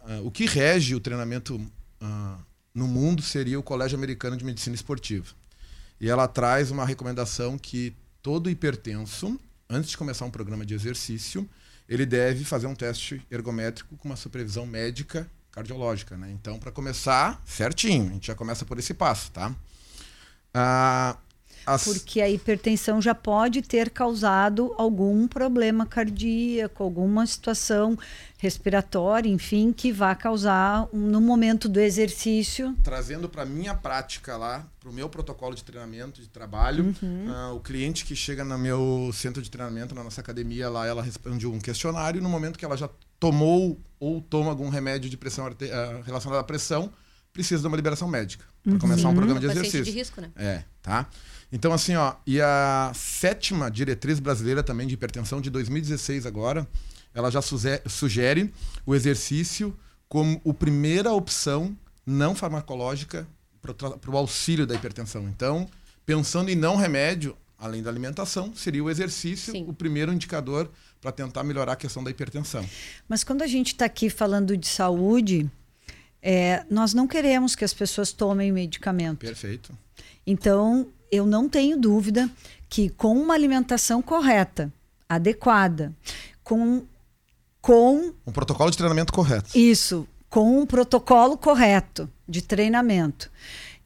Uh, 0.00 0.26
o 0.26 0.30
que 0.30 0.46
rege 0.46 0.94
o 0.94 1.00
treinamento 1.00 1.56
uh, 1.56 2.38
no 2.74 2.88
mundo 2.88 3.20
seria 3.20 3.58
o 3.60 3.62
Colégio 3.62 3.98
Americano 3.98 4.34
de 4.34 4.46
Medicina 4.46 4.74
Esportiva. 4.74 5.26
E 6.00 6.08
ela 6.08 6.26
traz 6.26 6.70
uma 6.70 6.86
recomendação 6.86 7.58
que 7.58 7.94
todo 8.22 8.48
hipertenso, 8.48 9.38
antes 9.68 9.90
de 9.90 9.98
começar 9.98 10.24
um 10.24 10.30
programa 10.30 10.64
de 10.64 10.72
exercício, 10.72 11.46
ele 11.86 12.06
deve 12.06 12.44
fazer 12.44 12.66
um 12.66 12.74
teste 12.74 13.20
ergométrico 13.30 13.94
com 13.98 14.08
uma 14.08 14.16
supervisão 14.16 14.64
médica 14.64 15.30
cardiológica. 15.52 16.16
Né? 16.16 16.30
Então, 16.32 16.58
para 16.58 16.72
começar 16.72 17.42
certinho, 17.44 18.08
a 18.08 18.12
gente 18.14 18.28
já 18.28 18.34
começa 18.34 18.64
por 18.64 18.78
esse 18.78 18.94
passo. 18.94 19.30
Tá? 19.32 19.50
Uh, 20.56 21.25
As- 21.66 21.84
porque 21.84 22.20
a 22.20 22.30
hipertensão 22.30 23.02
já 23.02 23.14
pode 23.14 23.60
ter 23.60 23.90
causado 23.90 24.72
algum 24.78 25.26
problema 25.26 25.84
cardíaco, 25.84 26.82
alguma 26.84 27.26
situação 27.26 27.98
respiratória, 28.38 29.28
enfim, 29.28 29.72
que 29.72 29.90
vá 29.92 30.14
causar 30.14 30.88
um- 30.92 30.98
no 31.10 31.20
momento 31.20 31.68
do 31.68 31.80
exercício. 31.80 32.74
trazendo 32.82 33.28
para 33.28 33.44
minha 33.44 33.74
prática 33.74 34.36
lá, 34.36 34.64
para 34.78 34.88
o 34.88 34.92
meu 34.92 35.08
protocolo 35.08 35.54
de 35.54 35.64
treinamento, 35.64 36.20
de 36.20 36.28
trabalho, 36.28 36.94
Uhum. 37.02 37.26
ah, 37.28 37.52
o 37.52 37.60
cliente 37.60 38.04
que 38.04 38.14
chega 38.14 38.44
no 38.44 38.56
meu 38.56 39.10
centro 39.12 39.42
de 39.42 39.50
treinamento, 39.50 39.94
na 39.94 40.04
nossa 40.04 40.20
academia 40.20 40.68
lá, 40.70 40.86
ela 40.86 41.02
responde 41.02 41.46
um 41.46 41.58
questionário 41.58 42.18
e 42.18 42.22
no 42.22 42.28
momento 42.28 42.58
que 42.58 42.64
ela 42.64 42.76
já 42.76 42.88
tomou 43.18 43.80
ou 43.98 44.20
toma 44.20 44.50
algum 44.50 44.68
remédio 44.68 45.10
de 45.10 45.16
pressão 45.16 45.46
arte- 45.46 45.70
ah, 45.70 46.00
relacionado 46.04 46.38
à 46.38 46.44
pressão, 46.44 46.92
precisa 47.32 47.60
de 47.62 47.66
uma 47.68 47.76
liberação 47.76 48.06
médica 48.08 48.44
para 48.62 48.78
começar 48.78 49.08
um 49.08 49.14
programa 49.14 49.40
de 49.40 49.46
exercício. 49.46 49.84
de 49.84 49.90
risco, 49.90 50.20
né? 50.20 50.30
É, 50.36 50.62
tá? 50.82 51.06
Então, 51.50 51.72
assim, 51.72 51.94
ó, 51.94 52.14
e 52.26 52.40
a 52.40 52.92
sétima 52.94 53.70
diretriz 53.70 54.18
brasileira 54.18 54.62
também 54.62 54.86
de 54.86 54.94
hipertensão 54.94 55.40
de 55.40 55.48
2016 55.50 56.26
agora, 56.26 56.66
ela 57.14 57.30
já 57.30 57.40
sugere 57.40 58.52
o 58.84 58.94
exercício 58.94 59.76
como 60.08 60.40
a 60.46 60.54
primeira 60.54 61.12
opção 61.12 61.76
não 62.04 62.34
farmacológica 62.34 63.26
para 63.60 64.10
o 64.10 64.16
auxílio 64.16 64.66
da 64.66 64.74
hipertensão. 64.74 65.28
Então, 65.28 65.68
pensando 66.04 66.50
em 66.50 66.54
não 66.54 66.76
remédio, 66.76 67.36
além 67.58 67.82
da 67.82 67.90
alimentação, 67.90 68.54
seria 68.54 68.82
o 68.82 68.90
exercício 68.90 69.52
Sim. 69.52 69.64
o 69.66 69.72
primeiro 69.72 70.12
indicador 70.12 70.70
para 71.00 71.10
tentar 71.10 71.42
melhorar 71.42 71.72
a 71.72 71.76
questão 71.76 72.02
da 72.02 72.10
hipertensão. 72.10 72.68
Mas 73.08 73.24
quando 73.24 73.42
a 73.42 73.46
gente 73.46 73.68
está 73.68 73.84
aqui 73.84 74.10
falando 74.10 74.56
de 74.56 74.66
saúde, 74.66 75.50
é, 76.20 76.64
nós 76.70 76.92
não 76.92 77.06
queremos 77.06 77.54
que 77.54 77.64
as 77.64 77.72
pessoas 77.72 78.12
tomem 78.12 78.52
medicamento. 78.52 79.18
Perfeito. 79.18 79.76
Então, 80.26 80.88
eu 81.10 81.26
não 81.26 81.48
tenho 81.48 81.78
dúvida 81.78 82.30
que 82.68 82.88
com 82.88 83.14
uma 83.14 83.34
alimentação 83.34 84.02
correta, 84.02 84.72
adequada, 85.08 85.94
com, 86.42 86.82
com 87.60 88.12
Um 88.26 88.32
protocolo 88.32 88.70
de 88.70 88.76
treinamento 88.76 89.12
correto. 89.12 89.56
isso, 89.56 90.06
com 90.28 90.60
um 90.60 90.66
protocolo 90.66 91.36
correto 91.36 92.10
de 92.28 92.42
treinamento 92.42 93.30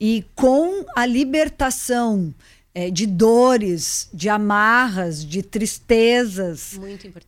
e 0.00 0.24
com 0.34 0.84
a 0.96 1.04
libertação 1.04 2.34
eh, 2.74 2.90
de 2.90 3.06
dores, 3.06 4.08
de 4.14 4.28
amarras, 4.28 5.24
de 5.24 5.42
tristezas 5.42 6.78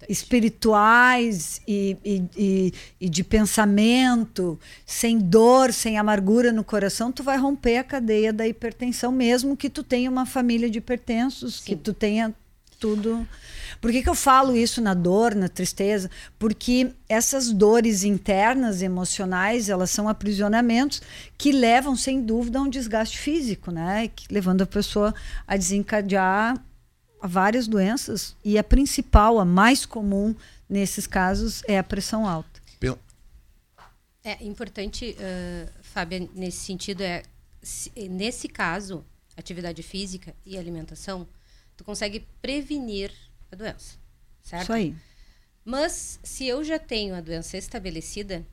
espirituais 0.09 1.61
e, 1.66 1.97
e, 2.05 2.24
e, 2.36 2.72
e 3.01 3.09
de 3.09 3.24
pensamento, 3.24 4.59
sem 4.86 5.18
dor, 5.18 5.72
sem 5.72 5.99
amargura 5.99 6.53
no 6.53 6.62
coração, 6.62 7.11
tu 7.11 7.22
vai 7.22 7.36
romper 7.36 7.78
a 7.78 7.84
cadeia 7.84 8.32
da 8.32 8.47
hipertensão, 8.47 9.11
mesmo 9.11 9.57
que 9.57 9.68
tu 9.68 9.82
tenha 9.82 10.11
uma 10.11 10.26
família 10.26 10.70
de 10.70 10.78
hipertensos, 10.78 11.61
que 11.61 11.74
tu 11.74 11.93
tenha 11.93 12.32
tudo. 12.83 13.26
Por 13.80 13.91
que, 13.93 14.03
que 14.03 14.09
eu 14.09 14.14
falo 14.14 14.57
isso 14.57 14.80
na 14.80 14.93
dor, 14.95 15.35
na 15.35 15.49
tristeza? 15.49 16.11
Porque 16.39 16.93
essas 17.09 17.53
dores 17.53 18.03
internas, 18.05 18.83
emocionais, 18.83 19.68
elas 19.68 19.91
são 19.91 20.09
aprisionamentos 20.09 21.01
que 21.39 21.53
levam, 21.53 21.95
sem 21.97 22.20
dúvida, 22.20 22.59
a 22.59 22.62
um 22.62 22.68
desgaste 22.68 23.18
físico, 23.18 23.70
né? 23.70 24.11
Levando 24.30 24.62
a 24.62 24.66
pessoa 24.66 25.14
a 25.47 25.57
desencadear 25.57 26.61
várias 27.22 27.68
doenças 27.68 28.35
e 28.45 28.59
a 28.59 28.64
principal, 28.64 29.39
a 29.39 29.45
mais 29.45 29.87
comum 29.87 30.35
nesses 30.68 31.07
casos 31.07 31.62
é 31.68 31.78
a 31.78 31.83
pressão 31.85 32.26
alta. 32.28 32.61
É 34.24 34.45
importante, 34.45 35.16
uh, 35.18 35.68
Fábia, 35.83 36.28
nesse 36.37 36.59
sentido, 36.59 37.01
é 37.03 37.24
se- 37.61 37.91
nesse 38.09 38.47
caso, 38.49 39.05
atividade 39.37 39.83
física 39.83 40.33
e 40.47 40.57
alimentação, 40.57 41.26
tu 41.83 41.85
consegue 41.85 42.26
prevenir 42.41 43.12
a 43.51 43.57
doença, 43.57 43.97
certo? 44.43 44.62
Isso 44.62 44.72
aí. 44.72 44.95
Mas 45.64 46.18
se 46.22 46.47
eu 46.47 46.62
já 46.64 46.78
tenho 46.78 47.14
a 47.14 47.20
doença 47.20 47.57
estabelecida, 47.57 48.45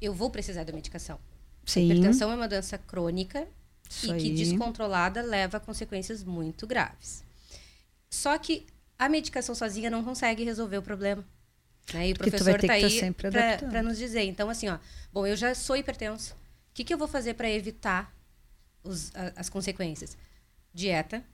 eu 0.00 0.14
vou 0.14 0.30
precisar 0.30 0.64
da 0.64 0.72
medicação. 0.72 1.18
A 1.66 1.70
Sim. 1.70 1.84
hipertensão 1.90 2.30
é 2.30 2.34
uma 2.34 2.48
doença 2.48 2.78
crônica 2.78 3.46
Isso 3.88 4.06
e 4.06 4.08
que 4.08 4.14
aí. 4.30 4.34
descontrolada 4.34 5.20
leva 5.22 5.58
a 5.58 5.60
consequências 5.60 6.24
muito 6.24 6.66
graves. 6.66 7.24
Só 8.08 8.36
que 8.38 8.66
a 8.98 9.08
medicação 9.08 9.54
sozinha 9.54 9.90
não 9.90 10.02
consegue 10.04 10.42
resolver 10.44 10.78
o 10.78 10.82
problema. 10.82 11.24
Né? 11.92 12.08
E 12.08 12.12
o 12.12 12.16
Porque 12.16 12.30
professor 12.30 12.50
está 12.56 12.60
que 12.60 12.66
tá 12.66 12.72
aí 12.74 13.12
para 13.70 13.82
nos 13.82 13.98
dizer. 13.98 14.22
Então, 14.22 14.48
assim, 14.50 14.68
ó, 14.68 14.78
bom, 15.12 15.26
eu 15.26 15.36
já 15.36 15.54
sou 15.54 15.76
hipertenso. 15.76 16.34
O 16.34 16.74
que, 16.74 16.84
que 16.84 16.94
eu 16.94 16.98
vou 16.98 17.08
fazer 17.08 17.34
para 17.34 17.48
evitar 17.50 18.14
os- 18.82 19.14
a- 19.14 19.32
as 19.36 19.48
consequências? 19.48 20.16
Dieta 20.74 21.24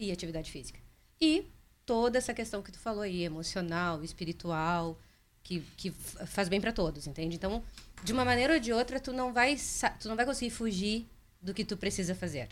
e 0.00 0.10
atividade 0.10 0.50
física. 0.50 0.78
E 1.20 1.44
toda 1.84 2.18
essa 2.18 2.32
questão 2.34 2.62
que 2.62 2.72
tu 2.72 2.78
falou 2.78 3.02
aí, 3.02 3.22
emocional, 3.24 4.02
espiritual, 4.02 4.98
que, 5.42 5.60
que 5.76 5.90
faz 5.90 6.48
bem 6.48 6.60
para 6.60 6.72
todos, 6.72 7.06
entende? 7.06 7.36
Então, 7.36 7.62
de 8.02 8.12
uma 8.12 8.24
maneira 8.24 8.54
ou 8.54 8.60
de 8.60 8.72
outra, 8.72 8.98
tu 8.98 9.12
não 9.12 9.32
vai, 9.32 9.56
tu 10.00 10.08
não 10.08 10.16
vai 10.16 10.24
conseguir 10.24 10.50
fugir 10.50 11.06
do 11.40 11.52
que 11.52 11.64
tu 11.64 11.76
precisa 11.76 12.14
fazer. 12.14 12.48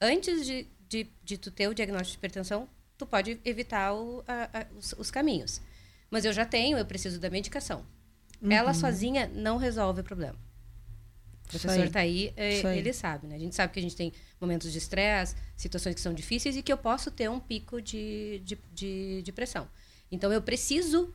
Antes 0.00 0.46
de, 0.46 0.66
de, 0.88 1.06
de 1.22 1.36
tu 1.38 1.50
ter 1.50 1.68
o 1.68 1.74
diagnóstico 1.74 2.12
de 2.12 2.18
hipertensão, 2.18 2.68
tu 2.96 3.06
pode 3.06 3.38
evitar 3.44 3.92
o- 3.94 4.22
a- 4.26 4.60
a- 4.60 4.66
os, 4.76 4.94
os 4.98 5.10
caminhos. 5.10 5.60
Mas 6.10 6.24
eu 6.24 6.32
já 6.32 6.44
tenho, 6.46 6.76
eu 6.78 6.84
preciso 6.86 7.18
da 7.20 7.30
medicação. 7.30 7.84
Ela 8.48 8.72
sozinha 8.72 9.30
não 9.34 9.58
resolve 9.58 10.00
o 10.00 10.04
problema. 10.04 10.34
O 10.34 10.36
Uhum. 10.36 11.60
Professor 11.60 11.84
está 11.84 12.00
aí, 12.00 12.32
é, 12.36 12.66
aí. 12.66 12.78
ele 12.78 12.92
sabe, 12.92 13.26
né? 13.26 13.34
A 13.36 13.38
gente 13.38 13.54
sabe 13.54 13.72
que 13.72 13.78
a 13.78 13.82
gente 13.82 13.96
tem 13.96 14.12
momentos 14.40 14.72
de 14.72 14.78
estresse, 14.78 15.36
situações 15.56 15.94
que 15.94 16.00
são 16.00 16.14
difíceis 16.14 16.56
e 16.56 16.62
que 16.62 16.72
eu 16.72 16.78
posso 16.78 17.10
ter 17.10 17.28
um 17.28 17.38
pico 17.38 17.80
de, 17.80 18.40
de, 18.44 18.58
de, 18.72 19.22
de 19.22 19.32
pressão. 19.32 19.68
Então, 20.10 20.32
eu 20.32 20.40
preciso 20.40 21.12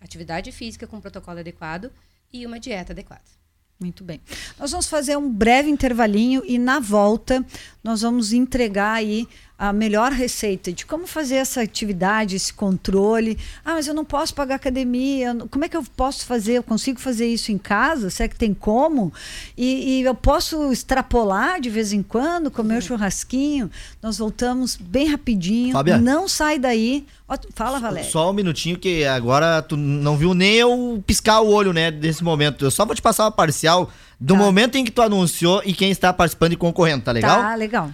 atividade 0.00 0.52
física 0.52 0.86
com 0.86 1.00
protocolo 1.00 1.38
adequado 1.38 1.90
e 2.32 2.44
uma 2.44 2.60
dieta 2.60 2.92
adequada. 2.92 3.22
Muito 3.80 4.04
bem. 4.04 4.20
Nós 4.58 4.70
vamos 4.70 4.86
fazer 4.86 5.16
um 5.16 5.32
breve 5.32 5.68
intervalinho 5.68 6.42
e 6.46 6.56
na 6.56 6.78
volta 6.78 7.44
nós 7.82 8.02
vamos 8.02 8.32
entregar 8.32 8.92
aí 8.92 9.26
a 9.58 9.72
melhor 9.72 10.10
receita 10.10 10.72
de 10.72 10.84
como 10.84 11.06
fazer 11.06 11.36
essa 11.36 11.62
atividade, 11.62 12.34
esse 12.34 12.52
controle. 12.52 13.38
Ah, 13.64 13.74
mas 13.74 13.86
eu 13.86 13.94
não 13.94 14.04
posso 14.04 14.34
pagar 14.34 14.56
academia. 14.56 15.36
Como 15.48 15.64
é 15.64 15.68
que 15.68 15.76
eu 15.76 15.84
posso 15.96 16.26
fazer? 16.26 16.54
Eu 16.54 16.64
consigo 16.64 16.98
fazer 16.98 17.28
isso 17.28 17.52
em 17.52 17.58
casa? 17.58 18.10
Será 18.10 18.28
que 18.28 18.34
tem 18.34 18.52
como? 18.52 19.12
E, 19.56 20.00
e 20.00 20.02
eu 20.02 20.16
posso 20.16 20.72
extrapolar 20.72 21.60
de 21.60 21.70
vez 21.70 21.92
em 21.92 22.02
quando, 22.02 22.50
comer 22.50 22.78
um 22.78 22.80
churrasquinho. 22.80 23.70
Nós 24.02 24.18
voltamos 24.18 24.74
bem 24.74 25.06
rapidinho. 25.06 25.72
Fábia. 25.72 25.96
Não 25.96 26.26
sai 26.26 26.58
daí. 26.58 27.06
Fala, 27.54 27.78
Valéria. 27.78 28.10
Só 28.10 28.30
um 28.30 28.34
minutinho 28.34 28.76
que 28.76 29.04
agora 29.04 29.62
tu 29.62 29.76
não 29.76 30.16
viu 30.16 30.34
nem 30.34 30.54
eu 30.54 31.02
piscar 31.06 31.40
o 31.40 31.48
olho, 31.48 31.72
né, 31.72 31.90
desse 31.90 32.24
momento. 32.24 32.64
Eu 32.64 32.70
só 32.70 32.84
vou 32.84 32.96
te 32.96 33.00
passar 33.00 33.24
uma 33.24 33.30
parcial 33.30 33.90
do 34.24 34.34
Tá. 34.34 34.40
momento 34.40 34.76
em 34.76 34.84
que 34.84 34.90
tu 34.90 35.02
anunciou 35.02 35.62
e 35.64 35.72
quem 35.72 35.90
está 35.90 36.12
participando 36.12 36.52
e 36.52 36.56
concorrendo, 36.56 37.02
tá 37.04 37.12
legal? 37.12 37.40
Tá, 37.40 37.54
legal. 37.54 37.90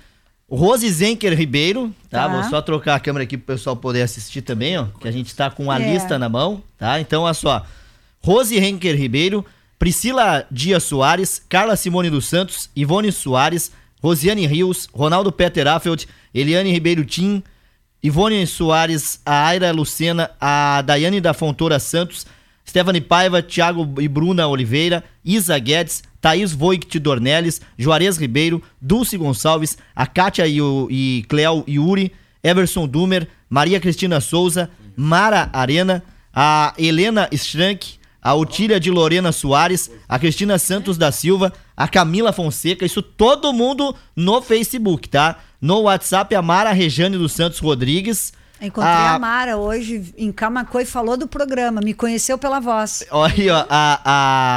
Rose 0.50 0.88
Zenker 0.90 1.36
Ribeiro, 1.36 1.92
tá? 2.08 2.26
Tá. 2.26 2.28
Vou 2.28 2.44
só 2.50 2.62
trocar 2.62 2.94
a 2.96 3.00
câmera 3.00 3.24
aqui 3.24 3.36
pro 3.36 3.54
pessoal 3.54 3.76
poder 3.76 4.02
assistir 4.02 4.40
também, 4.42 4.78
ó. 4.78 4.86
Que 5.00 5.06
a 5.08 5.10
gente 5.12 5.34
tá 5.34 5.50
com 5.50 5.70
a 5.70 5.80
É. 5.80 5.92
lista 5.92 6.18
na 6.18 6.28
mão, 6.28 6.62
tá? 6.78 6.98
Então, 7.00 7.22
olha 7.22 7.34
só. 7.34 7.64
Rose 8.22 8.56
Henker 8.56 8.96
Ribeiro, 8.96 9.44
Priscila 9.78 10.46
Dias 10.50 10.82
Soares, 10.84 11.42
Carla 11.48 11.76
Simone 11.76 12.10
dos 12.10 12.26
Santos, 12.26 12.68
Ivone 12.74 13.12
Soares, 13.12 13.70
Rosiane 14.02 14.46
Rios, 14.46 14.88
Ronaldo 14.92 15.30
Peter 15.30 15.66
Affeld, 15.68 16.06
Eliane 16.34 16.72
Ribeiro 16.72 17.04
Tim, 17.04 17.42
Ivone 18.02 18.46
Soares, 18.46 19.20
a 19.26 19.46
Aira 19.46 19.70
Lucena, 19.72 20.30
a 20.40 20.82
Daiane 20.82 21.20
da 21.20 21.34
Fontoura 21.34 21.78
Santos, 21.78 22.26
Stephanie 22.66 23.00
Paiva, 23.00 23.42
Thiago 23.42 24.00
e 24.00 24.06
Bruna 24.08 24.46
Oliveira, 24.46 25.02
Isa 25.24 25.58
Guedes, 25.58 26.02
Thaís 26.20 26.52
Voigt 26.52 26.98
Dornelles, 26.98 27.60
Juarez 27.78 28.16
Ribeiro, 28.16 28.62
Dulce 28.80 29.16
Gonçalves, 29.16 29.78
a 29.94 30.06
Kátia 30.06 30.46
e, 30.46 30.60
o, 30.60 30.88
e 30.90 31.24
Cleo 31.28 31.64
Yuri, 31.68 32.12
Everson 32.42 32.86
Dumer, 32.86 33.28
Maria 33.48 33.80
Cristina 33.80 34.20
Souza, 34.20 34.70
Mara 34.96 35.48
Arena, 35.52 36.02
a 36.34 36.74
Helena 36.78 37.28
Strank, 37.32 37.98
a 38.20 38.34
Otília 38.34 38.80
de 38.80 38.90
Lorena 38.90 39.32
Soares, 39.32 39.90
a 40.08 40.18
Cristina 40.18 40.58
Santos 40.58 40.98
da 40.98 41.10
Silva, 41.12 41.52
a 41.76 41.86
Camila 41.86 42.32
Fonseca, 42.32 42.84
isso 42.84 43.00
todo 43.00 43.52
mundo 43.52 43.94
no 44.14 44.42
Facebook, 44.42 45.08
tá? 45.08 45.38
No 45.60 45.82
WhatsApp, 45.82 46.34
a 46.34 46.42
Mara 46.42 46.72
Rejane 46.72 47.16
dos 47.16 47.32
Santos 47.32 47.58
Rodrigues. 47.58 48.32
Encontrei 48.60 48.92
a- 48.92 49.14
a 49.14 49.18
Mara 49.18 49.56
hoje 49.56 50.12
em 50.16 50.32
Camacô 50.32 50.80
e 50.80 50.84
falou 50.84 51.16
do 51.16 51.28
programa, 51.28 51.80
me 51.80 51.94
conheceu 51.94 52.36
pela 52.36 52.58
voz. 52.60 53.04
Olha 53.10 53.32
aí, 53.32 53.48
ó, 53.50 53.64
a, 53.68 54.00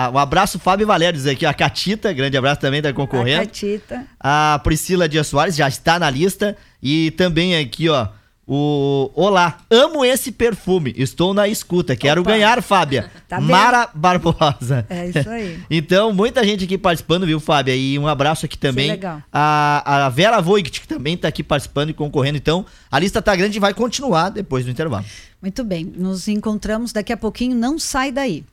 a, 0.08 0.12
um 0.12 0.18
abraço, 0.18 0.58
Fábio 0.58 0.88
Valério, 0.88 1.18
diz 1.18 1.28
aqui, 1.28 1.45
a 1.45 1.54
Catita, 1.54 2.12
grande 2.12 2.36
abraço 2.38 2.60
também, 2.62 2.82
tá 2.82 2.89
A 2.89 2.93
concorrendo. 2.93 3.45
Catita. 3.45 4.06
A 4.20 4.60
Priscila 4.64 5.08
Dias 5.08 5.28
Soares 5.28 5.56
já 5.56 5.68
está 5.68 5.99
na 5.99 6.10
lista. 6.10 6.58
E 6.84 7.12
também 7.12 7.56
aqui, 7.58 7.89
ó, 7.89 8.08
O 8.48 9.12
Olá, 9.14 9.60
amo 9.70 10.04
esse 10.04 10.32
perfume. 10.32 10.94
Estou 10.98 11.34
na 11.34 11.48
escuta. 11.48 11.96
Quero 11.96 12.22
Opa. 12.22 12.32
ganhar, 12.32 12.62
Fábia. 12.62 13.10
Tá. 13.32 13.39
Mara 13.39 13.89
Barbosa. 13.94 14.86
É 14.89 15.08
isso 15.08 15.30
aí. 15.30 15.58
Então, 15.72 16.12
muita 16.12 16.44
gente 16.44 16.66
aqui 16.66 16.78
participando, 16.78 17.26
viu, 17.26 17.39
Fábia? 17.39 17.74
E 17.74 17.98
um 17.98 18.06
abraço 18.06 18.46
aqui 18.46 18.58
também. 18.58 18.92
legal. 18.92 19.22
A, 19.32 20.06
a 20.06 20.10
Vera 20.10 20.42
Voigt, 20.42 20.82
que 20.82 20.88
também 20.88 21.16
tá 21.16 21.30
aqui 21.30 21.42
participando 21.42 21.92
e 21.92 21.94
concorrendo. 21.94 22.38
Então, 22.38 22.66
a 22.92 23.00
lista 23.00 23.22
tá 23.22 23.34
grande 23.34 23.58
e 23.58 23.62
vai 23.62 23.74
continuar 23.74 24.32
depois 24.32 24.66
do 24.66 24.72
intervalo. 24.72 25.06
Muito 25.42 25.64
bem. 25.64 25.86
Nos 25.86 26.28
encontramos 26.28 26.92
daqui 26.92 27.14
a 27.14 27.18
pouquinho. 27.18 27.56
Não 27.56 27.80
sai 27.80 28.12
daí. 28.12 28.44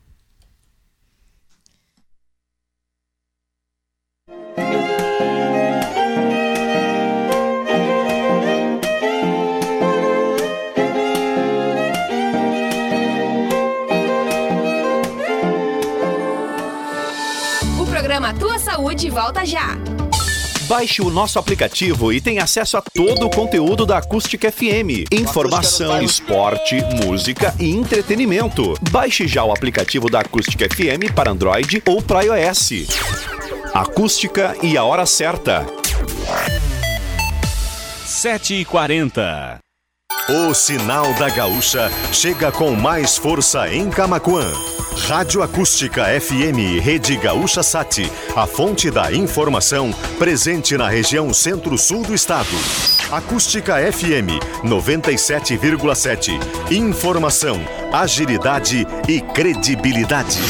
Volta 19.18 19.44
já. 19.44 19.76
Baixe 20.68 21.02
o 21.02 21.10
nosso 21.10 21.40
aplicativo 21.40 22.12
e 22.12 22.20
tenha 22.20 22.44
acesso 22.44 22.76
a 22.76 22.82
todo 22.82 23.26
o 23.26 23.30
conteúdo 23.30 23.84
da 23.84 23.98
Acústica 23.98 24.52
FM. 24.52 25.10
Informação, 25.10 26.00
esporte, 26.00 26.76
música 27.04 27.52
e 27.58 27.68
entretenimento. 27.68 28.74
Baixe 28.92 29.26
já 29.26 29.42
o 29.42 29.50
aplicativo 29.50 30.08
da 30.08 30.20
Acústica 30.20 30.68
FM 30.72 31.12
para 31.12 31.32
Android 31.32 31.82
ou 31.88 32.00
para 32.00 32.22
iOS. 32.22 32.86
Acústica 33.74 34.56
e 34.62 34.76
a 34.76 34.84
hora 34.84 35.04
certa. 35.04 35.66
7h40. 38.06 39.67
O 40.30 40.52
Sinal 40.52 41.14
da 41.14 41.30
Gaúcha 41.30 41.90
chega 42.12 42.52
com 42.52 42.72
mais 42.72 43.16
força 43.16 43.66
em 43.72 43.88
Camaquã. 43.88 44.52
Rádio 45.06 45.42
Acústica 45.42 46.04
FM 46.04 46.82
Rede 46.82 47.16
Gaúcha 47.16 47.62
Sat, 47.62 48.12
a 48.36 48.46
fonte 48.46 48.90
da 48.90 49.10
informação 49.10 49.90
presente 50.18 50.76
na 50.76 50.86
região 50.86 51.32
centro-sul 51.32 52.02
do 52.02 52.14
estado. 52.14 52.50
Acústica 53.10 53.76
FM 53.90 54.36
97,7. 54.64 56.38
Informação, 56.72 57.58
agilidade 57.90 58.86
e 59.08 59.22
credibilidade. 59.22 60.42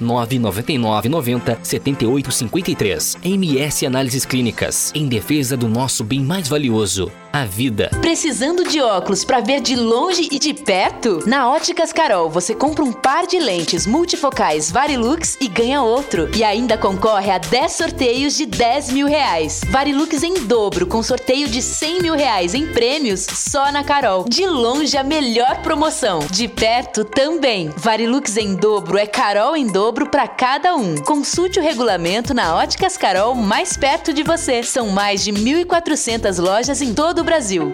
999 0.51 1.09
90 1.09 1.59
7853. 1.63 3.17
MS 3.23 3.85
Análises 3.85 4.25
Clínicas, 4.25 4.91
em 4.93 5.07
defesa 5.07 5.55
do 5.55 5.67
nosso 5.67 6.03
bem 6.03 6.21
mais 6.21 6.47
valioso, 6.47 7.11
a 7.31 7.45
vida. 7.45 7.89
Precisando 8.01 8.67
de 8.67 8.81
óculos 8.81 9.23
para 9.23 9.39
ver 9.39 9.61
de 9.61 9.75
longe 9.75 10.27
e 10.31 10.37
de 10.37 10.53
perto? 10.53 11.19
Na 11.25 11.49
Óticas 11.49 11.93
Carol, 11.93 12.29
você 12.29 12.53
compra 12.53 12.83
um 12.83 12.91
par 12.91 13.25
de 13.25 13.39
lentes 13.39 13.87
multifocais 13.87 14.69
Varilux 14.69 15.37
e 15.39 15.47
ganha 15.47 15.81
outro. 15.81 16.29
E 16.35 16.43
ainda 16.43 16.77
concorre 16.77 17.31
a 17.31 17.37
10 17.37 17.71
sorteios 17.71 18.35
de 18.35 18.45
10 18.45 18.91
mil 18.91 19.07
reais. 19.07 19.61
Varilux 19.69 20.23
em 20.23 20.45
dobro, 20.45 20.85
com 20.85 21.01
sorteio 21.01 21.47
de 21.47 21.61
100 21.61 22.01
mil 22.01 22.13
reais 22.13 22.53
em 22.53 22.67
prêmios 22.67 23.25
só 23.25 23.71
na 23.71 23.83
Carol. 23.83 24.25
De 24.27 24.45
longe, 24.45 24.97
a 24.97 25.03
melhor 25.03 25.61
promoção. 25.61 26.19
De 26.29 26.47
perto 26.47 27.05
também. 27.05 27.69
Varilux 27.77 28.35
em 28.37 28.55
dobro 28.55 28.97
é 28.97 29.05
Carol 29.05 29.55
em 29.55 29.67
dobro 29.67 30.09
para 30.09 30.27
cada 30.37 30.75
um. 30.75 30.95
Consulte 30.97 31.59
o 31.59 31.63
regulamento 31.63 32.33
na 32.33 32.55
Óticas 32.55 32.97
Carol 32.97 33.35
mais 33.35 33.77
perto 33.77 34.13
de 34.13 34.23
você. 34.23 34.63
São 34.63 34.89
mais 34.89 35.23
de 35.23 35.31
1.400 35.31 36.41
lojas 36.41 36.81
em 36.81 36.93
todo 36.93 37.19
o 37.19 37.23
Brasil. 37.23 37.71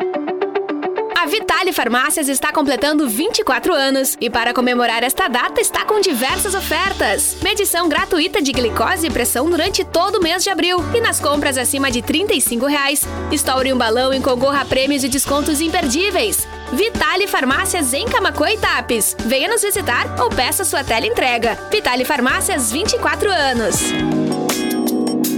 A 1.19 1.25
Vitale 1.25 1.73
Farmácias 1.73 2.29
está 2.29 2.53
completando 2.53 3.09
24 3.09 3.73
anos 3.73 4.15
e 4.21 4.29
para 4.29 4.53
comemorar 4.53 5.03
esta 5.03 5.27
data 5.27 5.59
está 5.59 5.83
com 5.83 5.99
diversas 5.99 6.53
ofertas. 6.53 7.37
Medição 7.41 7.89
gratuita 7.89 8.39
de 8.39 8.51
glicose 8.51 9.07
e 9.07 9.09
pressão 9.09 9.49
durante 9.49 9.83
todo 9.83 10.17
o 10.17 10.21
mês 10.21 10.43
de 10.43 10.51
abril. 10.51 10.77
E 10.93 11.01
nas 11.01 11.19
compras 11.19 11.57
acima 11.57 11.89
de 11.89 12.03
35 12.03 12.67
reais, 12.67 13.01
estoure 13.31 13.73
um 13.73 13.77
balão 13.77 14.13
e 14.13 14.21
concorra 14.21 14.61
a 14.61 14.65
prêmios 14.65 15.03
e 15.03 15.09
descontos 15.09 15.59
imperdíveis. 15.59 16.47
Vitale 16.71 17.25
Farmácias 17.25 17.95
em 17.95 18.05
Camacuã 18.05 18.51
e 18.51 18.57
Tapes. 18.59 19.15
Venha 19.25 19.49
nos 19.49 19.63
visitar 19.63 20.21
ou 20.21 20.29
peça 20.29 20.63
sua 20.63 20.83
tela 20.83 21.07
entrega. 21.07 21.57
Vitale 21.71 22.05
Farmácias 22.05 22.71
24 22.71 23.27
anos. 23.31 23.91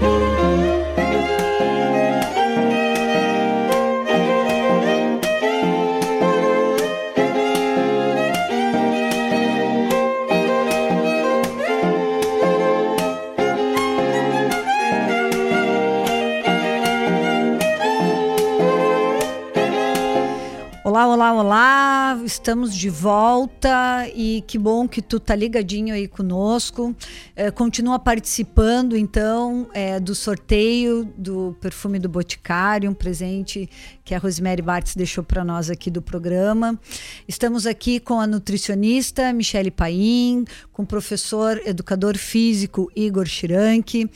Olá, 20.96 21.08
olá, 21.08 21.34
olá. 21.34 22.22
Estamos 22.24 22.74
de 22.74 22.90
volta 22.90 24.08
e 24.16 24.42
que 24.48 24.58
bom 24.58 24.88
que 24.88 25.02
tu 25.02 25.20
tá 25.20 25.36
ligadinho 25.36 25.94
aí 25.94 26.08
conosco. 26.08 26.96
É, 27.36 27.52
continua 27.52 28.00
participando 28.00 28.96
então 28.96 29.68
é, 29.74 30.00
do 30.00 30.16
sorteio 30.16 31.04
do 31.18 31.54
perfume 31.60 32.00
do 32.00 32.08
Boticário, 32.08 32.90
um 32.90 32.94
presente 32.94 33.70
que 34.06 34.16
a 34.16 34.18
Rosemary 34.18 34.62
Bartz 34.62 34.96
deixou 34.96 35.22
para 35.22 35.44
nós 35.44 35.70
aqui 35.70 35.92
do 35.92 36.02
programa. 36.02 36.80
Estamos 37.28 37.68
aqui 37.68 38.00
com 38.00 38.22
a 38.22 38.26
nutricionista 38.26 39.34
Michele 39.34 39.72
Paim, 39.72 40.46
com 40.72 40.84
o 40.84 40.88
professor 40.88 41.62
educador 41.66 42.18
físico 42.18 42.90
Igor 42.96 43.26
Chiranque. 43.26 44.10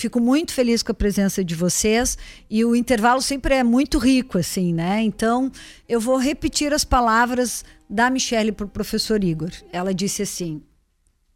Fico 0.00 0.18
muito 0.18 0.54
feliz 0.54 0.82
com 0.82 0.92
a 0.92 0.94
presença 0.94 1.44
de 1.44 1.54
vocês 1.54 2.16
e 2.48 2.64
o 2.64 2.74
intervalo 2.74 3.20
sempre 3.20 3.56
é 3.56 3.62
muito 3.62 3.98
rico 3.98 4.38
assim, 4.38 4.72
né? 4.72 5.02
Então, 5.02 5.52
eu 5.86 6.00
vou 6.00 6.16
repetir 6.16 6.72
as 6.72 6.86
palavras 6.86 7.66
da 7.86 8.08
Michele 8.08 8.50
para 8.50 8.64
o 8.64 8.68
professor 8.70 9.22
Igor. 9.22 9.50
Ela 9.70 9.92
disse 9.92 10.22
assim: 10.22 10.62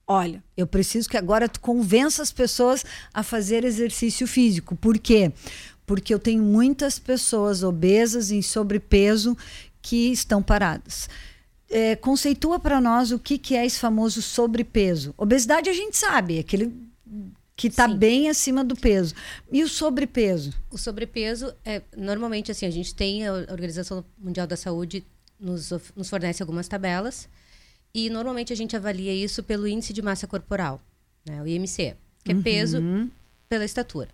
Olha, 0.07 0.43
eu 0.57 0.67
preciso 0.67 1.11
que 1.11 1.19
agora 1.19 1.47
tu 1.47 1.61
convença 1.61 2.23
as 2.23 2.33
pessoas 2.33 2.87
a 3.12 3.23
fazer 3.23 3.67
exercício 3.67 4.27
físico. 4.27 4.75
Por 4.75 4.97
quê? 4.97 5.31
Porque 5.85 6.15
eu 6.15 6.19
tenho 6.19 6.43
muitas 6.43 6.99
pessoas 6.99 7.62
obesas 7.62 8.31
em 8.31 8.41
sobrepeso 8.41 9.37
que 9.83 10.11
estão 10.11 10.43
paradas. 10.43 11.07
É, 11.69 11.97
conceitua 11.97 12.59
para 12.59 12.81
nós 12.81 13.12
o 13.12 13.19
que, 13.19 13.37
que 13.37 13.55
é 13.55 13.67
esse 13.67 13.79
famoso 13.79 14.23
sobrepeso. 14.23 15.12
Obesidade 15.19 15.69
a 15.69 15.75
gente 15.75 15.99
sabe, 15.99 16.39
aquele 16.39 16.94
que 17.57 17.69
está 17.69 17.87
bem 17.87 18.29
acima 18.29 18.65
do 18.65 18.75
peso. 18.75 19.15
E 19.51 19.63
o 19.63 19.69
sobrepeso? 19.69 20.53
O 20.71 20.79
sobrepeso 20.79 21.55
é 21.65 21.83
normalmente 21.97 22.51
assim, 22.51 22.67
a 22.67 22.71
gente 22.71 22.95
tem 22.95 23.27
a 23.27 23.33
Organização 23.33 24.05
Mundial 24.19 24.47
da 24.47 24.57
Saúde 24.57 25.05
nos, 25.39 25.71
nos 25.95 26.09
fornece 26.11 26.43
algumas 26.43 26.67
tabelas 26.67 27.29
e 27.93 28.11
normalmente 28.11 28.53
a 28.53 28.57
gente 28.57 28.77
avalia 28.77 29.15
isso 29.15 29.43
pelo 29.43 29.69
índice 29.69 29.93
de 29.93 30.03
massa 30.03 30.27
corporal, 30.27 30.83
né, 31.25 31.41
o 31.41 31.47
IMC, 31.47 31.97
que 32.25 32.33
é 32.33 32.35
peso 32.35 32.79
Uhum. 32.79 33.09
pela 33.49 33.65
estatura. 33.65 34.09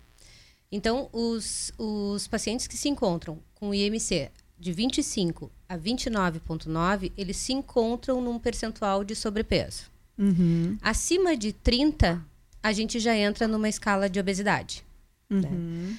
Então, 0.71 1.09
os, 1.11 1.73
os 1.77 2.27
pacientes 2.27 2.67
que 2.67 2.77
se 2.77 2.87
encontram 2.87 3.39
com 3.55 3.69
o 3.69 3.73
IMC 3.73 4.29
de 4.57 4.71
25 4.71 5.51
a 5.67 5.77
29,9, 5.77 7.11
eles 7.17 7.37
se 7.37 7.51
encontram 7.51 8.21
num 8.21 8.37
percentual 8.37 9.03
de 9.03 9.15
sobrepeso. 9.15 9.89
Uhum. 10.17 10.77
Acima 10.81 11.35
de 11.35 11.51
30, 11.51 12.23
a 12.63 12.71
gente 12.71 12.99
já 12.99 13.15
entra 13.15 13.47
numa 13.47 13.69
escala 13.69 14.09
de 14.09 14.19
obesidade. 14.19 14.83
Uhum. 15.29 15.97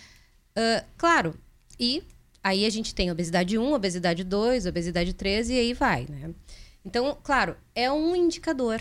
Ah, 0.55 0.85
claro, 0.97 1.35
e 1.81 2.03
aí 2.43 2.65
a 2.67 2.71
gente 2.71 2.95
tem 2.95 3.11
obesidade 3.11 3.57
1, 3.59 3.73
obesidade 3.73 4.23
2, 4.25 4.67
obesidade 4.67 5.13
3 5.15 5.51
e 5.51 5.55
aí 5.59 5.73
vai, 5.75 6.07
né? 6.09 6.35
Então, 6.85 7.17
claro, 7.23 7.57
é 7.75 7.91
um 7.91 8.15
indicador. 8.15 8.81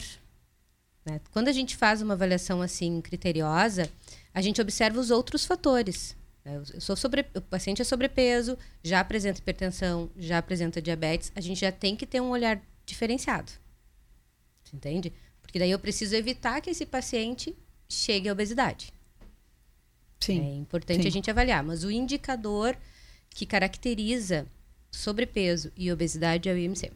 né? 1.05 1.21
Quando 1.31 1.47
a 1.47 1.51
gente 1.53 1.75
faz 1.77 2.01
uma 2.01 2.13
avaliação 2.15 2.61
assim 2.61 2.99
criteriosa, 3.01 3.89
a 4.33 4.41
gente 4.41 4.59
observa 4.61 4.99
os 4.99 5.11
outros 5.11 5.45
fatores. 5.45 6.15
né? 6.43 6.61
Eu 6.73 6.81
sou 6.81 6.95
sobre, 6.95 7.25
o 7.35 7.41
paciente 7.41 7.81
é 7.81 7.85
sobrepeso, 7.85 8.57
já 8.83 8.99
apresenta 8.99 9.39
hipertensão, 9.39 10.09
já 10.17 10.39
apresenta 10.39 10.81
diabetes, 10.81 11.31
a 11.35 11.41
gente 11.41 11.61
já 11.61 11.71
tem 11.71 11.95
que 11.95 12.05
ter 12.05 12.19
um 12.21 12.29
olhar 12.29 12.61
diferenciado. 12.85 13.51
Você 14.63 14.75
entende? 14.75 15.13
Porque 15.41 15.59
daí 15.59 15.71
eu 15.71 15.79
preciso 15.79 16.15
evitar 16.15 16.59
que 16.61 16.69
esse 16.69 16.85
paciente 16.85 17.55
chegue 17.93 18.29
à 18.29 18.31
obesidade. 18.31 18.93
Sim. 20.19 20.39
É 20.39 20.55
importante 20.55 21.01
Sim. 21.03 21.07
a 21.07 21.11
gente 21.11 21.31
avaliar, 21.31 21.63
mas 21.63 21.83
o 21.83 21.91
indicador 21.91 22.77
que 23.29 23.45
caracteriza 23.45 24.45
sobrepeso 24.91 25.71
e 25.75 25.91
obesidade 25.91 26.49
é 26.49 26.53
o 26.53 26.57
IMC. 26.57 26.91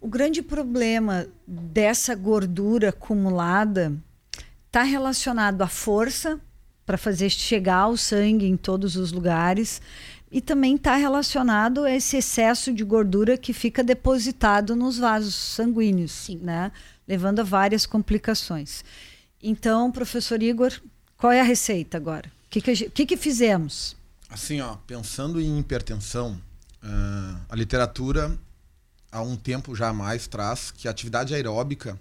O 0.00 0.06
grande 0.06 0.42
problema 0.42 1.26
dessa 1.46 2.14
gordura 2.14 2.90
acumulada 2.90 3.92
está 4.66 4.82
relacionado 4.82 5.62
à 5.62 5.66
força 5.66 6.40
para 6.86 6.96
fazer 6.96 7.30
chegar 7.30 7.88
o 7.88 7.96
sangue 7.96 8.46
em 8.46 8.56
todos 8.56 8.96
os 8.96 9.10
lugares 9.10 9.82
e 10.30 10.40
também 10.40 10.76
está 10.76 10.94
relacionado 10.94 11.84
a 11.84 11.90
esse 11.90 12.18
excesso 12.18 12.72
de 12.72 12.84
gordura 12.84 13.36
que 13.36 13.52
fica 13.52 13.82
depositado 13.82 14.76
nos 14.76 14.98
vasos 14.98 15.34
sanguíneos, 15.34 16.28
né? 16.40 16.70
levando 17.06 17.40
a 17.40 17.42
várias 17.42 17.86
complicações. 17.86 18.84
Então, 19.42 19.90
professor 19.92 20.42
Igor, 20.42 20.72
qual 21.16 21.32
é 21.32 21.40
a 21.40 21.44
receita 21.44 21.96
agora? 21.96 22.28
O 22.46 22.50
que, 22.50 22.60
que, 22.60 22.90
que 22.90 23.06
que 23.06 23.16
fizemos? 23.16 23.96
Assim, 24.28 24.60
ó, 24.60 24.76
pensando 24.86 25.40
em 25.40 25.58
hipertensão, 25.58 26.40
ah, 26.82 27.40
a 27.48 27.56
literatura 27.56 28.38
há 29.10 29.22
um 29.22 29.36
tempo 29.36 29.74
já 29.74 29.92
mais 29.92 30.26
traz 30.26 30.70
que 30.70 30.86
a 30.88 30.90
atividade 30.90 31.34
aeróbica 31.34 31.98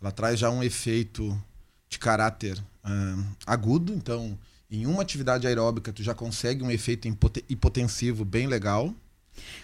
ela 0.00 0.10
traz 0.10 0.38
já 0.40 0.50
um 0.50 0.62
efeito 0.62 1.40
de 1.88 1.98
caráter 1.98 2.58
ah, 2.82 3.16
agudo. 3.46 3.92
Então, 3.92 4.36
em 4.70 4.86
uma 4.86 5.02
atividade 5.02 5.46
aeróbica, 5.46 5.92
tu 5.92 6.02
já 6.02 6.14
consegue 6.14 6.62
um 6.64 6.70
efeito 6.70 7.06
hipote- 7.06 7.44
hipotensivo 7.48 8.24
bem 8.24 8.46
legal. 8.46 8.92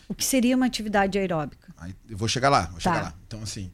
O 0.09 0.14
que 0.14 0.24
seria 0.24 0.56
uma 0.56 0.66
atividade 0.66 1.18
aeróbica? 1.18 1.74
Aí, 1.78 1.94
eu 2.09 2.16
vou 2.16 2.28
chegar 2.28 2.48
lá, 2.48 2.66
vou 2.66 2.74
Tá. 2.74 2.80
chegar 2.80 3.02
lá. 3.02 3.14
Então, 3.26 3.42
assim, 3.42 3.70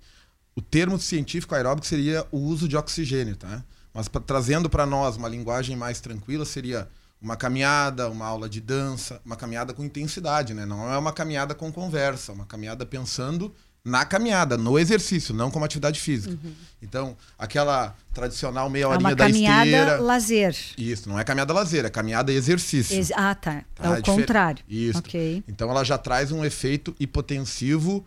o 0.57 0.63
termo 0.63 0.99
científico 0.99 1.55
aeróbico 1.55 1.87
seria 1.87 2.27
o 2.31 2.39
uso 2.39 2.69
de 2.69 2.77
oxigênio, 2.77 3.37
tá? 3.37 3.63
Mas 3.93 4.09
pra- 4.09 4.21
trazendo 4.21 4.69
para 4.69 4.85
nós 4.87 5.17
uma 5.17 5.29
linguagem 5.29 5.77
mais 5.77 6.01
tranquila, 6.01 6.45
seria 6.45 6.89
uma 7.21 7.37
caminhada, 7.37 8.11
uma 8.11 8.27
aula 8.27 8.49
de 8.49 8.61
dança, 8.61 9.21
uma 9.25 9.37
caminhada 9.37 9.73
com 9.73 9.85
intensidade, 9.85 10.53
né? 10.53 10.67
Não 10.67 10.93
é 10.93 10.99
uma 10.99 11.13
caminhada 11.13 11.55
com 11.55 11.73
conversa, 11.73 12.33
uma 12.33 12.45
caminhada 12.45 12.85
pensando 12.85 13.55
na 13.87 14.05
caminhada, 14.05 14.57
no 14.57 14.79
exercício, 14.79 15.35
não 15.35 15.51
como 15.51 15.65
atividade 15.65 16.01
física. 16.01 16.39
Então, 16.83 17.15
aquela 17.39 17.95
tradicional 18.15 18.69
meia 18.71 18.85
É 18.85 18.87
horinha 18.87 19.09
uma 19.11 19.15
da 19.15 19.27
caminhada 19.27 19.67
esteira. 19.67 20.01
lazer. 20.01 20.57
Isso, 20.79 21.07
não 21.09 21.19
é 21.19 21.25
caminhada 21.25 21.53
lazer, 21.53 21.85
é 21.85 21.91
caminhada 21.91 22.33
exercício. 22.33 22.97
Ex- 22.97 23.13
ah, 23.15 23.35
tá. 23.35 23.63
Tá? 23.75 23.85
é 23.85 23.91
o 23.91 23.97
difer- 24.03 24.15
contrário. 24.21 24.65
Isso. 24.69 24.99
Ok. 24.99 25.45
Então 25.47 25.71
ela 25.71 25.85
já 25.85 25.99
traz 25.99 26.33
um 26.33 26.43
efeito 26.45 26.95
hipotensivo 26.99 28.05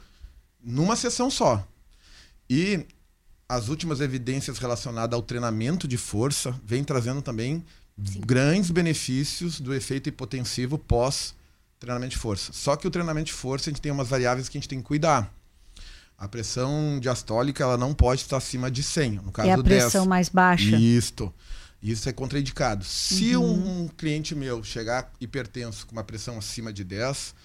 numa 0.63 0.95
sessão 0.95 1.29
só. 1.29 1.63
E 2.49 2.85
as 3.49 3.67
últimas 3.69 4.01
evidências 4.01 4.57
relacionadas 4.57 5.13
ao 5.15 5.21
treinamento 5.21 5.87
de 5.87 5.97
força 5.97 6.59
vêm 6.63 6.83
trazendo 6.83 7.21
também 7.21 7.63
grandes 7.97 8.69
benefícios 8.71 9.59
do 9.59 9.73
efeito 9.73 10.09
hipotensivo 10.09 10.77
pós 10.77 11.33
treinamento 11.79 12.11
de 12.11 12.17
força. 12.17 12.51
Só 12.53 12.75
que 12.75 12.87
o 12.87 12.91
treinamento 12.91 13.27
de 13.27 13.33
força 13.33 13.69
a 13.69 13.71
gente 13.71 13.81
tem 13.81 13.91
umas 13.91 14.07
variáveis 14.07 14.49
que 14.49 14.57
a 14.57 14.59
gente 14.59 14.69
tem 14.69 14.79
que 14.79 14.85
cuidar. 14.85 15.31
A 16.17 16.27
pressão 16.27 16.99
diastólica 16.99 17.63
ela 17.63 17.77
não 17.77 17.93
pode 17.93 18.21
estar 18.21 18.37
acima 18.37 18.71
de 18.71 18.81
100, 18.81 19.11
no 19.23 19.31
caso 19.31 19.49
É 19.49 19.53
a 19.53 19.57
10. 19.57 19.63
pressão 19.83 20.05
mais 20.05 20.29
baixa. 20.29 20.75
Isto. 20.75 21.31
Isso 21.81 22.09
é 22.09 22.11
contraindicado. 22.11 22.83
Se 22.83 23.35
Uhum. 23.37 23.83
um 23.83 23.87
cliente 23.87 24.33
meu 24.33 24.63
chegar 24.63 25.11
hipertenso 25.21 25.85
com 25.85 25.91
uma 25.91 26.03
pressão 26.03 26.39
acima 26.39 26.73
de 26.73 26.83
10, 26.83 27.35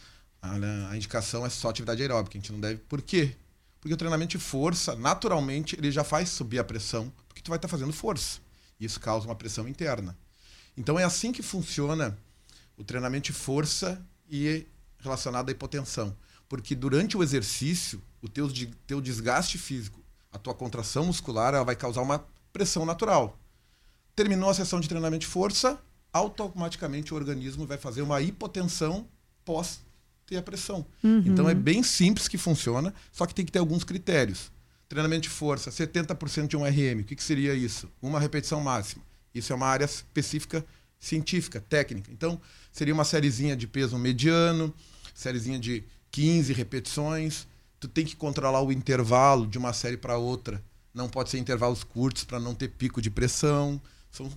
a, 0.41 0.55
a 0.91 0.97
indicação 0.97 1.45
é 1.45 1.51
só 1.51 1.69
atividade 1.69 2.01
aeróbica. 2.01 2.39
A 2.39 2.41
gente 2.41 2.51
não 2.51 2.59
deve. 2.61 2.77
Por 2.89 3.03
quê? 3.03 3.37
Porque 3.83 3.93
o 3.93 3.97
treinamento 3.97 4.39
de 4.39 4.39
força, 4.39 4.95
naturalmente, 4.95 5.77
ele 5.77 5.91
já 5.91 6.05
faz 6.05 6.29
subir 6.29 6.61
a 6.61 6.65
pressão, 6.65 7.13
porque 7.27 7.43
tu 7.43 7.49
vai 7.49 7.59
estar 7.59 7.67
fazendo 7.67 7.93
força. 7.93 8.39
Isso 8.79 9.01
causa 9.01 9.27
uma 9.27 9.35
pressão 9.35 9.67
interna. 9.67 10.17
Então 10.77 10.97
é 10.97 11.03
assim 11.03 11.33
que 11.33 11.43
funciona 11.43 12.17
o 12.77 12.85
treinamento 12.85 13.33
de 13.33 13.33
força 13.33 14.01
e 14.31 14.69
relacionado 15.01 15.49
à 15.49 15.53
hipotensão. 15.53 16.17
Porque 16.49 16.77
durante 16.77 17.17
o 17.17 17.25
exercício, 17.25 18.01
o 18.21 18.29
teu, 18.29 18.49
teu 18.87 19.01
desgaste 19.01 19.59
físico, 19.59 20.01
a 20.31 20.39
tua 20.39 20.55
contração 20.55 21.07
muscular, 21.07 21.53
ela 21.53 21.65
vai 21.65 21.75
causar 21.75 22.03
uma 22.03 22.25
pressão 22.53 22.87
natural. 22.87 23.37
Terminou 24.15 24.49
a 24.49 24.55
sessão 24.55 24.79
de 24.79 24.89
treinamento 24.89 25.23
de 25.23 25.27
força, 25.27 25.83
automaticamente 26.13 27.13
o 27.13 27.17
organismo 27.17 27.67
vai 27.67 27.79
fazer 27.79 28.03
uma 28.03 28.23
hipotensão 28.23 29.09
pós 29.45 29.81
ter 30.33 30.39
a 30.39 30.43
pressão. 30.43 30.85
Uhum. 31.05 31.23
Então 31.27 31.49
é 31.49 31.55
bem 31.55 31.83
simples 31.83 32.27
que 32.29 32.39
funciona, 32.39 32.93
só 33.13 33.27
que 33.27 33.35
tem 33.35 33.45
que 33.45 33.53
ter 33.53 33.59
alguns 33.59 33.85
critérios. 33.85 34.51
Treinamento 34.89 35.23
de 35.23 35.29
força, 35.29 35.71
70% 35.71 36.47
de 36.49 36.57
um 36.57 36.65
RM. 36.65 37.01
O 37.01 37.05
que, 37.05 37.17
que 37.17 37.23
seria 37.23 37.55
isso? 37.55 37.89
Uma 38.01 38.19
repetição 38.21 38.61
máxima. 38.61 39.03
Isso 39.35 39.53
é 39.53 39.57
uma 39.57 39.67
área 39.67 39.85
específica 39.85 40.65
científica, 40.99 41.61
técnica. 41.61 42.11
Então, 42.13 42.41
seria 42.71 42.95
uma 42.95 43.05
sériezinha 43.05 43.57
de 43.57 43.67
peso 43.67 43.99
mediano, 43.99 44.73
sériezinha 45.15 45.59
de 45.59 45.83
15 46.11 46.53
repetições. 46.53 47.47
Tu 47.81 47.89
tem 47.89 48.05
que 48.05 48.15
controlar 48.15 48.63
o 48.63 48.71
intervalo 48.71 49.47
de 49.47 49.59
uma 49.59 49.73
série 49.73 49.97
para 49.97 50.17
outra. 50.17 50.63
Não 50.95 51.09
pode 51.09 51.31
ser 51.31 51.39
intervalos 51.39 51.83
curtos 51.83 52.23
para 52.25 52.39
não 52.39 52.55
ter 52.55 52.69
pico 52.69 53.01
de 53.03 53.11
pressão. 53.11 53.81
São- 54.13 54.31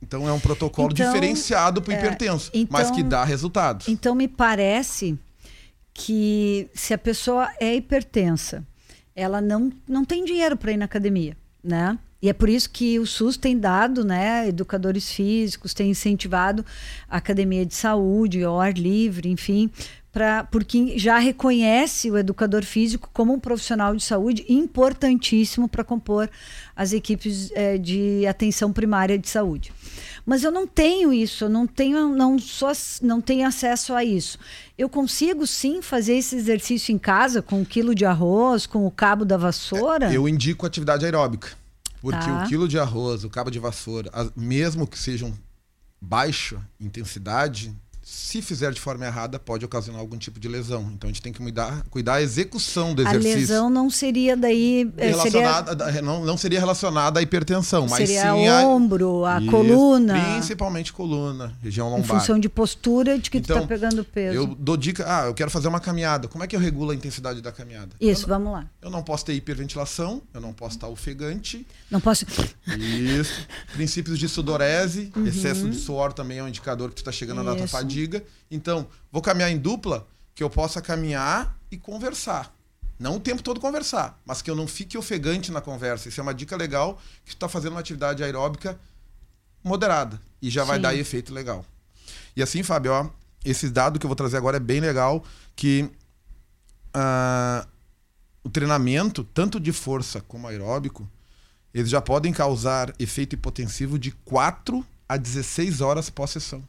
Então 0.00 0.28
é 0.28 0.32
um 0.32 0.38
protocolo 0.38 0.92
Então, 0.92 1.06
diferenciado 1.12 1.80
para 1.82 1.90
o 1.92 1.94
é, 1.94 1.98
hipertenso, 1.98 2.50
então- 2.54 2.68
mas 2.70 2.90
que 2.90 3.02
dá 3.02 3.24
resultados. 3.24 3.88
Então 3.88 4.14
me 4.14 4.28
parece 4.28 5.18
que 5.94 6.70
se 6.74 6.94
a 6.94 6.98
pessoa 6.98 7.52
é 7.60 7.74
hipertensa, 7.74 8.66
ela 9.14 9.40
não, 9.40 9.70
não 9.86 10.04
tem 10.04 10.24
dinheiro 10.24 10.56
para 10.56 10.72
ir 10.72 10.76
na 10.76 10.86
academia, 10.86 11.36
né? 11.62 11.98
E 12.22 12.28
é 12.28 12.32
por 12.32 12.48
isso 12.48 12.70
que 12.70 13.00
o 13.00 13.06
SUS 13.06 13.36
tem 13.36 13.58
dado, 13.58 14.04
né, 14.04 14.48
educadores 14.48 15.10
físicos, 15.10 15.74
tem 15.74 15.90
incentivado 15.90 16.64
a 17.10 17.16
academia 17.16 17.66
de 17.66 17.74
saúde, 17.74 18.44
ao 18.44 18.60
ar 18.60 18.74
livre, 18.74 19.28
enfim, 19.28 19.68
pra, 20.12 20.44
porque 20.44 20.96
já 20.96 21.18
reconhece 21.18 22.08
o 22.12 22.16
educador 22.16 22.62
físico 22.62 23.10
como 23.12 23.32
um 23.32 23.40
profissional 23.40 23.96
de 23.96 24.04
saúde 24.04 24.44
importantíssimo 24.48 25.68
para 25.68 25.82
compor 25.82 26.30
as 26.76 26.92
equipes 26.92 27.50
eh, 27.54 27.76
de 27.76 28.24
atenção 28.26 28.72
primária 28.72 29.18
de 29.18 29.28
saúde. 29.28 29.72
Mas 30.24 30.44
eu 30.44 30.52
não 30.52 30.64
tenho 30.64 31.12
isso, 31.12 31.46
eu 31.46 31.48
não 31.48 31.66
tenho, 31.66 32.08
não 32.14 32.38
sou, 32.38 32.70
não 33.02 33.20
tenho 33.20 33.48
acesso 33.48 33.92
a 33.94 34.04
isso. 34.04 34.38
Eu 34.78 34.88
consigo 34.88 35.44
sim 35.44 35.82
fazer 35.82 36.14
esse 36.14 36.36
exercício 36.36 36.94
em 36.94 36.98
casa 36.98 37.42
com 37.42 37.62
um 37.62 37.64
quilo 37.64 37.96
de 37.96 38.04
arroz, 38.04 38.64
com 38.64 38.86
o 38.86 38.90
cabo 38.92 39.24
da 39.24 39.36
vassoura. 39.36 40.12
Eu 40.12 40.28
indico 40.28 40.64
atividade 40.64 41.04
aeróbica. 41.04 41.61
Porque 42.02 42.18
Tá. 42.18 42.44
o 42.44 42.48
quilo 42.48 42.66
de 42.68 42.78
arroz, 42.78 43.22
o 43.24 43.30
cabo 43.30 43.48
de 43.50 43.58
vassoura, 43.60 44.10
as- 44.12 44.32
mesmo 44.36 44.86
que 44.86 44.98
sejam 44.98 45.32
baixa 46.00 46.60
intensidade, 46.80 47.72
se 48.02 48.42
fizer 48.42 48.72
de 48.72 48.80
forma 48.80 49.06
errada, 49.06 49.38
pode 49.38 49.64
ocasionar 49.64 50.00
algum 50.00 50.16
tipo 50.18 50.40
de 50.40 50.48
lesão. 50.48 50.90
Então 50.94 51.08
a 51.08 51.12
gente 51.12 51.22
tem 51.22 51.32
que 51.32 51.38
cuidar, 51.38 51.82
cuidar 51.90 52.14
a 52.14 52.22
execução 52.22 52.94
do 52.94 53.06
A 53.06 53.10
exercício. 53.10 53.38
lesão 53.38 53.70
não 53.70 53.88
seria 53.88 54.36
daí. 54.36 54.90
eh, 54.96 55.12
seria, 55.12 55.40
Relacionada, 55.40 56.02
não, 56.02 56.24
não 56.24 56.36
seria 56.36 56.58
relacionada 56.58 57.20
à 57.20 57.22
hipertensão, 57.22 57.86
mas 57.88 57.98
seria 58.08 58.22
sim 58.22 58.48
a 58.48 58.66
ombro, 58.66 59.24
a 59.24 59.40
Isso, 59.40 59.50
coluna. 59.50 60.32
Principalmente 60.32 60.92
coluna, 60.92 61.52
região 61.62 61.88
Em 61.88 61.90
lombar. 61.92 62.18
função 62.18 62.38
de 62.38 62.48
postura 62.48 63.18
de 63.18 63.30
que 63.30 63.40
tu 63.40 63.44
Então, 63.44 63.60
tá 63.62 63.66
pegando 63.68 64.04
peso. 64.04 64.36
Eu 64.36 64.46
dou 64.46 64.76
dica, 64.76 65.04
ah, 65.06 65.26
eu 65.26 65.34
quero 65.34 65.50
fazer 65.50 65.68
uma 65.68 65.80
caminhada. 65.80 66.26
Como 66.28 66.42
é 66.42 66.46
que 66.46 66.56
eu 66.56 66.60
regulo 66.60 66.90
a 66.90 66.94
intensidade 66.94 67.40
da 67.40 67.52
caminhada? 67.52 67.90
Isso, 68.00 68.24
eu, 68.24 68.28
vamos 68.28 68.52
lá. 68.52 68.66
eu 68.82 68.90
não 68.90 69.02
posso 69.02 69.24
ter 69.24 69.32
hiperventilação, 69.34 70.22
eu 70.34 70.40
não 70.40 70.52
posso 70.52 70.76
estar 70.76 70.88
ofegante. 70.88 71.66
Não 71.90 72.00
posso. 72.00 72.24
Isso. 72.78 73.46
Princípios 73.74 74.18
de 74.18 74.28
sudorese, 74.28 75.12
Uhum. 75.16 75.26
excesso 75.26 75.68
de 75.68 75.76
suor 75.76 76.12
também 76.12 76.38
é 76.38 76.42
um 76.42 76.48
indicador 76.48 76.88
que 76.88 76.96
tu 76.96 76.98
está 76.98 77.12
chegando 77.12 77.42
na 77.42 77.54
tua 77.54 77.64
Isso. 77.64 77.72
Fadiga. 77.92 78.24
Então, 78.50 78.86
vou 79.10 79.20
caminhar 79.20 79.50
em 79.50 79.58
dupla, 79.58 80.06
que 80.34 80.42
eu 80.42 80.48
possa 80.48 80.80
caminhar 80.80 81.58
e 81.70 81.76
conversar. 81.76 82.54
Não 82.98 83.16
o 83.16 83.20
tempo 83.20 83.42
todo 83.42 83.60
conversar, 83.60 84.20
mas 84.24 84.40
que 84.40 84.50
eu 84.50 84.56
não 84.56 84.66
fique 84.66 84.96
ofegante 84.96 85.50
na 85.50 85.60
conversa. 85.60 86.08
Isso 86.08 86.20
é 86.20 86.22
uma 86.22 86.34
dica 86.34 86.56
legal 86.56 86.98
que 87.24 87.32
tu 87.32 87.36
está 87.36 87.48
fazendo 87.48 87.72
uma 87.72 87.80
atividade 87.80 88.22
aeróbica 88.22 88.78
moderada 89.62 90.20
e 90.40 90.48
já 90.48 90.64
vai 90.64 90.76
Sim. 90.76 90.82
dar 90.82 90.94
efeito 90.94 91.34
legal. 91.34 91.64
E 92.36 92.42
assim, 92.42 92.62
Fábio, 92.62 92.92
ó, 92.92 93.10
esse 93.44 93.68
dado 93.68 93.98
que 93.98 94.06
eu 94.06 94.08
vou 94.08 94.16
trazer 94.16 94.36
agora 94.36 94.56
é 94.56 94.60
bem 94.60 94.80
legal, 94.80 95.24
que 95.56 95.90
ah, 96.94 97.66
o 98.44 98.48
treinamento, 98.48 99.24
tanto 99.24 99.58
de 99.58 99.72
força 99.72 100.20
como 100.20 100.46
aeróbico, 100.46 101.08
eles 101.74 101.90
já 101.90 102.00
podem 102.00 102.32
causar 102.32 102.94
efeito 102.98 103.34
hipotensivo 103.34 103.98
de 103.98 104.12
4 104.24 104.84
a 105.08 105.16
16 105.16 105.80
horas 105.80 106.08
pós-sessão. 106.08 106.62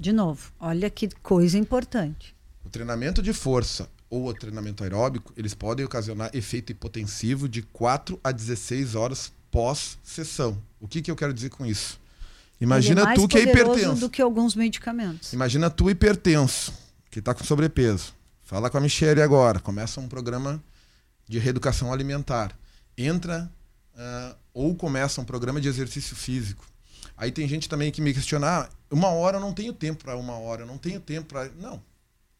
De 0.00 0.12
novo, 0.14 0.50
olha 0.58 0.88
que 0.88 1.10
coisa 1.22 1.58
importante. 1.58 2.34
O 2.64 2.70
treinamento 2.70 3.22
de 3.22 3.34
força 3.34 3.86
ou 4.08 4.28
o 4.28 4.32
treinamento 4.32 4.82
aeróbico, 4.82 5.30
eles 5.36 5.52
podem 5.52 5.84
ocasionar 5.84 6.30
efeito 6.32 6.72
hipotensivo 6.72 7.46
de 7.46 7.60
4 7.60 8.18
a 8.24 8.32
16 8.32 8.94
horas 8.94 9.30
pós-sessão. 9.50 10.56
O 10.80 10.88
que, 10.88 11.02
que 11.02 11.10
eu 11.10 11.16
quero 11.16 11.34
dizer 11.34 11.50
com 11.50 11.66
isso? 11.66 12.00
Imagina 12.58 13.02
Ele 13.02 13.10
é 13.10 13.14
tu 13.14 13.28
que 13.28 13.36
é 13.36 13.42
hipertenso. 13.42 14.00
do 14.00 14.08
que 14.08 14.22
alguns 14.22 14.54
medicamentos. 14.54 15.34
Imagina 15.34 15.68
tu 15.68 15.90
hipertenso, 15.90 16.72
que 17.10 17.18
está 17.18 17.34
com 17.34 17.44
sobrepeso. 17.44 18.14
Fala 18.42 18.70
com 18.70 18.78
a 18.78 18.80
Michelle 18.80 19.20
agora. 19.20 19.60
Começa 19.60 20.00
um 20.00 20.08
programa 20.08 20.64
de 21.28 21.38
reeducação 21.38 21.92
alimentar. 21.92 22.58
Entra 22.96 23.52
ah, 23.94 24.34
ou 24.54 24.74
começa 24.74 25.20
um 25.20 25.24
programa 25.26 25.60
de 25.60 25.68
exercício 25.68 26.16
físico. 26.16 26.69
Aí 27.16 27.30
tem 27.30 27.46
gente 27.48 27.68
também 27.68 27.90
que 27.90 28.00
me 28.00 28.14
questiona: 28.14 28.62
ah, 28.62 28.68
uma 28.90 29.08
hora 29.08 29.36
eu 29.36 29.40
não 29.40 29.52
tenho 29.52 29.72
tempo 29.72 30.04
para 30.04 30.16
uma 30.16 30.38
hora, 30.38 30.62
eu 30.62 30.66
não 30.66 30.78
tenho 30.78 31.00
tempo 31.00 31.28
para. 31.28 31.50
Não. 31.58 31.82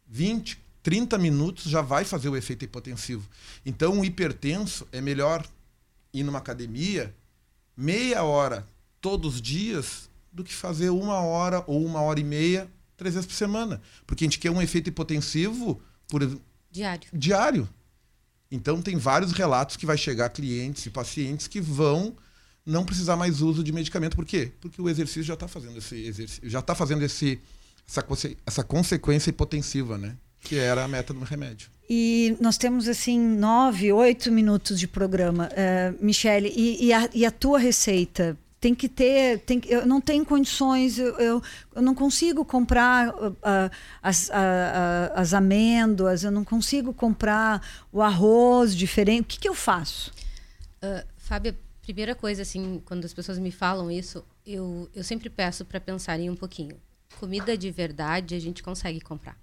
20, 0.07 0.61
30 0.83 1.19
minutos 1.19 1.65
já 1.65 1.81
vai 1.81 2.05
fazer 2.05 2.29
o 2.29 2.37
efeito 2.37 2.65
hipotensivo. 2.65 3.29
Então, 3.65 4.01
o 4.01 4.05
hipertenso 4.05 4.87
é 4.91 5.01
melhor 5.01 5.47
ir 6.13 6.25
numa 6.25 6.39
academia 6.39 7.15
meia 7.77 8.23
hora 8.25 8.67
todos 9.01 9.37
os 9.37 9.43
dias 9.43 10.11
do 10.33 10.45
que 10.45 10.53
fazer 10.53 10.91
uma 10.91 11.21
hora 11.21 11.65
ou 11.67 11.85
uma 11.85 12.01
hora 12.01 12.21
e 12.21 12.25
meia 12.25 12.69
três 12.97 13.15
vezes 13.15 13.27
por 13.27 13.35
semana. 13.35 13.81
Porque 14.07 14.25
a 14.25 14.27
gente 14.27 14.39
quer 14.39 14.51
um 14.51 14.61
efeito 14.61 14.89
hipotensivo 14.89 15.81
por 16.07 16.23
Diário. 16.71 17.09
diário. 17.13 17.69
Então 18.51 18.83
tem 18.83 18.97
vários 18.97 19.33
relatos 19.33 19.77
que 19.77 19.87
vai 19.87 19.97
chegar 19.97 20.29
clientes 20.29 20.85
e 20.85 20.91
pacientes 20.91 21.49
que 21.49 21.61
vão 21.61 22.15
não 22.65 22.85
precisar 22.85 23.17
mais 23.17 23.41
uso 23.41 23.63
de 23.65 23.73
medicamento. 23.73 24.15
Por 24.17 24.25
quê? 24.25 24.53
Porque 24.61 24.81
o 24.81 24.89
exercício 24.89 25.23
já 25.23 25.35
está 25.35 25.49
fazendo 25.49 25.79
esse 25.79 25.97
exercício, 25.97 26.49
já 26.49 26.61
está 26.61 26.75
fazendo 26.75 27.03
esse, 27.03 27.41
essa, 27.89 28.05
essa 28.47 28.65
consequência 28.65 29.31
hipotensiva, 29.31 29.97
né? 29.99 30.17
Que 30.43 30.57
era 30.57 30.85
a 30.85 30.89
meta 30.89 31.13
do 31.13 31.21
remédio. 31.21 31.69
E 31.89 32.37
nós 32.41 32.57
temos 32.57 32.87
assim 32.89 33.19
nove, 33.19 33.93
oito 33.93 34.31
minutos 34.33 34.79
de 34.79 34.87
programa, 34.89 35.49
Eh, 35.53 35.93
Michele. 36.01 36.53
E, 36.57 36.87
e, 36.87 36.93
a, 36.93 37.11
e 37.13 37.27
a 37.27 37.31
tua 37.31 37.59
receita 37.59 38.39
tem 38.61 38.75
que 38.75 38.89
ter, 38.89 39.41
tem, 39.41 39.59
que- 39.59 39.71
eu 39.73 39.87
não 39.87 40.01
tenho 40.01 40.25
condições, 40.25 40.99
eu, 40.99 41.19
eu, 41.19 41.43
eu 41.75 41.83
não 41.83 41.95
consigo 41.95 42.45
comprar 42.45 43.09
uh, 43.09 43.29
uh, 43.31 43.71
as, 44.03 44.31
a- 44.31 45.13
as 45.15 45.33
amêndoas, 45.35 46.23
eu 46.25 46.31
não 46.31 46.45
consigo 46.45 46.93
comprar 46.95 47.61
o 47.93 48.01
arroz 48.03 48.77
diferente. 48.77 49.23
O 49.25 49.27
que, 49.27 49.41
que 49.41 49.49
eu 49.49 49.55
faço? 49.55 50.13
Ah, 50.83 51.05
Fábio, 51.19 51.55
primeira 51.93 52.15
coisa, 52.15 52.43
assim, 52.43 52.81
quando 52.85 53.05
as 53.05 53.13
pessoas 53.13 53.37
me 53.37 53.51
falam 53.51 53.91
isso, 53.91 54.25
eu, 54.47 54.89
eu 54.95 55.03
sempre 55.03 55.29
peço 55.29 55.65
para 55.65 55.81
pensarem 55.81 56.31
um 56.31 56.37
pouquinho. 56.37 56.81
Comida 57.19 57.59
de 57.59 57.69
verdade 57.69 58.37
a 58.37 58.39
gente 58.39 58.63
consegue 58.63 59.01
comprar. 59.01 59.35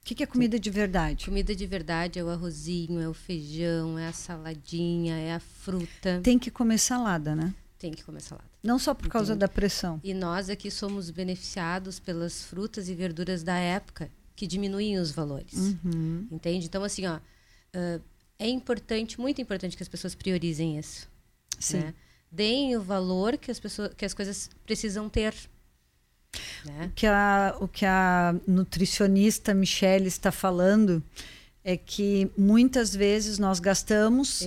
O 0.00 0.04
que, 0.04 0.14
que 0.14 0.22
é 0.22 0.26
comida 0.26 0.58
de 0.58 0.70
verdade? 0.70 1.24
Comida 1.24 1.54
de 1.54 1.66
verdade 1.66 2.20
é 2.20 2.22
o 2.22 2.28
arrozinho, 2.30 3.00
é 3.00 3.08
o 3.08 3.12
feijão, 3.12 3.98
é 3.98 4.06
a 4.06 4.12
saladinha, 4.12 5.16
é 5.16 5.34
a 5.34 5.40
fruta. 5.40 6.20
Tem 6.22 6.38
que 6.38 6.48
comer 6.48 6.78
salada, 6.78 7.34
né? 7.34 7.52
Tem 7.76 7.90
que 7.90 8.04
comer 8.04 8.20
salada. 8.20 8.48
Não 8.62 8.78
só 8.78 8.94
por 8.94 9.08
causa 9.08 9.32
Entende? 9.32 9.40
da 9.40 9.48
pressão. 9.48 10.00
E 10.04 10.14
nós 10.14 10.48
aqui 10.48 10.70
somos 10.70 11.10
beneficiados 11.10 11.98
pelas 11.98 12.44
frutas 12.44 12.88
e 12.88 12.94
verduras 12.94 13.42
da 13.42 13.56
época, 13.56 14.10
que 14.36 14.46
diminuem 14.46 14.96
os 14.96 15.10
valores. 15.10 15.54
Uhum. 15.84 16.28
Entende? 16.30 16.66
Então, 16.66 16.84
assim, 16.84 17.04
ó, 17.04 17.18
ah, 17.74 18.00
é 18.38 18.48
importante, 18.48 19.20
muito 19.20 19.42
importante 19.42 19.76
que 19.76 19.82
as 19.82 19.88
pessoas 19.88 20.14
priorizem 20.14 20.78
isso. 20.78 21.08
Sim. 21.58 21.78
né? 21.78 21.94
Deem 22.30 22.76
o 22.76 22.82
valor 22.82 23.36
que 23.38 23.50
as, 23.50 23.58
pessoas, 23.58 23.92
que 23.94 24.04
as 24.04 24.12
coisas 24.14 24.50
precisam 24.66 25.08
ter. 25.08 25.34
Né? 26.64 26.86
O 26.86 26.90
que 26.94 27.06
a, 27.06 27.56
o 27.60 27.66
que 27.68 27.86
a 27.86 28.34
nutricionista 28.46 29.54
Michelle 29.54 30.06
está 30.06 30.30
falando 30.30 31.02
é 31.64 31.76
que 31.76 32.30
muitas 32.36 32.94
vezes 32.94 33.38
nós 33.38 33.60
gastamos 33.60 34.42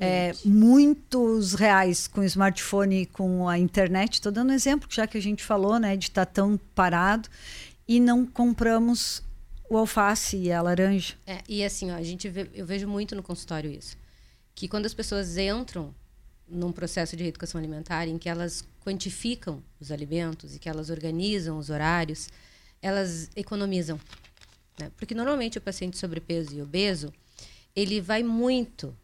é, 0.00 0.32
muitos 0.44 1.54
reais 1.54 2.06
com 2.06 2.20
o 2.20 2.24
smartphone 2.24 3.02
e 3.02 3.06
com 3.06 3.48
a 3.48 3.58
internet. 3.58 4.14
Estou 4.14 4.30
dando 4.32 4.50
um 4.50 4.54
exemplo, 4.54 4.88
já 4.90 5.06
que 5.06 5.16
a 5.18 5.22
gente 5.22 5.42
falou 5.42 5.78
né, 5.78 5.96
de 5.96 6.04
estar 6.06 6.26
tão 6.26 6.58
parado 6.74 7.28
e 7.88 7.98
não 8.00 8.26
compramos 8.26 9.22
o 9.68 9.76
alface 9.76 10.36
e 10.36 10.52
a 10.52 10.60
laranja. 10.62 11.14
É, 11.26 11.38
e 11.48 11.64
assim, 11.64 11.90
ó, 11.90 11.94
a 11.96 12.02
gente 12.02 12.28
vê- 12.28 12.50
eu 12.54 12.66
vejo 12.66 12.86
muito 12.86 13.14
no 13.14 13.22
consultório 13.22 13.70
isso. 13.70 13.96
Que 14.54 14.68
quando 14.68 14.86
as 14.86 14.94
pessoas 14.94 15.36
entram 15.36 15.92
num 16.54 16.72
processo 16.72 17.16
de 17.16 17.22
reeducação 17.22 17.58
alimentar 17.58 18.06
em 18.06 18.16
que 18.16 18.28
elas 18.28 18.64
quantificam 18.84 19.62
os 19.80 19.90
alimentos 19.90 20.54
e 20.54 20.58
que 20.58 20.68
elas 20.68 20.88
organizam 20.90 21.58
os 21.58 21.70
horários, 21.70 22.28
elas 22.80 23.30
economizam. 23.34 24.00
né? 24.78 24.90
Porque 24.96 25.14
normalmente 25.14 25.58
o 25.58 25.60
paciente 25.60 25.98
sobrepeso 25.98 26.54
e 26.54 26.62
obeso, 26.62 27.12
ele 27.74 28.00
vai 28.00 28.22
muito 28.22 28.96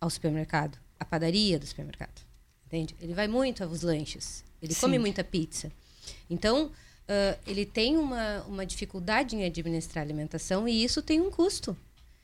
ao 0.00 0.08
supermercado, 0.08 0.78
à 0.98 1.04
padaria 1.04 1.58
do 1.58 1.66
supermercado. 1.66 2.24
Entende? 2.66 2.96
Ele 3.00 3.14
vai 3.14 3.28
muito 3.28 3.62
aos 3.62 3.82
lanches. 3.82 4.44
Ele 4.60 4.74
Sim. 4.74 4.80
come 4.80 4.98
muita 4.98 5.22
pizza. 5.22 5.70
Então, 6.28 6.72
ah, 7.08 7.38
ele 7.46 7.64
tem 7.64 7.96
uma, 7.96 8.42
uma 8.42 8.66
dificuldade 8.66 9.36
em 9.36 9.44
administrar 9.44 10.02
a 10.02 10.06
alimentação 10.06 10.68
e 10.68 10.82
isso 10.82 11.02
tem 11.02 11.20
um 11.20 11.30
custo. 11.30 11.76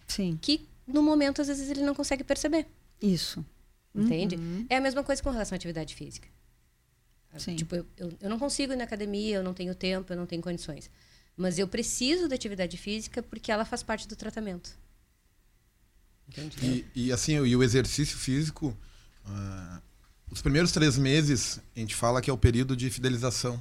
Sim. 0.06 0.38
Que 0.40 0.66
no 0.86 1.02
momento, 1.02 1.40
às 1.40 1.48
vezes, 1.48 1.70
ele 1.70 1.82
não 1.82 1.94
consegue 1.94 2.24
perceber. 2.24 2.66
Isso. 3.00 3.44
Entende? 3.95 4.36
Uhum. 4.36 4.66
É 4.68 4.76
a 4.76 4.80
mesma 4.80 5.05
coisa 5.05 5.22
com 5.22 5.30
relação 5.30 5.55
à 5.55 5.57
atividade 5.57 5.95
física. 5.95 6.28
Sim. 7.38 7.57
Tipo, 7.57 7.76
eu, 7.76 7.86
eu, 7.97 8.12
eu 8.20 8.30
não 8.30 8.38
consigo 8.38 8.72
ir 8.72 8.76
na 8.76 8.84
academia, 8.84 9.36
eu 9.36 9.43
não 9.43 9.55
tenho 9.55 9.74
tempo, 9.74 10.12
eu 10.12 10.16
não 10.16 10.26
tenho 10.26 10.43
condições. 10.43 10.90
Mas 11.36 11.59
eu 11.59 11.66
preciso 11.66 12.28
da 12.28 12.34
atividade 12.34 12.76
física 12.76 13.22
porque 13.22 13.51
ela 13.51 13.64
faz 13.64 13.82
parte 13.82 14.07
do 14.07 14.14
tratamento. 14.14 14.70
Entende? 16.28 16.86
E, 16.95 17.07
e 17.07 17.12
assim, 17.12 17.32
e 17.32 17.57
o 17.57 17.62
exercício 17.62 18.16
físico, 18.18 18.76
ah, 19.24 19.80
os 20.30 20.43
primeiros 20.43 20.72
três 20.72 20.99
meses, 20.99 21.61
a 21.74 21.80
gente 21.80 21.95
fala 21.95 22.20
que 22.20 22.30
é 22.30 22.32
o 22.32 22.38
período 22.38 22.76
de 22.76 22.90
fidelização. 22.90 23.61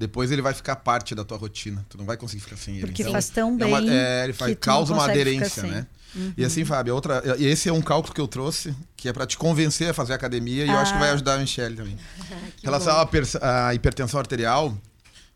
Depois 0.00 0.32
ele 0.32 0.40
vai 0.40 0.54
ficar 0.54 0.76
parte 0.76 1.14
da 1.14 1.24
tua 1.24 1.36
rotina. 1.36 1.84
Tu 1.88 1.98
não 1.98 2.06
vai 2.06 2.16
conseguir 2.16 2.42
ficar 2.42 2.56
sem 2.56 2.76
ele. 2.78 2.86
Porque 2.86 3.02
Então, 3.02 3.12
faz 3.12 3.28
tão 3.28 3.56
é 3.60 3.66
uma- 3.66 3.80
bem 3.82 3.90
é, 3.90 4.24
ele 4.24 4.32
faz, 4.32 4.50
que 4.50 4.56
tu 4.56 4.66
não 4.66 4.74
causa 4.74 4.94
uma 4.94 5.04
aderência, 5.04 5.62
né? 5.62 5.86
Uhum. 6.14 6.32
E 6.36 6.44
assim, 6.44 6.64
Fábio, 6.64 6.94
outra, 6.94 7.22
e 7.38 7.44
esse 7.46 7.68
é 7.68 7.72
um 7.72 7.82
cálculo 7.82 8.14
que 8.14 8.20
eu 8.20 8.26
trouxe, 8.26 8.74
que 8.96 9.08
é 9.08 9.12
para 9.12 9.26
te 9.26 9.36
convencer 9.36 9.90
a 9.90 9.94
fazer 9.94 10.14
academia 10.14 10.64
e 10.64 10.68
eu 10.68 10.76
acho 10.78 10.92
que 10.92 10.96
Ah. 10.96 11.00
vai 11.02 11.10
ajudar 11.10 11.34
a 11.34 11.38
Michelle 11.38 11.76
também. 11.76 11.96
em 12.58 12.64
relação 12.64 12.96
à, 13.42 13.74
hipertensão 13.74 14.18
arterial, 14.18 14.76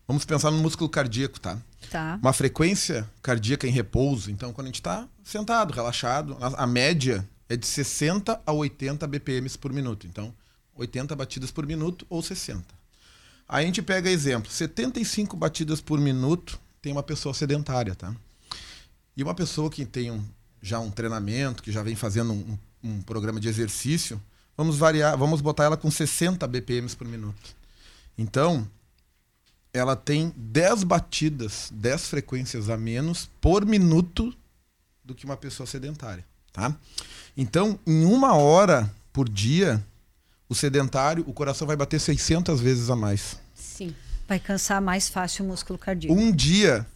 vamos 0.08 0.24
pensar 0.24 0.50
no 0.50 0.58
músculo 0.58 0.88
cardíaco, 0.88 1.38
tá? 1.38 1.58
Tá. 1.90 2.18
Uma 2.20 2.32
frequência 2.32 3.08
cardíaca 3.22 3.68
em 3.68 3.70
repouso, 3.70 4.30
então 4.30 4.52
quando 4.52 4.66
a 4.66 4.68
gente 4.68 4.80
está 4.80 5.06
sentado, 5.22 5.72
relaxado, 5.72 6.36
a, 6.40 6.64
a 6.64 6.66
média 6.66 7.24
é 7.48 7.56
de 7.56 7.66
60 7.66 8.40
a 8.44 8.52
80 8.52 9.06
BPMs 9.06 9.56
por 9.58 9.72
minuto. 9.72 10.06
Então, 10.06 10.34
80 10.74 11.14
batidas 11.14 11.50
por 11.52 11.66
minuto 11.66 12.04
ou 12.10 12.20
60. 12.22 12.64
Aí 13.48 13.64
a 13.64 13.66
gente 13.66 13.82
pega 13.82 14.10
exemplo, 14.10 14.50
75 14.50 15.36
batidas 15.36 15.80
por 15.80 15.98
minuto 16.00 16.58
tem 16.80 16.92
uma 16.92 17.02
pessoa 17.02 17.34
sedentária, 17.34 17.94
tá? 17.94 18.14
E 19.16 19.22
uma 19.22 19.34
pessoa 19.34 19.70
que 19.70 19.84
tem 19.84 20.10
um- 20.10 20.24
já 20.62 20.78
um 20.80 20.90
treinamento, 20.90 21.62
que 21.62 21.70
já 21.70 21.82
vem 21.82 21.94
fazendo 21.94 22.32
um, 22.32 22.58
um 22.82 23.02
programa 23.02 23.38
de 23.38 23.48
exercício, 23.48 24.20
vamos 24.56 24.76
variar, 24.78 25.16
vamos 25.16 25.40
botar 25.40 25.64
ela 25.64 25.76
com 25.76 25.90
60 25.90 26.46
BPMs 26.48 26.96
por 26.96 27.06
minuto. 27.06 27.54
Então, 28.16 28.66
ela 29.72 29.94
tem 29.96 30.32
10 30.36 30.84
batidas, 30.84 31.68
10 31.72 32.06
frequências 32.08 32.70
a 32.70 32.76
menos 32.76 33.28
por 33.40 33.66
minuto 33.66 34.34
do 35.04 35.14
que 35.14 35.24
uma 35.26 35.36
pessoa 35.36 35.66
sedentária, 35.66 36.24
tá? 36.52 36.74
Então, 37.36 37.78
em 37.86 38.04
uma 38.04 38.34
hora 38.34 38.90
por 39.12 39.28
dia, 39.28 39.84
o 40.48 40.54
sedentário, 40.54 41.24
o 41.26 41.32
coração 41.32 41.66
vai 41.66 41.76
bater 41.76 42.00
600 42.00 42.60
vezes 42.60 42.90
a 42.90 42.96
mais. 42.96 43.38
Sim. 43.54 43.94
Vai 44.28 44.38
cansar 44.38 44.80
mais 44.80 45.08
fácil 45.08 45.44
o 45.44 45.48
músculo 45.48 45.78
cardíaco. 45.78 46.18
Um 46.18 46.32
dia, 46.32 46.86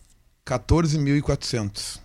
14.400. 0.47 2.01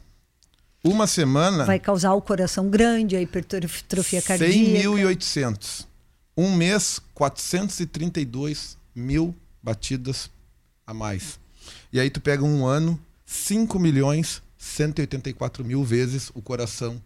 Uma 0.83 1.07
semana, 1.07 1.63
Vai 1.63 1.79
causar 1.79 2.13
o 2.13 2.21
coração 2.21 2.69
grande, 2.69 3.15
a 3.15 3.21
hipertrofia 3.21 4.21
cardíaca. 4.21 4.53
100.800. 4.53 5.85
Um 6.35 6.53
mês, 6.53 6.99
432 7.13 8.77
mil 8.93 9.33
batidas 9.61 10.29
a 10.85 10.93
mais. 10.93 11.39
E 11.91 11.99
aí 11.99 12.09
tu 12.09 12.19
pega 12.19 12.43
um 12.43 12.65
ano, 12.65 12.99
5 13.25 13.79
milhões 13.79 14.41
184 14.63 15.63
mil 15.63 15.83
vezes 15.83 16.31
o 16.33 16.41
coração. 16.41 17.01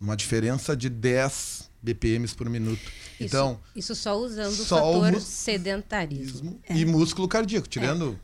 Uma 0.00 0.16
diferença 0.16 0.76
de 0.76 0.88
10 0.88 1.67
BPMs 1.82 2.34
por 2.34 2.48
minuto. 2.48 2.80
Então, 3.20 3.60
isso, 3.74 3.92
isso 3.92 4.02
só 4.02 4.16
usando 4.16 4.52
só 4.54 4.90
o 4.90 5.02
fator 5.02 5.20
sedentarismo. 5.20 6.60
e 6.70 6.84
músculo 6.84 7.28
cardíaco, 7.28 7.68
tirando 7.68 8.18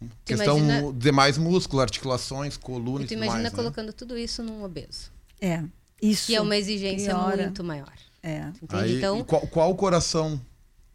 Tu 0.00 0.08
questão 0.24 0.58
imagina- 0.58 0.92
demais 0.92 1.38
músculo, 1.38 1.80
articulações, 1.82 2.56
coluna 2.56 3.04
E 3.04 3.06
tu 3.06 3.10
tudo 3.10 3.18
imagina 3.18 3.42
mais. 3.42 3.52
né? 3.52 3.56
colocando 3.56 3.92
tudo 3.92 4.18
isso 4.18 4.42
num 4.42 4.64
obeso. 4.64 5.12
É, 5.40 5.62
isso. 6.00 6.26
Que 6.26 6.34
é 6.34 6.40
uma 6.40 6.56
exigência 6.56 7.14
piora. 7.14 7.42
muito 7.44 7.62
maior. 7.64 7.92
É. 8.22 8.50
Aí, 8.68 8.98
então, 8.98 9.18
e 9.20 9.24
qual, 9.24 9.46
qual 9.48 9.74
coração, 9.76 10.40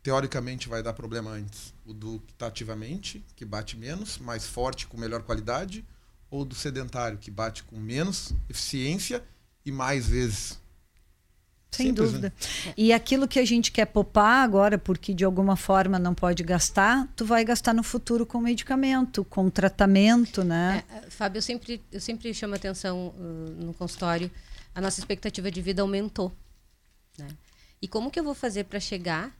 teoricamente, 0.03 0.67
vai 0.69 0.81
dar 0.83 0.93
problema 0.93 1.31
antes? 1.31 1.73
O 1.85 1.93
do 1.93 2.19
que 2.25 2.33
está 2.33 2.47
ativamente, 2.47 3.23
que 3.35 3.43
bate 3.45 3.75
menos, 3.77 4.17
mais 4.17 4.45
forte, 4.45 4.87
com 4.87 4.97
melhor 4.97 5.21
qualidade, 5.23 5.83
ou 6.29 6.43
do 6.43 6.55
sedentário, 6.55 7.17
que 7.17 7.31
bate 7.31 7.63
com 7.63 7.77
menos 7.77 8.33
eficiência 8.49 9.23
e 9.65 9.71
mais 9.71 10.07
vezes? 10.07 10.59
Sem 11.69 11.87
Simples, 11.87 12.11
dúvida. 12.11 12.33
né? 12.65 12.73
E 12.77 12.93
aquilo 12.93 13.27
que 13.27 13.39
a 13.39 13.45
gente 13.45 13.71
quer 13.71 13.85
poupar 13.85 14.43
agora, 14.43 14.77
porque 14.77 15.13
de 15.13 15.25
alguma 15.25 15.55
forma 15.55 15.99
não 15.99 16.15
pode 16.15 16.41
gastar, 16.43 17.07
tu 17.15 17.25
vai 17.25 17.43
gastar 17.43 17.73
no 17.73 17.83
futuro 17.83 18.25
com 18.25 18.39
medicamento, 18.39 19.25
com 19.25 19.49
tratamento, 19.49 20.43
né? 20.43 20.83
É, 20.89 21.09
Fábio, 21.09 21.39
eu 21.39 21.41
sempre, 21.41 21.81
eu 21.91 21.99
sempre 21.99 22.33
chamo 22.33 22.55
atenção 22.55 23.13
uh, 23.17 23.65
no 23.65 23.73
consultório, 23.73 24.31
a 24.73 24.79
nossa 24.79 24.99
expectativa 24.99 25.51
de 25.51 25.61
vida 25.61 25.81
aumentou. 25.81 26.31
Né? 27.17 27.27
E 27.81 27.87
como 27.87 28.09
que 28.09 28.19
eu 28.19 28.23
vou 28.23 28.33
fazer 28.33 28.63
para 28.63 28.79
chegar 28.79 29.35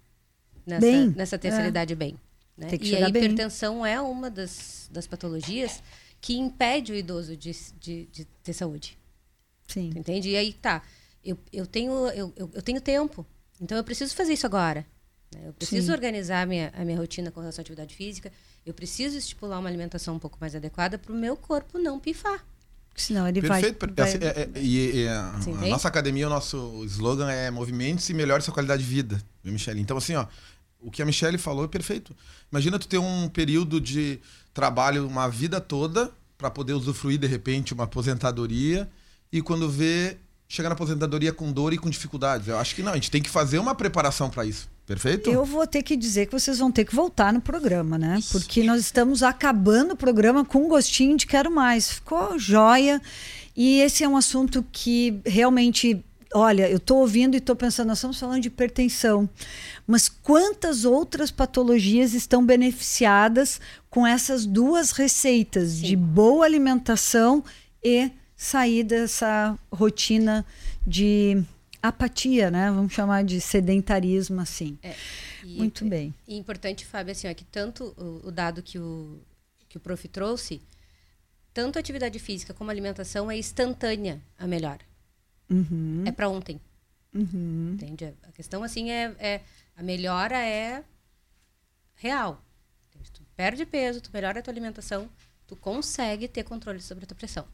nessa, 0.66 0.82
Bem, 0.82 1.10
nessa 1.16 1.38
terceira 1.38 1.68
é. 1.68 1.70
idade 1.70 1.96
bem? 1.96 2.18
né? 2.58 2.68
Tem 2.68 2.80
que 2.80 2.86
e 2.86 2.90
chegar 2.90 3.08
a 3.08 3.10
bem. 3.10 3.24
hipertensão 3.24 3.86
é 3.86 4.02
uma 4.02 4.30
das, 4.30 4.90
das 4.92 5.06
patologias 5.06 5.82
que 6.20 6.36
impede 6.36 6.92
o 6.92 6.96
idoso 6.96 7.38
de, 7.38 7.56
de, 7.80 8.06
de 8.12 8.26
ter 8.44 8.54
saúde. 8.54 8.98
Sim. 9.68 9.92
Entende? 9.96 10.30
E 10.30 10.36
aí 10.36 10.54
tá, 10.54 10.82
eu, 11.30 11.38
eu, 11.52 11.66
tenho, 11.68 11.92
eu, 12.10 12.34
eu, 12.36 12.50
eu 12.54 12.62
tenho 12.62 12.80
tempo, 12.82 13.26
então 13.62 13.78
eu 13.78 13.84
preciso 13.84 14.16
fazer 14.16 14.34
isso 14.34 14.46
agora. 14.46 14.86
né? 15.34 15.42
Eu 15.48 15.54
preciso 15.54 15.88
Sim. 15.88 15.94
organizar 15.94 16.42
a 16.44 16.46
minha, 16.46 16.72
a 16.76 16.84
minha 16.86 16.98
rotina 16.98 17.32
com 17.32 17.40
relação 17.40 17.62
à 17.62 17.64
atividade 17.64 17.94
física, 17.96 18.32
eu 18.66 18.74
preciso 18.74 19.18
estipular 19.18 19.60
uma 19.60 19.70
alimentação 19.70 20.16
um 20.16 20.20
pouco 20.20 20.38
mais 20.40 20.56
adequada 20.56 20.98
para 20.98 21.12
o 21.12 21.16
meu 21.16 21.36
corpo 21.38 21.78
não 21.80 22.00
pifar. 22.00 22.46
Senão 22.96 23.28
ele 23.28 23.42
Perfeito. 23.42 23.78
vai. 23.80 23.88
per- 23.88 23.94
vai- 23.96 24.10
assim, 24.10 24.18
é- 24.24 24.42
é- 24.56 24.60
e, 24.60 25.04
e 25.04 25.08
a, 25.08 25.34
nossa 25.70 25.88
academia, 25.88 26.26
o 26.26 26.30
nosso 26.32 26.84
slogan 26.86 27.30
é 27.30 27.52
movimentos 27.52 28.10
e 28.10 28.14
melhore 28.14 28.42
sua 28.42 28.54
qualidade 28.54 28.82
de 28.84 28.90
vida, 28.90 29.22
viu, 29.44 29.54
Michele? 29.54 29.80
Então, 29.80 29.96
assim, 29.98 30.16
ó, 30.16 30.26
o 30.82 30.90
que 30.90 31.02
a 31.04 31.06
Michele 31.06 31.38
falou 31.38 31.66
é 31.66 31.68
perfeito. 31.68 32.16
Imagina 32.52 32.80
tu 32.80 32.88
ter 32.88 32.98
um 32.98 33.30
período 33.30 33.80
de 33.80 34.20
trabalho 34.52 35.06
uma 35.08 35.28
vida 35.30 35.62
toda 35.62 36.12
para 36.40 36.50
poder 36.50 36.74
usufruir, 36.74 37.20
de 37.20 37.28
repente, 37.28 37.72
uma 37.74 37.84
aposentadoria 37.84 38.90
e 39.32 39.42
quando 39.44 39.70
vê, 39.70 40.18
chegar 40.48 40.70
na 40.70 40.76
aposentadoria 40.76 41.34
com 41.34 41.52
dor 41.52 41.74
e 41.74 41.78
com 41.78 41.90
dificuldades. 41.90 42.48
Eu 42.48 42.58
acho 42.58 42.74
que 42.76 42.82
não, 42.82 42.94
a 42.94 42.96
gente 42.96 43.12
tem 43.12 43.22
que 43.22 43.30
fazer 43.30 43.60
uma 43.60 43.76
preparação 43.76 44.30
para 44.30 44.46
isso. 44.46 44.70
Perfeito? 44.86 45.30
Eu 45.30 45.44
vou 45.44 45.68
ter 45.68 45.84
que 45.84 45.98
dizer 45.98 46.28
que 46.28 46.32
vocês 46.32 46.60
vão 46.60 46.72
ter 46.72 46.86
que 46.86 46.96
voltar 46.96 47.34
no 47.34 47.42
programa, 47.42 47.98
né? 47.98 48.20
Porque 48.32 48.64
nós 48.64 48.80
estamos 48.80 49.22
acabando 49.22 49.92
o 49.92 49.98
programa 49.98 50.46
com 50.46 50.64
um 50.64 50.70
gostinho 50.70 51.18
de 51.18 51.28
quero 51.28 51.52
mais. 51.52 51.92
Ficou 51.92 52.40
joia. 52.40 53.02
E 53.54 53.82
esse 53.82 54.06
é 54.06 54.08
um 54.08 54.16
assunto 54.16 54.66
que 54.72 55.20
realmente, 55.26 56.02
olha, 56.34 56.70
eu 56.70 56.78
estou 56.78 57.00
ouvindo 57.00 57.34
e 57.34 57.38
estou 57.40 57.54
pensando, 57.54 57.90
nós 57.90 57.98
estamos 57.98 58.18
falando 58.18 58.42
de 58.42 58.48
hipertensão. 58.48 59.30
Mas 59.86 60.08
quantas 60.08 60.86
outras 60.86 61.32
patologias 61.32 62.14
estão 62.14 62.46
beneficiadas 62.46 63.60
com 63.90 64.08
essas 64.08 64.46
duas 64.46 64.92
receitas 64.92 65.78
de 65.78 65.98
boa 65.98 66.46
alimentação 66.46 67.44
e 67.84 68.10
sair 68.38 68.84
dessa 68.84 69.58
rotina 69.72 70.46
de 70.86 71.44
apatia, 71.82 72.52
né? 72.52 72.70
Vamos 72.72 72.94
chamar 72.94 73.24
de 73.24 73.42
sedentarismo 73.42 74.40
assim. 74.40 74.78
E- 75.44 75.58
Muito 75.58 75.84
bem. 75.86 76.14
E 76.28 76.38
importante, 76.38 76.86
Fábio, 76.86 77.12
assim, 77.12 77.30
ó, 77.30 77.34
que 77.34 77.44
tanto 77.44 77.96
o, 77.98 78.28
o 78.28 78.32
dado 78.32 78.62
que 78.62 78.78
o, 78.78 79.20
que 79.68 79.78
o 79.78 79.80
prof 79.80 80.08
trouxe, 80.08 80.62
tanto 81.54 81.78
a 81.78 81.80
atividade 81.80 82.20
física 82.20 82.54
como 82.54 82.70
a 82.70 82.74
alimentação 82.74 83.32
é 83.32 83.38
instantânea 83.38 84.22
a 84.38 84.46
melhora. 84.46 84.82
Uhum. 85.50 86.04
É 86.06 86.12
para 86.12 86.30
ontem. 86.30 86.62
Uhum. 87.14 87.72
Entende? 87.74 88.14
A 88.24 88.32
questão, 88.32 88.62
assim, 88.64 88.92
é, 88.92 89.16
é 89.18 89.42
a 89.76 89.82
melhora 89.82 90.38
é 90.38 90.84
real. 91.96 92.44
Entende? 92.90 93.12
Tu 93.12 93.22
perde 93.36 93.66
peso, 93.66 94.02
tu 94.02 94.10
melhora 94.14 94.40
a 94.40 94.44
tua 94.44 94.52
alimentação, 94.52 95.10
tu 95.48 95.56
consegue 95.56 96.28
ter 96.28 96.44
controle 96.44 96.82
sobre 96.82 97.06
a 97.06 97.08
tua 97.08 97.16
pressão. 97.16 97.46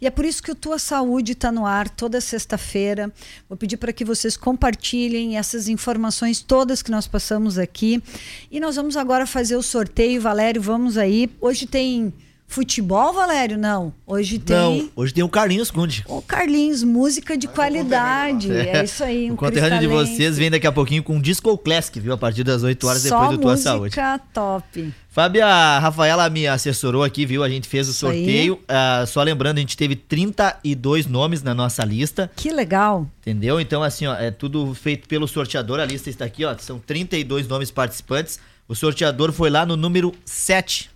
E 0.00 0.06
é 0.06 0.10
por 0.10 0.24
isso 0.24 0.42
que 0.42 0.50
o 0.50 0.54
Tua 0.54 0.78
Saúde 0.78 1.32
está 1.32 1.52
no 1.52 1.66
ar 1.66 1.90
toda 1.90 2.18
sexta-feira. 2.20 3.12
Vou 3.48 3.56
pedir 3.56 3.76
para 3.76 3.92
que 3.92 4.04
vocês 4.04 4.34
compartilhem 4.34 5.36
essas 5.36 5.68
informações 5.68 6.40
todas 6.40 6.82
que 6.82 6.90
nós 6.90 7.06
passamos 7.06 7.58
aqui. 7.58 8.02
E 8.50 8.58
nós 8.58 8.76
vamos 8.76 8.96
agora 8.96 9.26
fazer 9.26 9.56
o 9.56 9.62
sorteio. 9.62 10.22
Valério, 10.22 10.62
vamos 10.62 10.96
aí. 10.96 11.30
Hoje 11.38 11.66
tem 11.66 12.14
futebol, 12.54 13.12
Valério? 13.12 13.58
Não. 13.58 13.92
Hoje 14.06 14.38
tem 14.38 14.54
Não, 14.56 14.90
hoje 14.94 15.12
tem 15.12 15.24
o 15.24 15.28
Carlinhos 15.28 15.72
Conde. 15.72 16.04
o 16.06 16.22
Carlinhos, 16.22 16.84
música 16.84 17.36
de 17.36 17.48
qualidade. 17.48 18.50
É 18.52 18.84
isso 18.84 19.02
aí. 19.02 19.24
Um 19.34 19.34
o 19.34 19.36
conterrâneo 19.36 19.80
de 19.80 19.86
vocês 19.88 20.38
vem 20.38 20.50
daqui 20.50 20.66
a 20.66 20.70
pouquinho 20.72 21.02
com 21.02 21.16
um 21.16 21.20
Disco 21.20 21.56
Classic, 21.58 21.98
viu? 21.98 22.12
A 22.12 22.18
partir 22.18 22.44
das 22.44 22.62
8 22.62 22.86
horas 22.86 23.02
Só 23.02 23.08
depois 23.08 23.30
do 23.30 23.42
Tua 23.42 23.50
música 23.52 23.70
Saúde. 23.70 23.96
top. 24.32 24.94
Fábio, 25.10 25.44
a 25.44 25.78
Rafaela 25.78 26.28
me 26.28 26.46
assessorou 26.46 27.02
aqui, 27.02 27.24
viu? 27.24 27.42
A 27.42 27.48
gente 27.48 27.68
fez 27.68 27.88
o 27.88 27.92
sorteio. 27.92 28.60
Ah, 28.68 29.04
só 29.06 29.22
lembrando, 29.22 29.58
a 29.58 29.60
gente 29.60 29.76
teve 29.76 29.96
32 29.96 31.06
nomes 31.06 31.42
na 31.42 31.54
nossa 31.54 31.84
lista. 31.84 32.30
Que 32.36 32.50
legal. 32.50 33.08
Entendeu? 33.20 33.60
Então, 33.60 33.82
assim, 33.82 34.06
ó, 34.06 34.14
é 34.14 34.30
tudo 34.30 34.74
feito 34.74 35.08
pelo 35.08 35.26
sorteador. 35.26 35.80
A 35.80 35.84
lista 35.84 36.10
está 36.10 36.24
aqui, 36.24 36.44
ó. 36.44 36.56
São 36.58 36.78
32 36.78 37.48
nomes 37.48 37.70
participantes. 37.70 38.38
O 38.68 38.74
sorteador 38.74 39.32
foi 39.32 39.50
lá 39.50 39.64
no 39.66 39.76
número 39.76 40.12
7. 40.24 40.90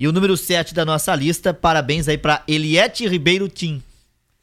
E 0.00 0.08
o 0.08 0.12
número 0.12 0.34
7 0.34 0.72
da 0.74 0.82
nossa 0.82 1.14
lista, 1.14 1.52
parabéns 1.52 2.08
aí 2.08 2.16
pra 2.16 2.42
Eliette 2.48 3.06
Ribeiro 3.06 3.50
Tim. 3.50 3.82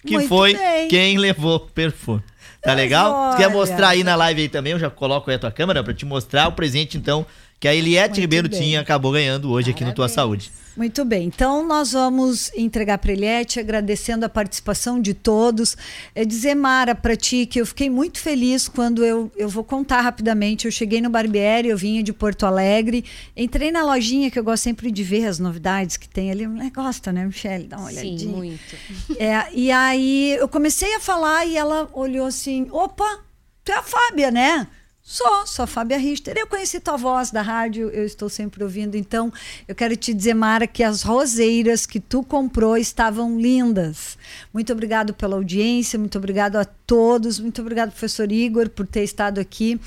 Que 0.06 0.14
Muito 0.14 0.30
foi 0.30 0.56
bem. 0.56 0.88
quem 0.88 1.18
levou 1.18 1.56
o 1.56 1.60
perfume. 1.60 2.22
Tá 2.62 2.76
legal? 2.76 3.32
Se 3.32 3.38
quer 3.38 3.48
Olha. 3.48 3.56
mostrar 3.56 3.90
aí 3.90 4.04
na 4.04 4.16
live 4.16 4.44
aí 4.44 4.50
também, 4.50 4.74
eu 4.74 4.80
já 4.80 4.92
coloco 4.92 5.32
aí 5.32 5.36
a 5.36 5.40
tua 5.40 5.52
câmera 5.52 5.84
pra 5.84 5.96
te 5.96 6.06
mostrar 6.06 6.48
o 6.48 6.52
presente, 6.52 6.96
então, 6.96 7.26
que 7.60 7.68
a 7.68 7.74
Eliette 7.74 8.10
Muito 8.10 8.22
Ribeiro 8.22 8.50
bem. 8.50 8.60
tinha, 8.60 8.82
acabou 8.82 9.12
ganhando 9.12 9.50
hoje 9.52 9.72
aqui 9.72 9.84
no 9.84 9.94
Tua 9.94 10.08
Saúde. 10.08 10.52
Muito 10.78 11.04
bem, 11.04 11.26
então 11.26 11.68
nós 11.68 11.94
vamos 11.94 12.52
entregar 12.56 13.00
para 13.00 13.12
Eliette, 13.12 13.60
agradecendo 13.60 14.24
a 14.24 14.30
participação 14.30 15.02
de 15.02 15.16
todos. 15.16 15.76
É 16.14 16.24
dizer, 16.24 16.54
Mara, 16.54 16.94
para 16.94 17.16
ti 17.16 17.48
que 17.48 17.60
eu 17.60 17.66
fiquei 17.66 17.90
muito 17.90 18.20
feliz 18.20 18.68
quando 18.68 19.04
eu, 19.04 19.32
eu 19.36 19.50
vou 19.50 19.64
contar 19.64 20.02
rapidamente. 20.02 20.66
Eu 20.66 20.72
cheguei 20.72 21.02
no 21.02 21.10
Barbieri, 21.10 21.70
eu 21.70 21.78
vinha 21.78 22.04
de 22.04 22.14
Porto 22.14 22.46
Alegre, 22.46 23.04
entrei 23.36 23.72
na 23.72 23.84
lojinha 23.84 24.30
que 24.30 24.38
eu 24.38 24.44
gosto 24.44 24.62
sempre 24.62 24.92
de 24.92 25.04
ver 25.04 25.26
as 25.26 25.40
novidades 25.40 25.98
que 25.98 26.08
tem 26.08 26.30
ali. 26.30 26.46
Né, 26.46 26.72
Gosta, 26.72 27.12
né, 27.12 27.26
Michelle? 27.26 27.66
Dá 27.66 27.78
uma 27.78 27.88
olhadinha. 27.88 28.20
Sim, 28.20 28.28
muito. 28.28 28.76
É, 29.18 29.48
e 29.52 29.72
aí 29.72 30.36
eu 30.36 30.48
comecei 30.48 30.94
a 30.94 31.00
falar 31.00 31.44
e 31.46 31.58
ela 31.58 31.90
olhou 31.92 32.28
assim: 32.28 32.68
opa, 32.70 33.24
tu 33.64 33.72
é 33.72 33.76
a 33.76 33.82
Fábia, 33.82 34.30
né? 34.30 34.68
Sou, 35.10 35.48
sou 35.48 35.64
a 35.64 35.68
Fábia 35.68 35.98
Richter. 35.98 36.36
Eu 36.38 36.48
conheci 36.48 36.82
tua 36.82 36.98
voz 36.98 37.32
da 37.32 37.42
rádio, 37.42 37.90
eu 37.92 38.04
estou 38.04 38.28
sempre 38.28 38.62
ouvindo. 38.62 38.96
Então, 38.96 39.32
eu 39.66 39.74
quero 39.74 39.96
te 39.96 40.14
dizer, 40.14 40.34
Mara, 40.34 40.68
que 40.68 40.84
as 40.84 41.02
roseiras 41.02 41.86
que 41.86 41.98
tu 41.98 42.22
comprou 42.22 42.76
estavam 42.76 43.40
lindas. 43.40 44.18
Muito 44.54 44.74
obrigado 44.74 45.14
pela 45.14 45.38
audiência, 45.38 45.98
muito 45.98 46.18
obrigado 46.18 46.58
a 46.58 46.66
todos, 46.66 47.40
muito 47.40 47.62
obrigado, 47.62 47.92
professor 47.92 48.30
Igor, 48.30 48.70
por 48.70 48.86
ter 48.86 49.06
estado 49.06 49.40
aqui. 49.40 49.80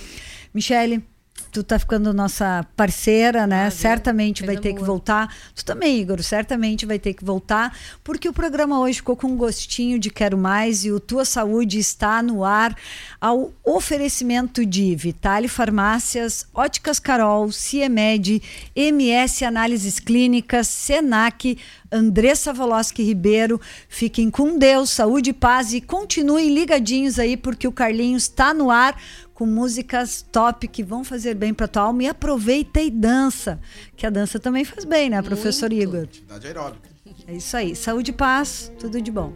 Michele, 0.54 1.04
tu 1.50 1.62
tá 1.62 1.78
ficando 1.78 2.12
nossa 2.12 2.66
parceira, 2.76 3.46
né? 3.46 3.70
certamente 3.70 4.44
vai 4.44 4.56
ter 4.56 4.74
que 4.74 4.82
voltar. 4.82 5.34
Tu 5.54 5.64
também, 5.64 6.00
Igor, 6.00 6.22
certamente 6.22 6.86
vai 6.86 6.98
ter 6.98 7.14
que 7.14 7.24
voltar, 7.24 7.76
porque 8.04 8.28
o 8.28 8.32
programa 8.32 8.78
hoje 8.78 8.96
ficou 8.96 9.16
com 9.16 9.28
um 9.28 9.36
gostinho 9.36 9.98
de 9.98 10.10
quero 10.10 10.36
mais 10.36 10.84
e 10.84 10.92
o 10.92 11.00
Tua 11.00 11.24
Saúde 11.24 11.78
está 11.78 12.22
no 12.22 12.44
ar 12.44 12.76
ao 13.20 13.52
oferecimento 13.64 14.64
de 14.64 14.94
Vitale 14.94 15.48
Farmácias, 15.48 16.46
Óticas 16.54 16.98
Carol, 16.98 17.50
Ciemed, 17.50 18.42
MS 18.74 19.44
Análises 19.44 19.98
Clínicas, 19.98 20.68
Senac, 20.68 21.58
Andressa 21.90 22.52
Voloski 22.52 23.02
Ribeiro. 23.02 23.60
Fiquem 23.88 24.30
com 24.30 24.56
Deus, 24.56 24.90
saúde 24.90 25.30
e 25.30 25.32
paz 25.32 25.72
e 25.72 25.80
continuem 25.80 26.54
ligadinhos 26.54 27.18
aí 27.18 27.36
porque 27.36 27.66
o 27.66 27.72
Carlinhos 27.72 28.24
está 28.24 28.54
no 28.54 28.70
ar 28.70 28.96
com 29.40 29.46
músicas 29.46 30.20
top 30.30 30.68
que 30.68 30.82
vão 30.82 31.02
fazer 31.02 31.32
bem 31.32 31.54
para 31.54 31.66
tua 31.66 31.84
alma 31.84 32.02
e 32.02 32.08
aproveita 32.08 32.78
e 32.78 32.90
dança, 32.90 33.58
que 33.96 34.06
a 34.06 34.10
dança 34.10 34.38
também 34.38 34.66
faz 34.66 34.84
bem, 34.84 35.08
né, 35.08 35.22
professor 35.22 35.72
Igor? 35.72 36.02
Atividade 36.02 36.46
aeróbica. 36.46 36.90
É 37.26 37.32
isso 37.32 37.56
aí. 37.56 37.74
Saúde 37.74 38.10
e 38.10 38.14
paz, 38.14 38.70
tudo 38.78 39.00
de 39.00 39.10
bom. 39.10 39.32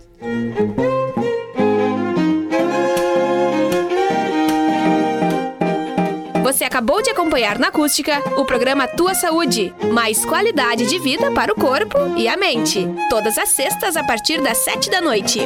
Você 6.45 6.63
acabou 6.63 7.01
de 7.01 7.09
acompanhar 7.09 7.59
na 7.59 7.69
Acústica 7.69 8.23
o 8.39 8.45
programa 8.45 8.87
Tua 8.87 9.15
Saúde. 9.15 9.75
Mais 9.91 10.27
qualidade 10.27 10.85
de 10.85 10.99
vida 10.99 11.31
para 11.31 11.51
o 11.51 11.55
corpo 11.55 11.97
e 12.19 12.29
a 12.29 12.37
mente. 12.37 12.87
Todas 13.09 13.39
as 13.39 13.49
sextas 13.49 13.97
a 13.97 14.05
partir 14.05 14.43
das 14.43 14.59
sete 14.59 14.91
da 14.91 15.01
noite. 15.01 15.41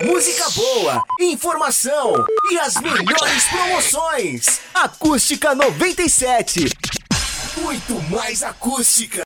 Música 0.00 0.48
boa, 0.50 1.02
informação 1.18 2.14
e 2.52 2.60
as 2.60 2.76
melhores 2.76 3.44
promoções. 3.50 4.60
Acústica 4.72 5.52
97. 5.52 6.70
Muito 7.56 8.00
mais 8.08 8.44
acústica. 8.44 9.20